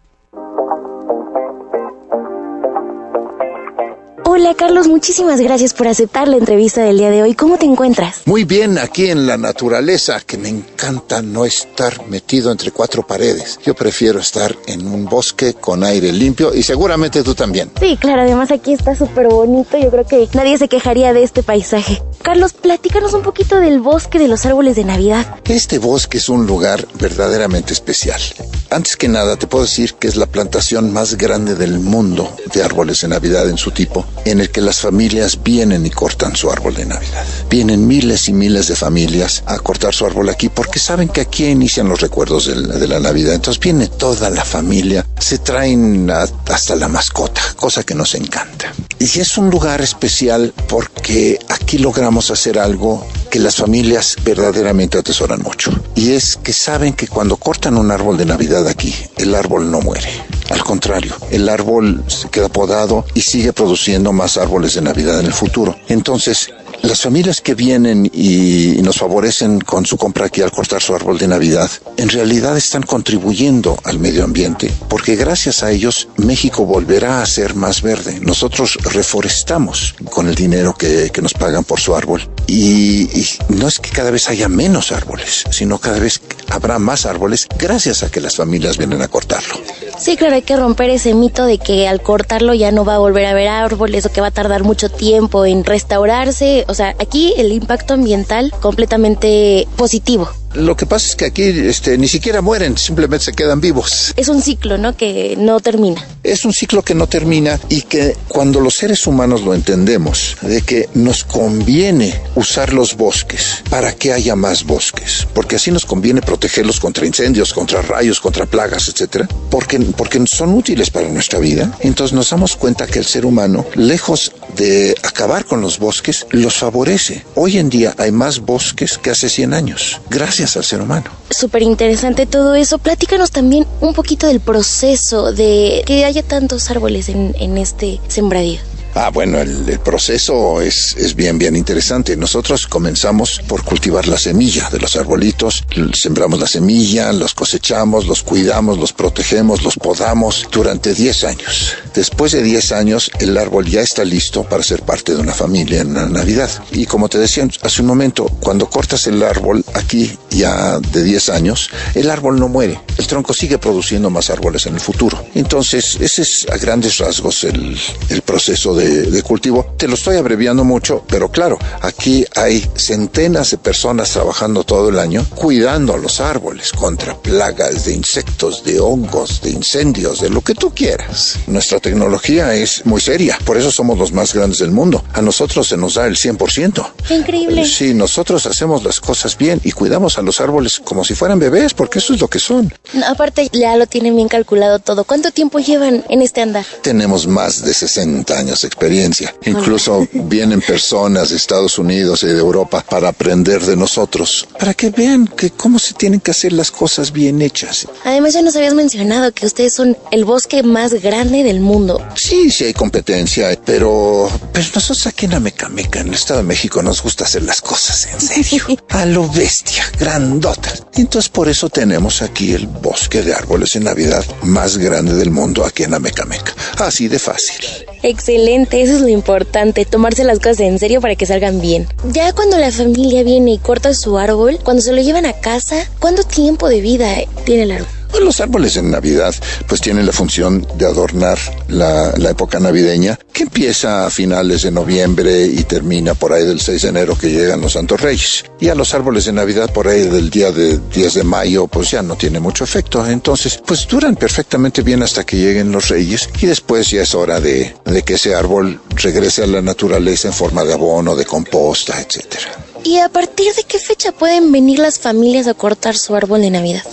Hola 4.44 4.56
Carlos, 4.56 4.88
muchísimas 4.88 5.40
gracias 5.40 5.76
por 5.76 5.88
aceptar 5.88 6.28
la 6.28 6.36
entrevista 6.36 6.82
del 6.82 6.98
día 6.98 7.12
de 7.12 7.22
hoy. 7.22 7.36
¿Cómo 7.36 7.60
te 7.60 7.68
encuentras? 7.68 8.24
Muy 8.26 8.44
bien, 8.44 8.80
aquí 8.80 9.12
en 9.12 9.28
la 9.28 9.38
naturaleza, 9.38 10.20
que 10.20 10.40
me 10.40 10.50
encanta 10.50 11.22
no 11.22 11.46
estar 11.46 12.08
metido 12.08 12.52
entre 12.52 12.72
cuatro 12.72 13.06
paredes. 13.06 13.60
Yo 13.64 13.76
prefiero 13.76 14.18
estar 14.18 14.58
en 14.66 14.88
un 14.88 15.06
bosque 15.06 15.54
con 15.54 15.84
aire 15.84 16.12
limpio 16.12 16.56
y 16.56 16.64
seguramente 16.64 17.22
tú 17.22 17.36
también. 17.36 17.70
Sí, 17.80 17.98
claro, 17.98 18.24
además 18.24 18.50
aquí 18.50 18.74
está 18.74 18.96
súper 18.96 19.28
bonito. 19.28 19.78
Yo 19.78 19.92
creo 19.92 20.08
que 20.08 20.28
nadie 20.34 20.58
se 20.58 20.68
quejaría 20.68 21.14
de 21.14 21.22
este 21.22 21.44
paisaje. 21.44 22.02
Carlos, 22.22 22.54
platícanos 22.54 23.14
un 23.14 23.24
poquito 23.24 23.60
del 23.60 23.80
bosque 23.80 24.20
de 24.20 24.28
los 24.28 24.46
árboles 24.46 24.76
de 24.76 24.84
Navidad. 24.84 25.40
Este 25.46 25.80
bosque 25.80 26.20
es 26.20 26.30
un 26.30 26.46
lugar 26.46 26.88
verdaderamente 27.00 27.74
especial. 27.74 28.22
Antes 28.70 28.96
que 28.96 29.08
nada, 29.08 29.36
te 29.36 29.48
puedo 29.48 29.66
decir 29.66 29.96
que 29.96 30.08
es 30.08 30.16
la 30.16 30.28
plantación 30.28 30.94
más 30.94 31.18
grande 31.18 31.56
del 31.56 31.80
mundo 31.80 32.34
de 32.54 32.64
árboles 32.64 33.02
de 33.02 33.10
Navidad 33.10 33.50
en 33.50 33.58
su 33.58 33.72
tipo 33.72 34.06
en 34.24 34.40
el 34.40 34.50
que 34.50 34.62
las 34.62 34.80
familias 34.80 35.44
vienen 35.44 35.86
y 35.86 35.90
cortan 35.90 36.36
su 36.36 36.52
árbol 36.52 36.76
de 36.76 36.86
Navidad. 36.86 37.26
Vienen 37.50 37.88
miles 37.88 38.30
y 38.30 38.34
miles 38.34 38.68
de 38.68 38.76
familias 38.76 39.44
a 39.46 39.58
cortar 39.60 39.94
su 39.94 40.06
árbol 40.06 40.30
aquí 40.30 40.48
porque 40.48 40.80
saben 40.80 41.10
que 41.10 41.22
aquí 41.22 41.46
inician 41.46 41.90
los 41.90 42.02
recuerdos 42.02 42.46
de 42.46 42.88
la, 42.88 43.00
Navidad. 43.00 43.34
Entonces 43.34 43.62
viene 43.62 43.88
toda 43.88 44.30
la 44.30 44.46
familia, 44.46 45.06
se 45.20 45.40
traen 45.40 46.10
hasta 46.10 46.76
la 46.76 46.88
mascota, 46.88 47.42
cosa 47.56 47.84
que 47.84 47.96
nos 47.96 48.14
encanta. 48.14 48.72
Y 49.00 49.20
es 49.20 49.38
un 49.38 49.50
lugar 49.50 49.82
especial 49.82 50.54
porque 50.68 51.40
aquí 51.50 51.80
logramos 51.80 52.11
hacer 52.20 52.60
algo 52.60 53.06
que 53.30 53.40
las 53.40 53.56
familias 53.56 54.18
verdaderamente 54.24 54.98
atesoran 54.98 55.42
mucho. 55.42 55.72
Y 55.96 56.12
es 56.12 56.36
que 56.36 56.52
saben 56.52 56.94
que 56.94 57.08
cuando 57.08 57.38
cortan 57.38 57.78
un 57.78 57.92
árbol 57.92 58.18
de 58.18 58.26
Navidad 58.26 58.68
aquí, 58.68 58.94
el 59.18 59.34
árbol 59.34 59.72
no 59.72 59.80
muere. 59.80 60.10
Al 60.50 60.64
contrario, 60.64 61.16
el 61.32 61.48
árbol 61.48 62.04
se 62.08 62.30
queda 62.30 62.50
podado 62.50 63.06
y 63.14 63.22
sigue 63.22 63.54
produciendo 63.54 64.12
más 64.12 64.36
árboles 64.38 64.74
de 64.76 64.82
Navidad 64.82 65.20
en 65.22 65.28
el 65.28 65.34
futuro. 65.34 65.78
Entonces, 65.88 66.52
las 66.84 67.02
familias 67.02 67.42
que 67.42 67.56
vienen 67.56 68.10
y, 68.14 68.82
nos 68.82 68.98
favorecen 68.98 69.60
con 69.60 69.86
su 69.86 69.98
compra 69.98 70.26
aquí 70.26 70.42
al 70.42 70.52
cortar 70.52 70.82
su 70.82 70.96
árbol 70.96 71.18
de 71.18 71.28
Navidad, 71.28 71.70
en 71.98 72.10
realidad 72.10 72.58
están 72.58 72.82
contribuyendo 72.82 73.78
al 73.84 74.00
medio 74.00 74.24
ambiente, 74.24 74.72
porque 74.90 75.16
gracias 75.16 75.62
a 75.64 75.72
ellos 75.72 76.08
México 76.18 76.66
volverá 76.66 77.22
a 77.22 77.26
ser 77.26 77.54
más 77.56 77.82
verde. 77.82 78.20
Nosotros 78.22 78.78
reforestamos 78.84 79.96
con 80.10 80.28
el 80.28 80.36
dinero 80.36 80.74
que, 80.74 81.12
nos 81.22 81.34
pagan 81.36 81.64
por 81.64 81.80
su 81.80 81.96
árbol. 81.96 82.28
Y, 82.48 83.04
y, 83.04 83.28
no 83.50 83.68
es 83.68 83.78
que 83.78 83.92
cada 83.92 84.10
vez 84.10 84.28
haya 84.28 84.50
menos 84.50 84.92
árboles, 84.92 85.44
sino 85.52 85.78
cada 85.78 86.00
vez 86.00 86.20
habrá 86.50 86.80
más 86.80 87.06
árboles 87.06 87.48
gracias 87.60 88.02
a 88.02 88.10
que 88.10 88.22
las 88.22 88.36
familias 88.36 88.78
vienen 88.78 89.04
a 89.04 89.08
cortarlo. 89.08 89.56
Sí, 90.00 90.18
claro, 90.18 90.34
hay 90.34 90.42
que 90.42 90.58
romper 90.58 90.90
ese 90.90 91.14
mito 91.14 91.46
de 91.46 91.60
que 91.60 91.88
al 91.88 92.02
cortarlo 92.02 92.56
ya 92.56 92.72
no 92.72 92.84
va 92.84 92.96
a 92.96 92.98
volver 92.98 93.26
a 93.26 93.32
haber 93.32 93.50
árboles 93.50 94.06
o 94.08 94.12
que 94.12 94.20
va 94.20 94.28
a 94.28 94.32
tardar 94.32 94.64
mucho 94.64 94.90
tiempo 94.90 95.46
en 95.46 95.64
restaurarse. 95.64 96.66
O 96.72 96.74
sea, 96.74 96.96
aquí 97.00 97.34
el 97.36 97.52
impacto 97.52 97.96
ambiental 97.96 98.54
completamente 98.62 99.68
positivo. 99.76 100.30
Lo 100.54 100.76
que 100.76 100.86
pasa 100.86 101.08
es 101.08 101.16
que 101.16 101.26
aquí 101.26 101.44
este, 101.44 101.98
ni 101.98 102.10
siquiera 102.10 102.42
mueren, 102.42 102.78
simplemente 102.78 103.26
se 103.26 103.34
quedan 103.34 103.62
vivos. 103.62 104.14
Es 104.18 104.28
un 104.28 104.42
ciclo, 104.42 104.78
¿no? 104.78 104.98
Que 104.98 105.36
no 105.38 105.62
termina. 105.62 106.06
Es 106.24 106.44
un 106.44 106.52
ciclo 106.52 106.84
que 106.84 106.94
no 106.94 107.08
termina 107.08 107.58
y 107.70 107.84
que 107.84 108.18
cuando 108.28 108.60
los 108.60 108.76
seres 108.76 109.08
humanos 109.08 109.44
lo 109.44 109.54
entendemos, 109.54 110.36
de 110.42 110.62
que 110.62 110.90
nos 110.94 111.24
conviene 111.24 112.20
usar 112.36 112.74
los 112.74 112.98
bosques 112.98 113.64
para 113.70 113.94
que 113.94 114.12
haya 114.12 114.36
más 114.36 114.66
bosques, 114.66 115.26
porque 115.34 115.56
así 115.56 115.72
nos 115.72 115.86
conviene 115.86 116.22
protegerlos 116.22 116.80
contra 116.82 117.06
incendios, 117.06 117.54
contra 117.54 117.82
rayos, 117.82 118.20
contra 118.20 118.46
plagas, 118.46 118.90
etcétera, 118.90 119.30
porque, 119.50 119.80
porque 119.80 120.22
son 120.28 120.54
útiles 120.54 120.90
para 120.90 121.08
nuestra 121.08 121.40
vida. 121.40 121.78
Entonces 121.80 122.14
nos 122.14 122.30
damos 122.30 122.58
cuenta 122.58 122.88
que 122.88 123.00
el 123.00 123.06
ser 123.06 123.26
humano, 123.26 123.66
lejos 123.76 124.34
de 124.58 124.96
acabar 125.04 125.46
con 125.46 125.62
los 125.62 125.80
bosques, 125.80 126.28
los 126.32 126.56
favorece. 126.56 127.26
Hoy 127.36 127.58
en 127.58 127.70
día 127.70 127.96
hay 127.98 128.12
más 128.12 128.40
bosques 128.40 128.98
que 128.98 129.12
hace 129.12 129.30
100 129.30 129.54
años. 129.54 130.02
Gracias 130.10 130.41
al 130.44 130.64
ser 130.64 130.82
humano. 130.82 131.10
Súper 131.30 131.62
interesante 131.62 132.26
todo 132.26 132.56
eso. 132.56 132.78
Platícanos 132.78 133.32
también 133.32 133.66
un 133.80 133.94
poquito 133.94 134.28
del 134.28 134.40
proceso 134.40 135.32
de 135.32 135.84
que 135.86 136.06
haya 136.06 136.24
tantos 136.24 136.70
árboles 136.70 137.10
en, 137.10 137.36
en 137.40 137.58
este 137.58 138.00
sembradío. 138.08 138.60
Ah, 138.94 139.10
bueno, 139.10 139.40
el, 139.40 139.80
proceso 139.80 140.62
es, 140.62 140.96
es, 140.98 141.16
bien, 141.16 141.38
bien 141.40 141.56
interesante. 141.56 142.18
Nosotros 142.18 142.68
comenzamos 142.68 143.42
por 143.48 143.64
cultivar 143.64 144.08
la 144.08 144.18
semilla 144.18 144.70
de 144.70 144.80
los 144.80 144.98
arbolitos. 144.98 145.64
Sembramos 145.94 146.40
la 146.40 146.48
semilla, 146.48 147.14
los 147.14 147.34
cosechamos, 147.34 148.06
los 148.06 148.22
cuidamos, 148.22 148.78
los 148.78 148.92
protegemos, 148.92 149.64
los 149.64 149.78
podamos 149.78 150.46
durante 150.52 150.94
10 150.94 151.24
años. 151.24 151.74
Después 151.94 152.34
de 152.34 152.44
10 152.44 152.72
años, 152.74 153.12
el 153.20 153.38
árbol 153.38 153.66
ya 153.66 153.82
está 153.82 154.04
listo 154.04 154.44
para 154.44 154.62
ser 154.62 154.82
parte 154.82 155.16
de 155.16 155.22
una 155.22 155.34
familia 155.34 155.82
en 155.82 155.94
la 155.94 156.08
Navidad. 156.08 156.50
Y 156.72 156.86
como 156.86 157.08
te 157.08 157.18
decía 157.18 157.48
hace 157.62 157.82
un 157.82 157.88
momento, 157.88 158.26
cuando 158.42 158.70
cortas 158.70 159.08
el 159.08 159.24
árbol 159.24 159.64
aquí 159.74 160.18
ya 160.30 160.80
de 160.80 161.04
10 161.04 161.30
años, 161.30 161.70
el 161.96 162.10
árbol 162.10 162.40
no 162.40 162.50
muere. 162.50 162.80
El 162.98 163.08
tronco 163.08 163.34
sigue 163.34 163.58
produciendo 163.58 164.10
más 164.10 164.30
árboles 164.30 164.66
en 164.66 164.74
el 164.74 164.82
futuro. 164.82 165.24
Entonces, 165.34 165.98
ese 166.02 166.24
es 166.24 166.48
a 166.52 166.58
grandes 166.58 166.98
rasgos 166.98 167.46
el, 167.46 167.80
el 168.10 168.22
proceso 168.22 168.76
de 168.76 168.81
de, 168.86 169.12
de, 169.12 169.24
cultivo. 169.24 169.74
Te 169.78 169.88
lo 169.88 169.96
estoy 169.96 170.18
abreviando 170.18 170.64
mucho, 170.64 171.04
pero 171.08 171.32
claro, 171.32 171.58
aquí 171.82 172.26
hay 172.36 172.68
centenas 172.76 173.52
de 173.52 173.58
personas 173.58 174.12
trabajando 174.12 174.64
todo 174.64 174.90
el 174.90 175.00
año 175.00 175.26
cuidando 175.36 175.94
a 175.94 175.98
los 175.98 176.20
árboles 176.20 176.72
contra 176.72 177.16
plagas 177.16 177.86
de 177.86 177.94
insectos, 177.94 178.64
de 178.64 178.80
hongos, 178.80 179.42
de 179.42 179.52
incendios, 179.52 180.22
de 180.22 180.30
lo 180.30 180.42
que 180.42 180.56
tú 180.56 180.74
quieras. 180.74 181.38
Nuestra 181.48 181.80
tecnología 181.80 182.54
es 182.56 182.86
muy 182.86 183.02
seria, 183.02 183.38
por 183.46 183.58
eso 183.58 183.72
somos 183.72 183.98
los 183.98 184.12
más 184.12 184.34
grandes 184.34 184.60
del 184.60 184.72
mundo. 184.72 185.04
A 185.14 185.22
nosotros 185.22 185.68
se 185.68 185.78
nos 185.78 185.96
da 185.96 186.08
el 186.08 186.16
100%. 186.16 186.92
Qué 187.08 187.16
increíble. 187.16 187.66
Sí, 187.66 187.94
nosotros 187.94 188.46
hacemos 188.46 188.84
las 188.84 189.00
cosas 189.00 189.38
bien 189.38 189.62
y 189.64 189.72
cuidamos 189.72 190.18
a 190.18 190.22
los 190.22 190.42
árboles 190.42 190.82
como 190.84 191.04
si 191.04 191.16
fueran 191.16 191.40
bebés, 191.40 191.74
porque 191.74 192.00
eso 192.00 192.14
es 192.14 192.22
lo 192.22 192.28
que 192.28 192.40
son. 192.40 192.74
No, 192.94 193.06
aparte, 193.08 193.50
ya 193.52 193.76
lo 193.76 193.88
tienen 193.88 194.16
bien 194.16 194.28
calculado 194.28 194.80
todo. 194.80 195.04
¿Cuánto 195.04 195.32
tiempo 195.32 195.60
llevan 195.60 196.04
en 196.10 196.22
este 196.22 196.42
andar? 196.42 196.66
Tenemos 196.82 197.28
más 197.28 197.64
de 197.64 197.74
60 197.74 198.38
años 198.38 198.62
de 198.62 198.70
experiencia. 198.72 199.36
Incluso 199.46 200.08
vienen 200.14 200.62
personas 200.62 201.30
de 201.30 201.36
Estados 201.36 201.78
Unidos 201.78 202.24
y 202.24 202.28
de 202.28 202.40
Europa 202.40 202.84
para 202.88 203.10
aprender 203.10 203.62
de 203.62 203.76
nosotros, 203.76 204.48
para 204.58 204.74
que 204.74 204.90
vean 204.90 205.28
que 205.28 205.50
cómo 205.50 205.78
se 205.78 205.94
tienen 205.94 206.22
que 206.22 206.32
hacer 206.32 206.54
las 206.54 206.72
cosas 206.72 207.12
bien 207.12 207.42
hechas. 207.42 207.88
Además 208.06 208.34
ya 208.34 208.42
nos 208.42 208.56
habías 208.56 208.74
mencionado 208.74 209.34
que 209.34 209.46
ustedes 209.46 209.74
son 209.74 209.98
el 210.12 210.24
bosque 210.26 210.64
más 210.64 210.94
grande 210.94 211.44
del 211.44 211.60
mundo. 211.60 212.02
Sí, 212.16 212.50
sí 212.50 212.66
hay 212.66 212.74
competencia, 212.74 213.60
pero, 213.66 214.30
pero 214.54 214.66
nosotros 214.74 215.06
aquí 215.08 215.26
en 215.26 215.34
Amecameca, 215.34 216.00
en 216.00 216.08
el 216.08 216.14
Estado 216.14 216.40
de 216.40 216.48
México, 216.48 216.82
nos 216.82 217.04
gusta 217.04 217.26
hacer 217.26 217.44
las 217.44 217.62
cosas 217.62 218.08
en 218.14 218.22
serio, 218.22 218.66
a 218.90 219.06
lo 219.06 219.28
bestia, 219.30 219.84
grandotas. 220.00 220.84
Entonces 220.96 221.30
por 221.30 221.50
eso 221.50 221.70
tenemos 221.70 222.22
aquí 222.22 222.54
el 222.54 222.68
bosque 222.68 223.22
de 223.22 223.34
árboles 223.34 223.76
en 223.76 223.84
Navidad 223.84 224.24
más 224.44 224.78
grande 224.78 225.14
del 225.16 225.32
mundo 225.32 225.66
aquí 225.66 225.84
en 225.84 225.94
Amecameca. 225.94 226.54
Así 226.78 227.08
de 227.08 227.20
fácil. 227.20 227.91
Excelente, 228.04 228.82
eso 228.82 228.96
es 228.96 229.02
lo 229.02 229.10
importante, 229.10 229.86
tomarse 229.86 230.24
las 230.24 230.40
cosas 230.40 230.62
en 230.62 230.80
serio 230.80 231.02
para 231.02 231.16
que 231.16 231.26
salgan 231.26 231.62
bien. 231.62 231.88
Ya 232.12 232.34
cuando 232.34 232.58
la 232.58 232.72
familia 232.72 233.24
viene 233.24 233.52
y 233.52 233.58
corta 233.60 233.94
su 233.94 234.18
árbol, 234.18 234.60
cuando 234.64 234.82
se 234.82 234.92
lo 234.92 235.02
llevan 235.02 235.26
a 235.26 235.34
casa, 235.34 235.88
¿cuánto 236.00 236.24
tiempo 236.24 236.68
de 236.68 236.82
vida 236.82 237.16
tiene 237.46 237.64
el 237.64 237.72
árbol? 237.72 238.01
Bueno, 238.12 238.26
los 238.26 238.42
árboles 238.42 238.76
en 238.76 238.92
Navidad 238.92 239.34
pues 239.68 239.82
tienen 239.82 240.06
la 240.06 240.12
función 240.12 240.68
de 240.76 240.86
adornar 240.86 241.40
la, 241.70 242.14
la, 242.18 242.30
época 242.32 242.60
navideña 242.60 243.18
que 243.32 243.44
empieza 243.44 244.06
a 244.06 244.10
finales 244.10 244.64
de 244.64 244.72
noviembre 244.72 245.46
y 245.46 245.64
termina 245.64 246.14
por 246.14 246.34
ahí 246.34 246.46
del 246.46 246.60
6 246.60 246.82
de 246.82 246.90
enero 246.90 247.18
que 247.18 247.30
llegan 247.30 247.62
los 247.62 247.74
Santos 247.74 248.02
Reyes. 248.02 248.44
Y 248.60 248.68
a 248.68 248.76
los 248.76 248.94
árboles 248.94 249.26
de 249.26 249.34
Navidad 249.34 249.72
por 249.74 249.88
ahí 249.88 250.02
del 250.08 250.30
día 250.30 250.52
de 250.52 250.78
10 250.78 251.14
de 251.14 251.24
mayo 251.24 251.68
pues 251.68 251.92
ya 251.92 252.02
no 252.02 252.16
tiene 252.18 252.40
mucho 252.40 252.64
efecto. 252.64 253.06
Entonces 253.08 253.62
pues 253.66 253.88
duran 253.88 254.16
perfectamente 254.16 254.82
bien 254.82 255.04
hasta 255.04 255.24
que 255.24 255.38
lleguen 255.38 255.72
los 255.72 255.88
Reyes 255.88 256.30
y 256.42 256.48
después 256.48 256.90
ya 256.90 257.04
es 257.04 257.16
hora 257.16 257.40
de, 257.40 257.74
de 257.86 258.04
que 258.04 258.16
ese 258.16 258.36
árbol 258.36 258.82
regrese 258.96 259.44
a 259.44 259.48
la 259.48 259.62
naturaleza 259.62 260.28
en 260.28 260.34
forma 260.34 260.64
de 260.64 260.74
abono, 260.74 261.16
de 261.16 261.26
composta, 261.26 262.00
etcétera. 262.02 262.52
¿Y 262.84 262.98
a 262.98 263.10
partir 263.10 263.54
de 263.54 263.64
qué 263.64 263.80
fecha 263.80 264.12
pueden 264.12 264.52
venir 264.52 264.80
las 264.80 265.00
familias 265.00 265.48
a 265.48 265.54
cortar 265.54 265.96
su 265.96 266.16
árbol 266.16 266.42
de 266.42 266.50
Navidad? 266.50 266.84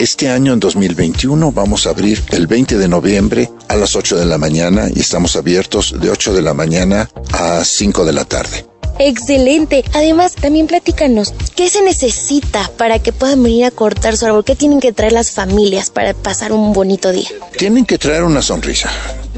Este 0.00 0.30
año, 0.30 0.54
en 0.54 0.60
2021, 0.60 1.52
vamos 1.52 1.86
a 1.86 1.90
abrir 1.90 2.22
el 2.30 2.46
20 2.46 2.78
de 2.78 2.88
noviembre 2.88 3.50
a 3.68 3.76
las 3.76 3.94
8 3.94 4.16
de 4.16 4.24
la 4.24 4.38
mañana 4.38 4.88
y 4.88 5.00
estamos 5.00 5.36
abiertos 5.36 5.94
de 6.00 6.08
8 6.08 6.32
de 6.32 6.40
la 6.40 6.54
mañana 6.54 7.10
a 7.32 7.62
5 7.62 8.06
de 8.06 8.12
la 8.14 8.24
tarde. 8.24 8.64
Excelente. 8.98 9.84
Además, 9.92 10.36
también 10.36 10.68
platícanos, 10.68 11.34
¿qué 11.54 11.68
se 11.68 11.82
necesita 11.82 12.70
para 12.78 12.98
que 12.98 13.12
puedan 13.12 13.42
venir 13.42 13.66
a 13.66 13.70
cortar 13.70 14.16
su 14.16 14.24
árbol? 14.24 14.42
¿Qué 14.42 14.56
tienen 14.56 14.80
que 14.80 14.94
traer 14.94 15.12
las 15.12 15.32
familias 15.32 15.90
para 15.90 16.14
pasar 16.14 16.54
un 16.54 16.72
bonito 16.72 17.12
día? 17.12 17.28
Tienen 17.58 17.84
que 17.84 17.98
traer 17.98 18.22
una 18.22 18.40
sonrisa. 18.40 18.90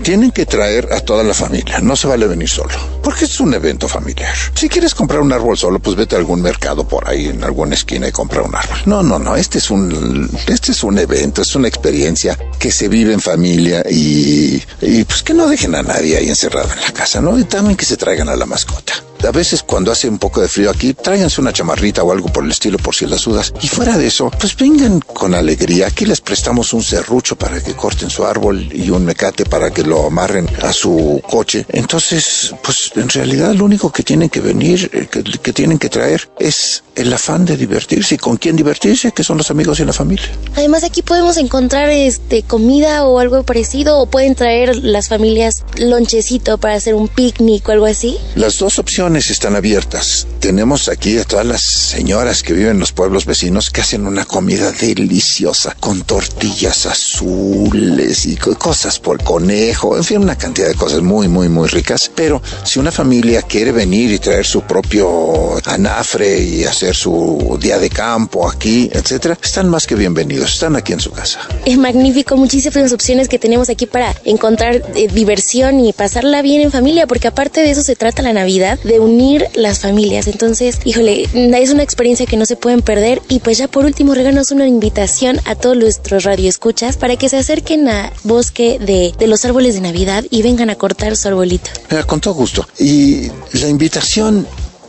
Tienen 0.02 0.30
que 0.30 0.46
traer 0.46 0.92
a 0.92 1.00
toda 1.00 1.22
la 1.22 1.34
familia, 1.34 1.80
no 1.80 1.96
se 1.96 2.06
vale 2.06 2.26
venir 2.26 2.48
solo, 2.48 2.74
porque 3.02 3.24
es 3.26 3.40
un 3.40 3.54
evento 3.54 3.88
familiar. 3.88 4.34
Si 4.54 4.68
quieres 4.68 4.94
comprar 4.94 5.20
un 5.20 5.32
árbol 5.32 5.56
solo, 5.58 5.78
pues 5.78 5.96
vete 5.96 6.16
a 6.16 6.18
algún 6.18 6.42
mercado 6.42 6.86
por 6.86 7.08
ahí 7.08 7.26
en 7.26 7.44
alguna 7.44 7.74
esquina 7.74 8.08
y 8.08 8.12
compra 8.12 8.42
un 8.42 8.54
árbol. 8.54 8.78
No, 8.86 9.02
no, 9.02 9.18
no, 9.18 9.36
este 9.36 9.58
es 9.58 9.70
un, 9.70 10.30
este 10.46 10.72
es 10.72 10.82
un 10.82 10.98
evento, 10.98 11.42
es 11.42 11.54
una 11.54 11.68
experiencia 11.68 12.38
que 12.58 12.70
se 12.70 12.88
vive 12.88 13.12
en 13.12 13.20
familia 13.20 13.84
y, 13.88 14.62
y 14.80 15.04
pues 15.04 15.22
que 15.22 15.34
no 15.34 15.46
dejen 15.48 15.74
a 15.74 15.82
nadie 15.82 16.16
ahí 16.16 16.28
encerrado 16.28 16.72
en 16.72 16.80
la 16.80 16.92
casa, 16.92 17.20
¿no? 17.20 17.38
Y 17.38 17.44
también 17.44 17.76
que 17.76 17.84
se 17.84 17.96
traigan 17.96 18.28
a 18.28 18.36
la 18.36 18.46
mascota. 18.46 18.94
A 19.26 19.30
veces 19.30 19.62
cuando 19.62 19.92
hace 19.92 20.08
un 20.08 20.18
poco 20.18 20.40
de 20.40 20.48
frío 20.48 20.70
aquí, 20.70 20.94
tráiganse 20.94 21.40
una 21.40 21.52
chamarrita 21.52 22.02
o 22.02 22.12
algo 22.12 22.28
por 22.28 22.44
el 22.44 22.50
estilo 22.50 22.76
por 22.78 22.94
si 22.94 23.06
las 23.06 23.20
sudas. 23.20 23.52
Y 23.62 23.68
fuera 23.68 23.96
de 23.96 24.08
eso, 24.08 24.30
pues 24.38 24.56
vengan 24.56 25.00
con 25.00 25.34
alegría. 25.34 25.86
Aquí 25.86 26.06
les 26.06 26.20
prestamos 26.20 26.72
un 26.72 26.82
serrucho 26.82 27.36
para 27.36 27.62
que 27.62 27.74
corten 27.74 28.10
su 28.10 28.24
árbol 28.24 28.68
y 28.72 28.90
un 28.90 29.04
mecate 29.04 29.44
para 29.44 29.70
que 29.70 29.84
lo 29.84 30.06
amarren 30.06 30.48
a 30.62 30.72
su 30.72 31.22
coche. 31.28 31.64
Entonces, 31.68 32.52
pues 32.62 32.92
en 32.96 33.08
realidad 33.08 33.54
lo 33.54 33.64
único 33.64 33.92
que 33.92 34.02
tienen 34.02 34.28
que 34.28 34.40
venir, 34.40 34.90
eh, 34.92 35.06
que, 35.10 35.22
que 35.22 35.52
tienen 35.52 35.78
que 35.78 35.88
traer 35.88 36.28
es 36.40 36.82
el 36.96 37.12
afán 37.12 37.44
de 37.44 37.56
divertirse 37.56 38.16
y 38.16 38.18
con 38.18 38.36
quién 38.36 38.56
divertirse, 38.56 39.12
que 39.12 39.24
son 39.24 39.38
los 39.38 39.50
amigos 39.50 39.78
y 39.80 39.84
la 39.84 39.92
familia. 39.92 40.28
Además 40.56 40.84
aquí 40.84 41.02
podemos 41.02 41.36
encontrar 41.36 41.90
este 41.90 42.42
comida 42.42 43.06
o 43.06 43.18
algo 43.18 43.42
parecido 43.44 43.98
o 43.98 44.06
pueden 44.06 44.34
traer 44.34 44.76
las 44.76 45.08
familias 45.08 45.64
lonchecito 45.76 46.58
para 46.58 46.74
hacer 46.74 46.94
un 46.94 47.08
picnic 47.08 47.68
o 47.68 47.72
algo 47.72 47.86
así. 47.86 48.18
Las 48.34 48.58
dos 48.58 48.78
opciones 48.78 49.11
están 49.16 49.56
abiertas. 49.56 50.26
Tenemos 50.40 50.88
aquí 50.88 51.18
a 51.18 51.24
todas 51.24 51.46
las 51.46 51.62
señoras 51.62 52.42
que 52.42 52.52
viven 52.52 52.72
en 52.72 52.78
los 52.80 52.92
pueblos 52.92 53.26
vecinos 53.26 53.70
que 53.70 53.80
hacen 53.80 54.06
una 54.06 54.24
comida 54.24 54.72
deliciosa 54.72 55.76
con 55.78 56.02
tortillas 56.02 56.86
azules 56.86 58.26
y 58.26 58.36
co- 58.36 58.56
cosas 58.58 58.98
por 58.98 59.22
conejo, 59.22 59.96
en 59.96 60.04
fin, 60.04 60.18
una 60.18 60.36
cantidad 60.36 60.68
de 60.68 60.74
cosas 60.74 61.00
muy, 61.02 61.28
muy, 61.28 61.48
muy 61.48 61.68
ricas. 61.68 62.10
Pero 62.14 62.42
si 62.64 62.78
una 62.78 62.90
familia 62.92 63.42
quiere 63.42 63.72
venir 63.72 64.10
y 64.12 64.18
traer 64.18 64.44
su 64.46 64.62
propio 64.62 65.56
anafre 65.66 66.40
y 66.42 66.64
hacer 66.64 66.94
su 66.94 67.58
día 67.60 67.78
de 67.78 67.90
campo 67.90 68.48
aquí, 68.48 68.90
etcétera, 68.92 69.38
están 69.42 69.68
más 69.68 69.86
que 69.86 69.94
bienvenidos. 69.94 70.52
Están 70.54 70.76
aquí 70.76 70.92
en 70.92 71.00
su 71.00 71.10
casa. 71.10 71.40
Es 71.64 71.78
magnífico, 71.78 72.36
muchísimas 72.36 72.92
opciones 72.92 73.28
que 73.28 73.38
tenemos 73.38 73.68
aquí 73.70 73.86
para 73.86 74.14
encontrar 74.24 74.82
eh, 74.94 75.08
diversión 75.12 75.80
y 75.84 75.92
pasarla 75.92 76.42
bien 76.42 76.60
en 76.62 76.70
familia, 76.70 77.06
porque 77.06 77.28
aparte 77.28 77.60
de 77.62 77.70
eso 77.70 77.82
se 77.82 77.96
trata 77.96 78.22
la 78.22 78.32
Navidad, 78.32 78.78
de 78.84 79.00
unir 79.02 79.46
las 79.54 79.80
familias. 79.80 80.26
Entonces, 80.26 80.78
híjole, 80.84 81.28
es 81.34 81.70
una 81.70 81.82
experiencia 81.82 82.26
que 82.26 82.36
no 82.36 82.46
se 82.46 82.56
pueden 82.56 82.82
perder. 82.82 83.20
Y 83.28 83.40
pues 83.40 83.58
ya 83.58 83.68
por 83.68 83.84
último, 83.84 84.14
reganos 84.14 84.50
una 84.50 84.66
invitación 84.66 85.40
a 85.44 85.54
todos 85.54 85.76
nuestros 85.76 86.24
radioescuchas 86.24 86.96
para 86.96 87.16
que 87.16 87.28
se 87.28 87.38
acerquen 87.38 87.88
a 87.88 88.12
Bosque 88.24 88.78
de, 88.78 89.14
los 89.26 89.44
Árboles 89.44 89.74
de 89.74 89.80
Navidad 89.80 90.24
y 90.30 90.42
vengan 90.42 90.70
a 90.70 90.74
cortar 90.76 91.16
su 91.16 91.28
arbolito. 91.28 91.70
Mira, 91.90 92.04
con 92.04 92.20
todo 92.20 92.34
gusto. 92.34 92.66
Y 92.78 93.28
la 93.52 93.68
invitación, 93.68 94.46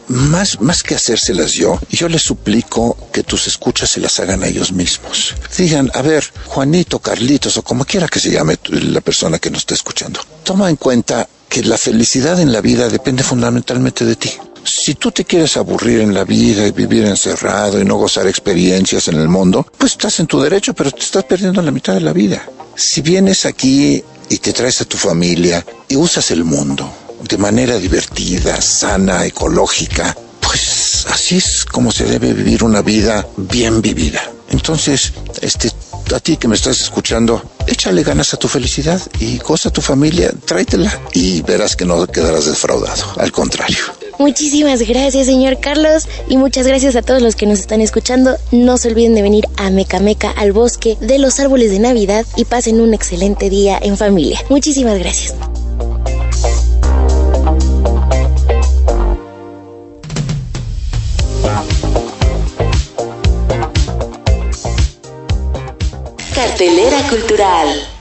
más, 0.08 0.60
más 0.60 0.84
que 0.84 0.96
hacérselas 0.96 1.54
yo, 1.54 1.80
yo 1.90 2.10
les 2.10 2.22
suplico 2.22 2.98
que 3.12 3.24
tus 3.24 3.48
escuchas 3.48 3.90
se 3.90 4.00
las 4.00 4.20
hagan 4.20 4.44
a 4.44 4.48
ellos 4.48 4.72
mismos. 4.72 5.36
Digan, 5.58 5.90
a 5.94 6.02
ver, 6.02 6.24
Juanito, 6.46 7.00
Carlitos 7.00 7.58
o 7.58 7.62
como 7.62 7.86
quiera 7.86 8.08
que 8.08 8.20
se 8.20 8.32
llame 8.32 8.58
la 8.70 9.02
persona 9.02 9.40
que 9.40 9.50
nos 9.50 9.60
está 9.60 9.76
escuchando, 9.76 10.20
toma 10.44 10.70
en 10.70 10.76
cuenta 10.76 11.28
que 11.54 11.62
la 11.62 11.78
felicidad 11.78 12.40
en 12.40 12.52
la 12.52 12.62
vida 12.62 12.90
depende 12.90 13.22
fundamentalmente 13.22 14.06
de 14.06 14.16
ti. 14.16 14.32
Si 14.64 14.96
tú 14.96 15.12
te 15.12 15.24
quieres 15.24 15.56
aburrir 15.56 16.00
en 16.00 16.12
la 16.12 16.24
vida 16.24 16.66
y 16.66 16.72
vivir 16.72 17.06
encerrado 17.06 17.80
y 17.80 17.86
no 17.86 17.98
gozar 17.98 18.26
experiencias 18.26 19.08
en 19.08 19.18
el 19.18 19.30
mundo, 19.30 19.64
pues 19.78 19.92
estás 19.92 20.20
en 20.20 20.26
tu 20.26 20.42
derecho, 20.42 20.74
pero 20.74 20.90
te 20.90 21.02
estás 21.02 21.26
perdiendo 21.26 21.62
la 21.62 21.70
mitad 21.70 21.94
de 21.94 22.02
la 22.02 22.12
vida. 22.12 22.42
Si 22.76 23.02
vienes 23.02 23.46
aquí 23.46 24.04
y 24.30 24.38
te 24.40 24.52
traes 24.52 24.82
a 24.82 24.86
tu 24.86 24.98
familia 24.98 25.64
y 25.88 25.96
usas 25.96 26.32
el 26.32 26.44
mundo 26.44 26.92
de 27.22 27.38
manera 27.38 27.78
divertida, 27.78 28.60
sana, 28.60 29.24
ecológica, 29.24 30.18
así 31.08 31.38
es 31.38 31.66
como 31.66 31.92
se 31.92 32.06
debe 32.06 32.34
vivir 32.34 32.64
una 32.64 32.82
vida 32.82 33.28
bien 33.38 33.82
vivida. 33.82 34.22
Entonces, 34.50 35.14
este, 35.42 35.72
a 36.14 36.20
ti 36.20 36.38
que 36.38 36.48
me 36.48 36.56
estás 36.56 36.80
escuchando, 36.82 37.42
échale 37.66 38.04
ganas 38.04 38.34
a 38.34 38.38
tu 38.38 38.48
felicidad 38.48 39.02
y 39.20 39.40
goza 39.40 39.70
a 39.70 39.72
tu 39.72 39.82
familia, 39.82 40.32
tráetela 40.46 41.02
y 41.14 41.42
verás 41.42 41.76
que 41.76 41.86
no 41.86 42.06
quedarás 42.08 42.46
defraudado. 42.46 43.04
Al 43.18 43.32
contrario. 43.32 43.80
Muchísimas 44.20 44.82
gracias, 44.82 45.26
señor 45.26 45.60
Carlos, 45.60 46.08
y 46.30 46.38
muchas 46.38 46.68
gracias 46.68 46.96
a 46.96 47.02
todos 47.02 47.22
los 47.22 47.36
que 47.36 47.48
nos 47.48 47.60
están 47.60 47.82
escuchando. 47.82 48.38
No 48.52 48.78
se 48.78 48.90
olviden 48.90 49.16
de 49.16 49.24
venir 49.24 49.46
a 49.58 49.72
Mecameca, 49.72 50.30
al 50.30 50.52
bosque 50.52 50.98
de 51.02 51.18
los 51.18 51.40
árboles 51.40 51.72
de 51.72 51.80
Navidad, 51.80 52.26
y 52.38 52.46
pasen 52.46 52.80
un 52.80 52.94
excelente 52.94 53.50
día 53.50 53.80
en 53.82 53.98
familia. 53.98 54.40
Muchísimas 54.50 55.00
gracias. 55.00 55.34
Cartelera 66.54 67.08
cultural. 67.08 67.93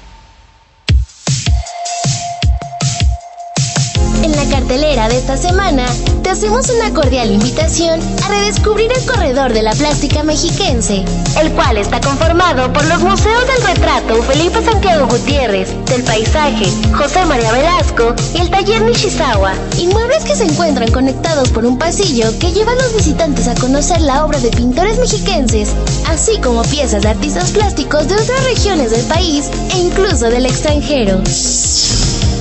Cartelera 4.73 5.07
de 5.11 5.19
esta 5.19 5.37
semana, 5.37 5.85
te 6.23 6.31
hacemos 6.31 6.71
una 6.71 6.95
cordial 6.95 7.31
invitación 7.31 8.01
a 8.25 8.29
redescubrir 8.29 8.91
el 8.91 9.05
corredor 9.05 9.53
de 9.53 9.63
la 9.63 9.73
plástica 9.73 10.23
mexiquense, 10.23 11.05
el 11.39 11.53
cual 11.53 11.77
está 11.77 12.01
conformado 12.01 12.73
por 12.73 12.83
los 12.87 13.01
museos 13.03 13.47
del 13.49 13.67
retrato 13.67 14.23
Felipe 14.23 14.65
Santiago 14.65 15.07
Gutiérrez, 15.09 15.69
del 15.85 16.03
paisaje 16.05 16.65
José 16.97 17.27
María 17.27 17.53
Velasco 17.53 18.15
y 18.35 18.39
el 18.41 18.49
taller 18.49 18.81
Nishizawa, 18.81 19.53
inmuebles 19.77 20.25
que 20.25 20.37
se 20.37 20.45
encuentran 20.45 20.91
conectados 20.91 21.51
por 21.51 21.67
un 21.67 21.77
pasillo 21.77 22.33
que 22.39 22.53
lleva 22.53 22.73
a 22.73 22.77
los 22.77 22.97
visitantes 22.97 23.49
a 23.49 23.55
conocer 23.57 24.01
la 24.01 24.25
obra 24.25 24.41
de 24.41 24.53
pintores 24.53 24.99
mexiquenses, 24.99 25.69
así 26.09 26.41
como 26.41 26.63
piezas 26.63 27.03
de 27.03 27.11
artistas 27.11 27.51
plásticos 27.51 28.09
de 28.09 28.15
otras 28.15 28.43
regiones 28.45 28.91
del 28.91 29.05
país 29.05 29.51
e 29.75 29.79
incluso 29.81 30.31
del 30.31 30.47
extranjero. 30.47 31.21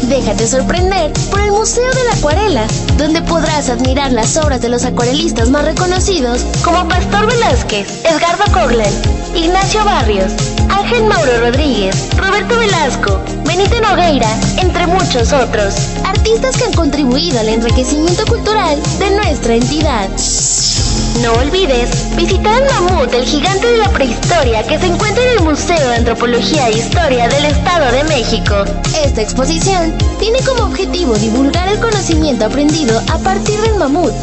Déjate 0.03 0.47
sorprender 0.47 1.11
por 1.29 1.39
el 1.41 1.51
Museo 1.51 1.89
de 1.93 2.03
la 2.05 2.13
Acuarela, 2.13 2.67
donde 2.97 3.21
podrás 3.21 3.69
admirar 3.69 4.11
las 4.11 4.35
obras 4.37 4.61
de 4.61 4.69
los 4.69 4.83
acuarelistas 4.83 5.49
más 5.49 5.65
reconocidos 5.65 6.45
como 6.63 6.87
Pastor 6.87 7.27
Velázquez, 7.27 8.03
Edgardo 8.03 8.43
Coglan, 8.51 8.91
Ignacio 9.35 9.85
Barrios, 9.85 10.33
Ángel 10.69 11.05
Mauro 11.05 11.39
Rodríguez, 11.39 11.95
Roberto 12.17 12.57
Velasco, 12.57 13.21
Benito 13.45 13.79
Nogueira, 13.79 14.29
entre 14.57 14.87
muchos 14.87 15.31
otros. 15.31 15.75
Artistas 16.03 16.57
que 16.57 16.65
han 16.65 16.73
contribuido 16.73 17.39
al 17.39 17.49
enriquecimiento 17.49 18.25
cultural 18.25 18.77
de 18.99 19.11
nuestra 19.11 19.55
entidad. 19.55 20.09
No 21.19 21.33
olvides 21.33 22.15
visitar 22.15 22.63
el 22.63 22.69
mamut, 22.69 23.13
el 23.13 23.25
gigante 23.25 23.67
de 23.67 23.77
la 23.77 23.89
prehistoria 23.89 24.63
que 24.63 24.79
se 24.79 24.87
encuentra 24.87 25.23
en 25.23 25.39
el 25.39 25.43
Museo 25.43 25.89
de 25.89 25.95
Antropología 25.97 26.69
e 26.69 26.77
Historia 26.77 27.27
del 27.27 27.45
Estado 27.45 27.91
de 27.91 28.03
México. 28.05 28.55
Esta 29.03 29.21
exposición 29.21 29.93
tiene 30.19 30.39
como 30.39 30.63
objetivo 30.63 31.13
divulgar 31.15 31.67
el 31.67 31.79
conocimiento 31.79 32.45
aprendido 32.45 32.99
a 33.11 33.17
partir 33.19 33.59
del 33.61 33.75
mamut, 33.75 34.13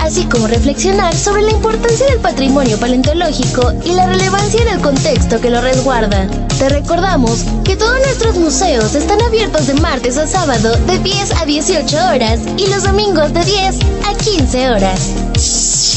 así 0.00 0.24
como 0.26 0.46
reflexionar 0.46 1.14
sobre 1.14 1.42
la 1.42 1.50
importancia 1.50 2.06
del 2.06 2.20
patrimonio 2.20 2.78
paleontológico 2.78 3.72
y 3.84 3.92
la 3.92 4.06
relevancia 4.06 4.62
en 4.62 4.68
el 4.68 4.80
contexto 4.80 5.40
que 5.40 5.50
lo 5.50 5.60
resguarda. 5.60 6.28
Te 6.58 6.68
recordamos 6.68 7.44
que 7.64 7.76
todos 7.76 7.98
nuestros 7.98 8.36
museos 8.36 8.94
están 8.94 9.20
abiertos 9.20 9.66
de 9.66 9.74
martes 9.74 10.16
a 10.16 10.26
sábado 10.26 10.74
de 10.86 10.98
10 11.00 11.32
a 11.42 11.44
18 11.44 11.96
horas 12.06 12.40
y 12.56 12.68
los 12.68 12.84
domingos 12.84 13.34
de 13.34 13.44
10 13.44 13.78
a 14.08 14.14
15 14.14 14.70
horas. 14.70 15.95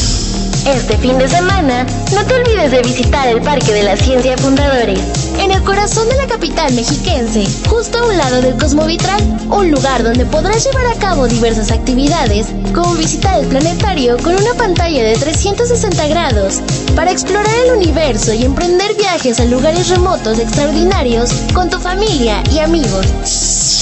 Este 0.75 0.95
fin 0.97 1.17
de 1.17 1.27
semana, 1.27 1.83
no 2.13 2.23
te 2.25 2.35
olvides 2.35 2.69
de 2.69 2.83
visitar 2.83 3.27
el 3.27 3.41
Parque 3.41 3.73
de 3.73 3.81
la 3.81 3.97
Ciencia 3.97 4.37
Fundadores, 4.37 4.99
en 5.39 5.49
el 5.49 5.63
corazón 5.63 6.07
de 6.09 6.15
la 6.15 6.27
capital 6.27 6.71
mexiquense, 6.75 7.47
justo 7.67 7.97
a 7.97 8.05
un 8.05 8.15
lado 8.15 8.39
del 8.43 8.55
Cosmovitral, 8.55 9.19
un 9.49 9.71
lugar 9.71 10.03
donde 10.03 10.27
podrás 10.27 10.63
llevar 10.63 10.85
a 10.85 10.99
cabo 10.99 11.27
diversas 11.27 11.71
actividades, 11.71 12.47
como 12.75 12.93
visitar 12.93 13.39
el 13.39 13.47
planetario 13.47 14.17
con 14.17 14.35
una 14.35 14.53
pantalla 14.53 15.03
de 15.03 15.15
360 15.15 16.07
grados, 16.07 16.61
para 16.95 17.11
explorar 17.11 17.55
el 17.65 17.71
universo 17.75 18.31
y 18.33 18.45
emprender 18.45 18.93
viajes 18.95 19.39
a 19.39 19.45
lugares 19.45 19.89
remotos 19.89 20.37
extraordinarios 20.37 21.31
con 21.51 21.71
tu 21.71 21.79
familia 21.79 22.43
y 22.51 22.59
amigos. 22.59 23.78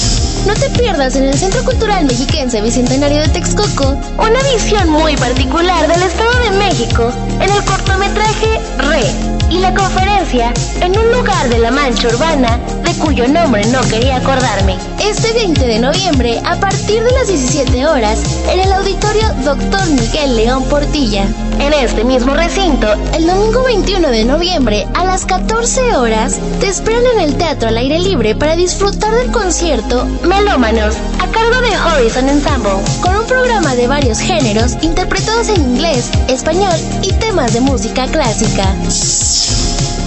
No 0.48 0.54
te 0.54 0.70
pierdas 0.70 1.14
en 1.18 1.26
el 1.26 1.38
Centro 1.38 1.62
Cultural 1.66 2.06
Mexiquense 2.06 2.62
Bicentenario 2.62 3.20
de 3.22 3.28
Texcoco 3.28 3.98
una 4.18 4.42
visión 4.54 4.90
muy 4.90 5.18
particular 5.18 5.86
del 5.90 6.02
Estado 6.04 6.32
de 6.40 6.58
México 6.58 7.12
en 7.42 7.52
el 7.52 7.66
cortometraje 7.66 8.62
Re 8.78 9.04
y 9.50 9.60
la 9.60 9.74
conferencia 9.74 10.54
En 10.80 10.98
un 10.98 11.12
lugar 11.12 11.50
de 11.50 11.60
la 11.60 11.70
mancha 11.70 12.08
urbana 12.08 12.62
cuyo 12.98 13.28
nombre 13.28 13.66
no 13.66 13.82
quería 13.90 14.18
acordarme. 14.18 14.78
Este 15.00 15.34
20 15.34 15.66
de 15.66 15.80
noviembre, 15.80 16.40
a 16.46 16.56
partir 16.56 17.04
de 17.04 17.12
las 17.12 17.28
17 17.28 17.86
horas, 17.86 18.20
en 18.52 18.60
el 18.60 18.72
auditorio 18.72 19.24
Dr. 19.44 19.90
Miguel 19.90 20.36
León 20.36 20.64
Portilla. 20.66 21.26
En 21.60 21.74
este 21.74 22.04
mismo 22.04 22.34
recinto, 22.34 22.88
el 23.14 23.28
domingo 23.28 23.64
21 23.64 24.10
de 24.10 24.26
noviembre, 24.26 24.88
a 24.94 25.06
las 25.06 25.26
14 25.26 25.96
horas, 25.96 26.40
te 26.60 26.68
esperan 26.68 27.04
en 27.16 27.22
el 27.22 27.36
Teatro 27.36 27.70
al 27.70 27.78
Aire 27.78 28.00
Libre 28.00 28.36
para 28.36 28.56
disfrutar 28.56 29.14
del 29.14 29.32
concierto 29.32 30.06
Melómanos, 30.24 30.96
a 31.20 31.28
cargo 31.28 31.62
de 31.62 31.78
Horizon 31.78 32.30
Ensemble, 32.30 32.72
con 33.02 33.16
un 33.16 33.26
programa 33.26 33.76
de 33.76 33.88
varios 33.88 34.20
géneros 34.20 34.78
interpretados 34.82 35.50
en 35.50 35.62
inglés, 35.62 36.10
español 36.28 36.76
y 37.02 37.12
temas 37.14 37.54
de 37.54 37.62
música 37.62 38.06
clásica. 38.08 38.74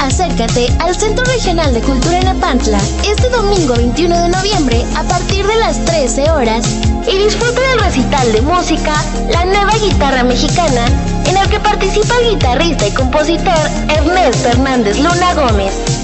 Acércate 0.00 0.68
al 0.78 0.96
Centro 0.96 1.24
Regional 1.26 1.74
de 1.74 1.80
Cultura 1.80 2.18
en 2.18 2.28
Apantla 2.28 2.78
este 3.04 3.28
domingo 3.28 3.74
21 3.74 4.22
de 4.22 4.28
noviembre 4.30 4.84
a 4.96 5.02
partir 5.04 5.46
de 5.46 5.56
las 5.56 5.84
13 5.84 6.30
horas 6.30 6.64
y 7.06 7.18
disfruta 7.18 7.60
del 7.60 7.80
recital 7.80 8.32
de 8.32 8.40
música 8.40 8.94
La 9.30 9.44
Nueva 9.44 9.76
Guitarra 9.76 10.24
Mexicana 10.24 10.86
en 11.26 11.36
el 11.36 11.48
que 11.50 11.60
participa 11.60 12.14
el 12.22 12.30
guitarrista 12.30 12.88
y 12.88 12.94
compositor 12.94 13.52
Ernesto 13.88 14.48
Hernández 14.48 14.96
Luna 14.98 15.34
Gómez. 15.34 15.99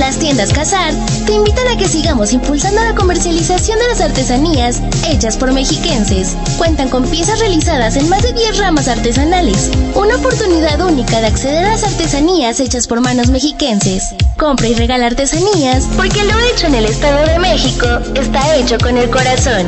Las 0.00 0.18
tiendas 0.18 0.50
Casar 0.50 0.94
te 1.26 1.34
invitan 1.34 1.68
a 1.68 1.76
que 1.76 1.86
sigamos 1.86 2.32
impulsando 2.32 2.82
la 2.82 2.94
comercialización 2.94 3.78
de 3.78 3.86
las 3.88 4.00
artesanías 4.00 4.80
hechas 5.06 5.36
por 5.36 5.52
mexiquenses. 5.52 6.34
Cuentan 6.56 6.88
con 6.88 7.04
piezas 7.04 7.38
realizadas 7.38 7.96
en 7.96 8.08
más 8.08 8.22
de 8.22 8.32
10 8.32 8.56
ramas 8.56 8.88
artesanales. 8.88 9.70
Una 9.94 10.16
oportunidad 10.16 10.80
única 10.80 11.20
de 11.20 11.26
acceder 11.26 11.66
a 11.66 11.72
las 11.72 11.84
artesanías 11.84 12.60
hechas 12.60 12.86
por 12.86 13.02
manos 13.02 13.28
mexiquenses. 13.28 14.14
Compra 14.38 14.68
y 14.68 14.74
regala 14.74 15.06
artesanías 15.06 15.86
porque 15.98 16.24
lo 16.24 16.38
hecho 16.50 16.66
en 16.66 16.76
el 16.76 16.86
Estado 16.86 17.26
de 17.26 17.38
México 17.38 17.86
está 18.14 18.56
hecho 18.56 18.78
con 18.78 18.96
el 18.96 19.10
corazón. 19.10 19.66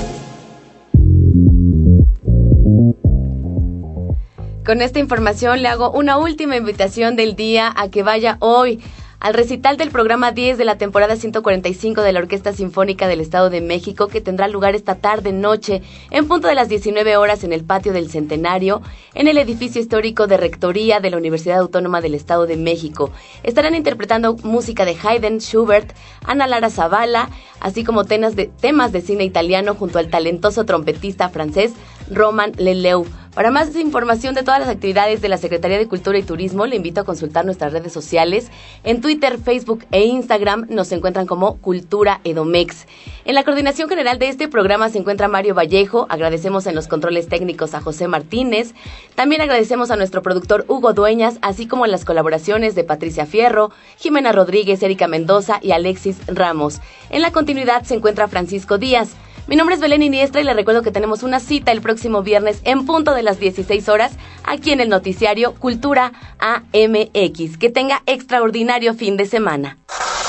Con 4.66 4.82
esta 4.82 5.00
información 5.00 5.62
le 5.64 5.68
hago 5.68 5.92
una 5.92 6.18
última 6.18 6.56
invitación 6.56 7.16
del 7.16 7.36
día 7.36 7.74
a 7.76 7.90
que 7.90 8.04
vaya 8.04 8.38
hoy 8.40 8.80
al 9.20 9.34
recital 9.34 9.76
del 9.76 9.92
programa 9.92 10.32
10 10.32 10.58
de 10.58 10.66
la 10.66 10.78
temporada 10.78 11.16
145 11.16 12.02
de 12.02 12.14
la 12.14 12.20
Orquesta 12.20 12.54
Sinfónica 12.54 13.08
del 13.08 13.20
Estado 13.20 13.50
de 13.50 13.60
México 13.60 14.08
que 14.08 14.22
tendrá 14.22 14.48
lugar 14.48 14.76
esta 14.76 14.96
tarde 14.96 15.34
noche 15.34 15.82
en 16.10 16.28
punto 16.28 16.48
de 16.48 16.56
las 16.56 16.70
19 16.70 17.18
horas 17.18 17.44
en 17.44 17.52
el 17.52 17.66
patio 17.66 17.92
del 17.92 18.10
Centenario 18.10 18.82
en 19.14 19.28
el 19.28 19.38
edificio 19.38 19.82
histórico 19.82 20.28
de 20.28 20.38
Rectoría 20.38 21.02
de 21.02 21.10
la 21.10 21.18
Universidad 21.18 21.60
Autónoma 21.60 22.00
del 22.00 22.16
Estado 22.16 22.46
de 22.46 22.56
México. 22.56 23.12
Estarán 23.44 23.76
interpretando 23.76 24.36
música 24.44 24.86
de 24.86 24.96
Haydn, 25.02 25.40
Schubert, 25.40 25.92
Ana 26.24 26.48
Lara 26.48 26.70
Zavala, 26.70 27.30
así 27.60 27.84
como 27.84 28.06
temas 28.06 28.36
de, 28.38 28.46
temas 28.48 28.94
de 28.94 29.02
cine 29.02 29.26
italiano 29.26 29.76
junto 29.76 30.00
al 30.00 30.10
talentoso 30.10 30.66
trompetista 30.66 31.30
francés 31.30 31.74
Roman 32.10 32.54
Leleu. 32.58 33.06
Para 33.40 33.52
más 33.52 33.74
información 33.78 34.36
de 34.36 34.44
todas 34.44 34.60
las 34.60 34.68
actividades 34.68 35.22
de 35.22 35.30
la 35.30 35.38
Secretaría 35.38 35.78
de 35.78 35.88
Cultura 35.88 36.18
y 36.18 36.24
Turismo, 36.24 36.66
le 36.66 36.76
invito 36.76 37.00
a 37.00 37.06
consultar 37.06 37.46
nuestras 37.46 37.72
redes 37.72 37.94
sociales. 37.94 38.52
En 38.84 39.00
Twitter, 39.00 39.38
Facebook 39.38 39.86
e 39.92 40.04
Instagram 40.04 40.68
nos 40.70 40.92
encuentran 40.92 41.26
como 41.26 41.56
Cultura 41.60 42.20
Edomex. 42.26 42.86
En 43.24 43.36
la 43.36 43.46
coordinación 43.46 43.88
general 43.88 44.20
de 44.20 44.28
este 44.28 44.50
programa 44.50 44.90
se 44.90 44.98
encuentra 44.98 45.30
Mario 45.30 45.56
Vallejo. 45.56 46.06
Agradecemos 46.10 46.68
en 46.68 46.76
los 46.76 46.90
controles 46.90 47.30
técnicos 47.30 47.74
a 47.76 47.80
José 47.80 48.10
Martínez. 48.10 48.74
También 49.16 49.40
agradecemos 49.40 49.90
a 49.90 49.96
nuestro 49.96 50.22
productor 50.22 50.66
Hugo 50.68 50.92
Dueñas, 50.92 51.40
así 51.42 51.66
como 51.66 51.86
a 51.86 51.88
las 51.88 52.04
colaboraciones 52.04 52.76
de 52.76 52.84
Patricia 52.84 53.26
Fierro, 53.26 53.72
Jimena 53.96 54.34
Rodríguez, 54.34 54.84
Erika 54.84 55.08
Mendoza 55.08 55.60
y 55.62 55.72
Alexis 55.72 56.18
Ramos. 56.28 56.82
En 57.10 57.22
la 57.22 57.32
continuidad 57.32 57.84
se 57.84 57.96
encuentra 57.96 58.28
Francisco 58.28 58.78
Díaz. 58.78 59.16
Mi 59.50 59.56
nombre 59.56 59.74
es 59.74 59.82
Belén 59.82 60.04
Iniestra 60.04 60.42
y 60.42 60.44
le 60.44 60.54
recuerdo 60.54 60.84
que 60.84 60.92
tenemos 60.92 61.24
una 61.24 61.40
cita 61.40 61.72
el 61.72 61.82
próximo 61.82 62.22
viernes 62.22 62.60
en 62.66 62.86
punto 62.86 63.16
de 63.16 63.24
las 63.24 63.40
16 63.40 63.90
horas 63.90 64.12
aquí 64.44 64.72
en 64.72 64.80
el 64.80 64.90
noticiario 64.90 65.56
Cultura 65.56 66.14
AMX. 66.38 67.58
Que 67.58 67.72
tenga 67.72 68.04
extraordinario 68.06 68.94
fin 68.94 69.18
de 69.18 69.26
semana. 69.26 69.80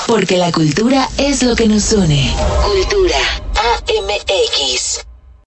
Porque 0.07 0.37
la 0.37 0.51
cultura 0.51 1.07
es 1.19 1.43
lo 1.43 1.55
que 1.55 1.67
nos 1.67 1.93
une. 1.93 2.33
Cultura 2.65 3.19
AMX. 3.85 5.10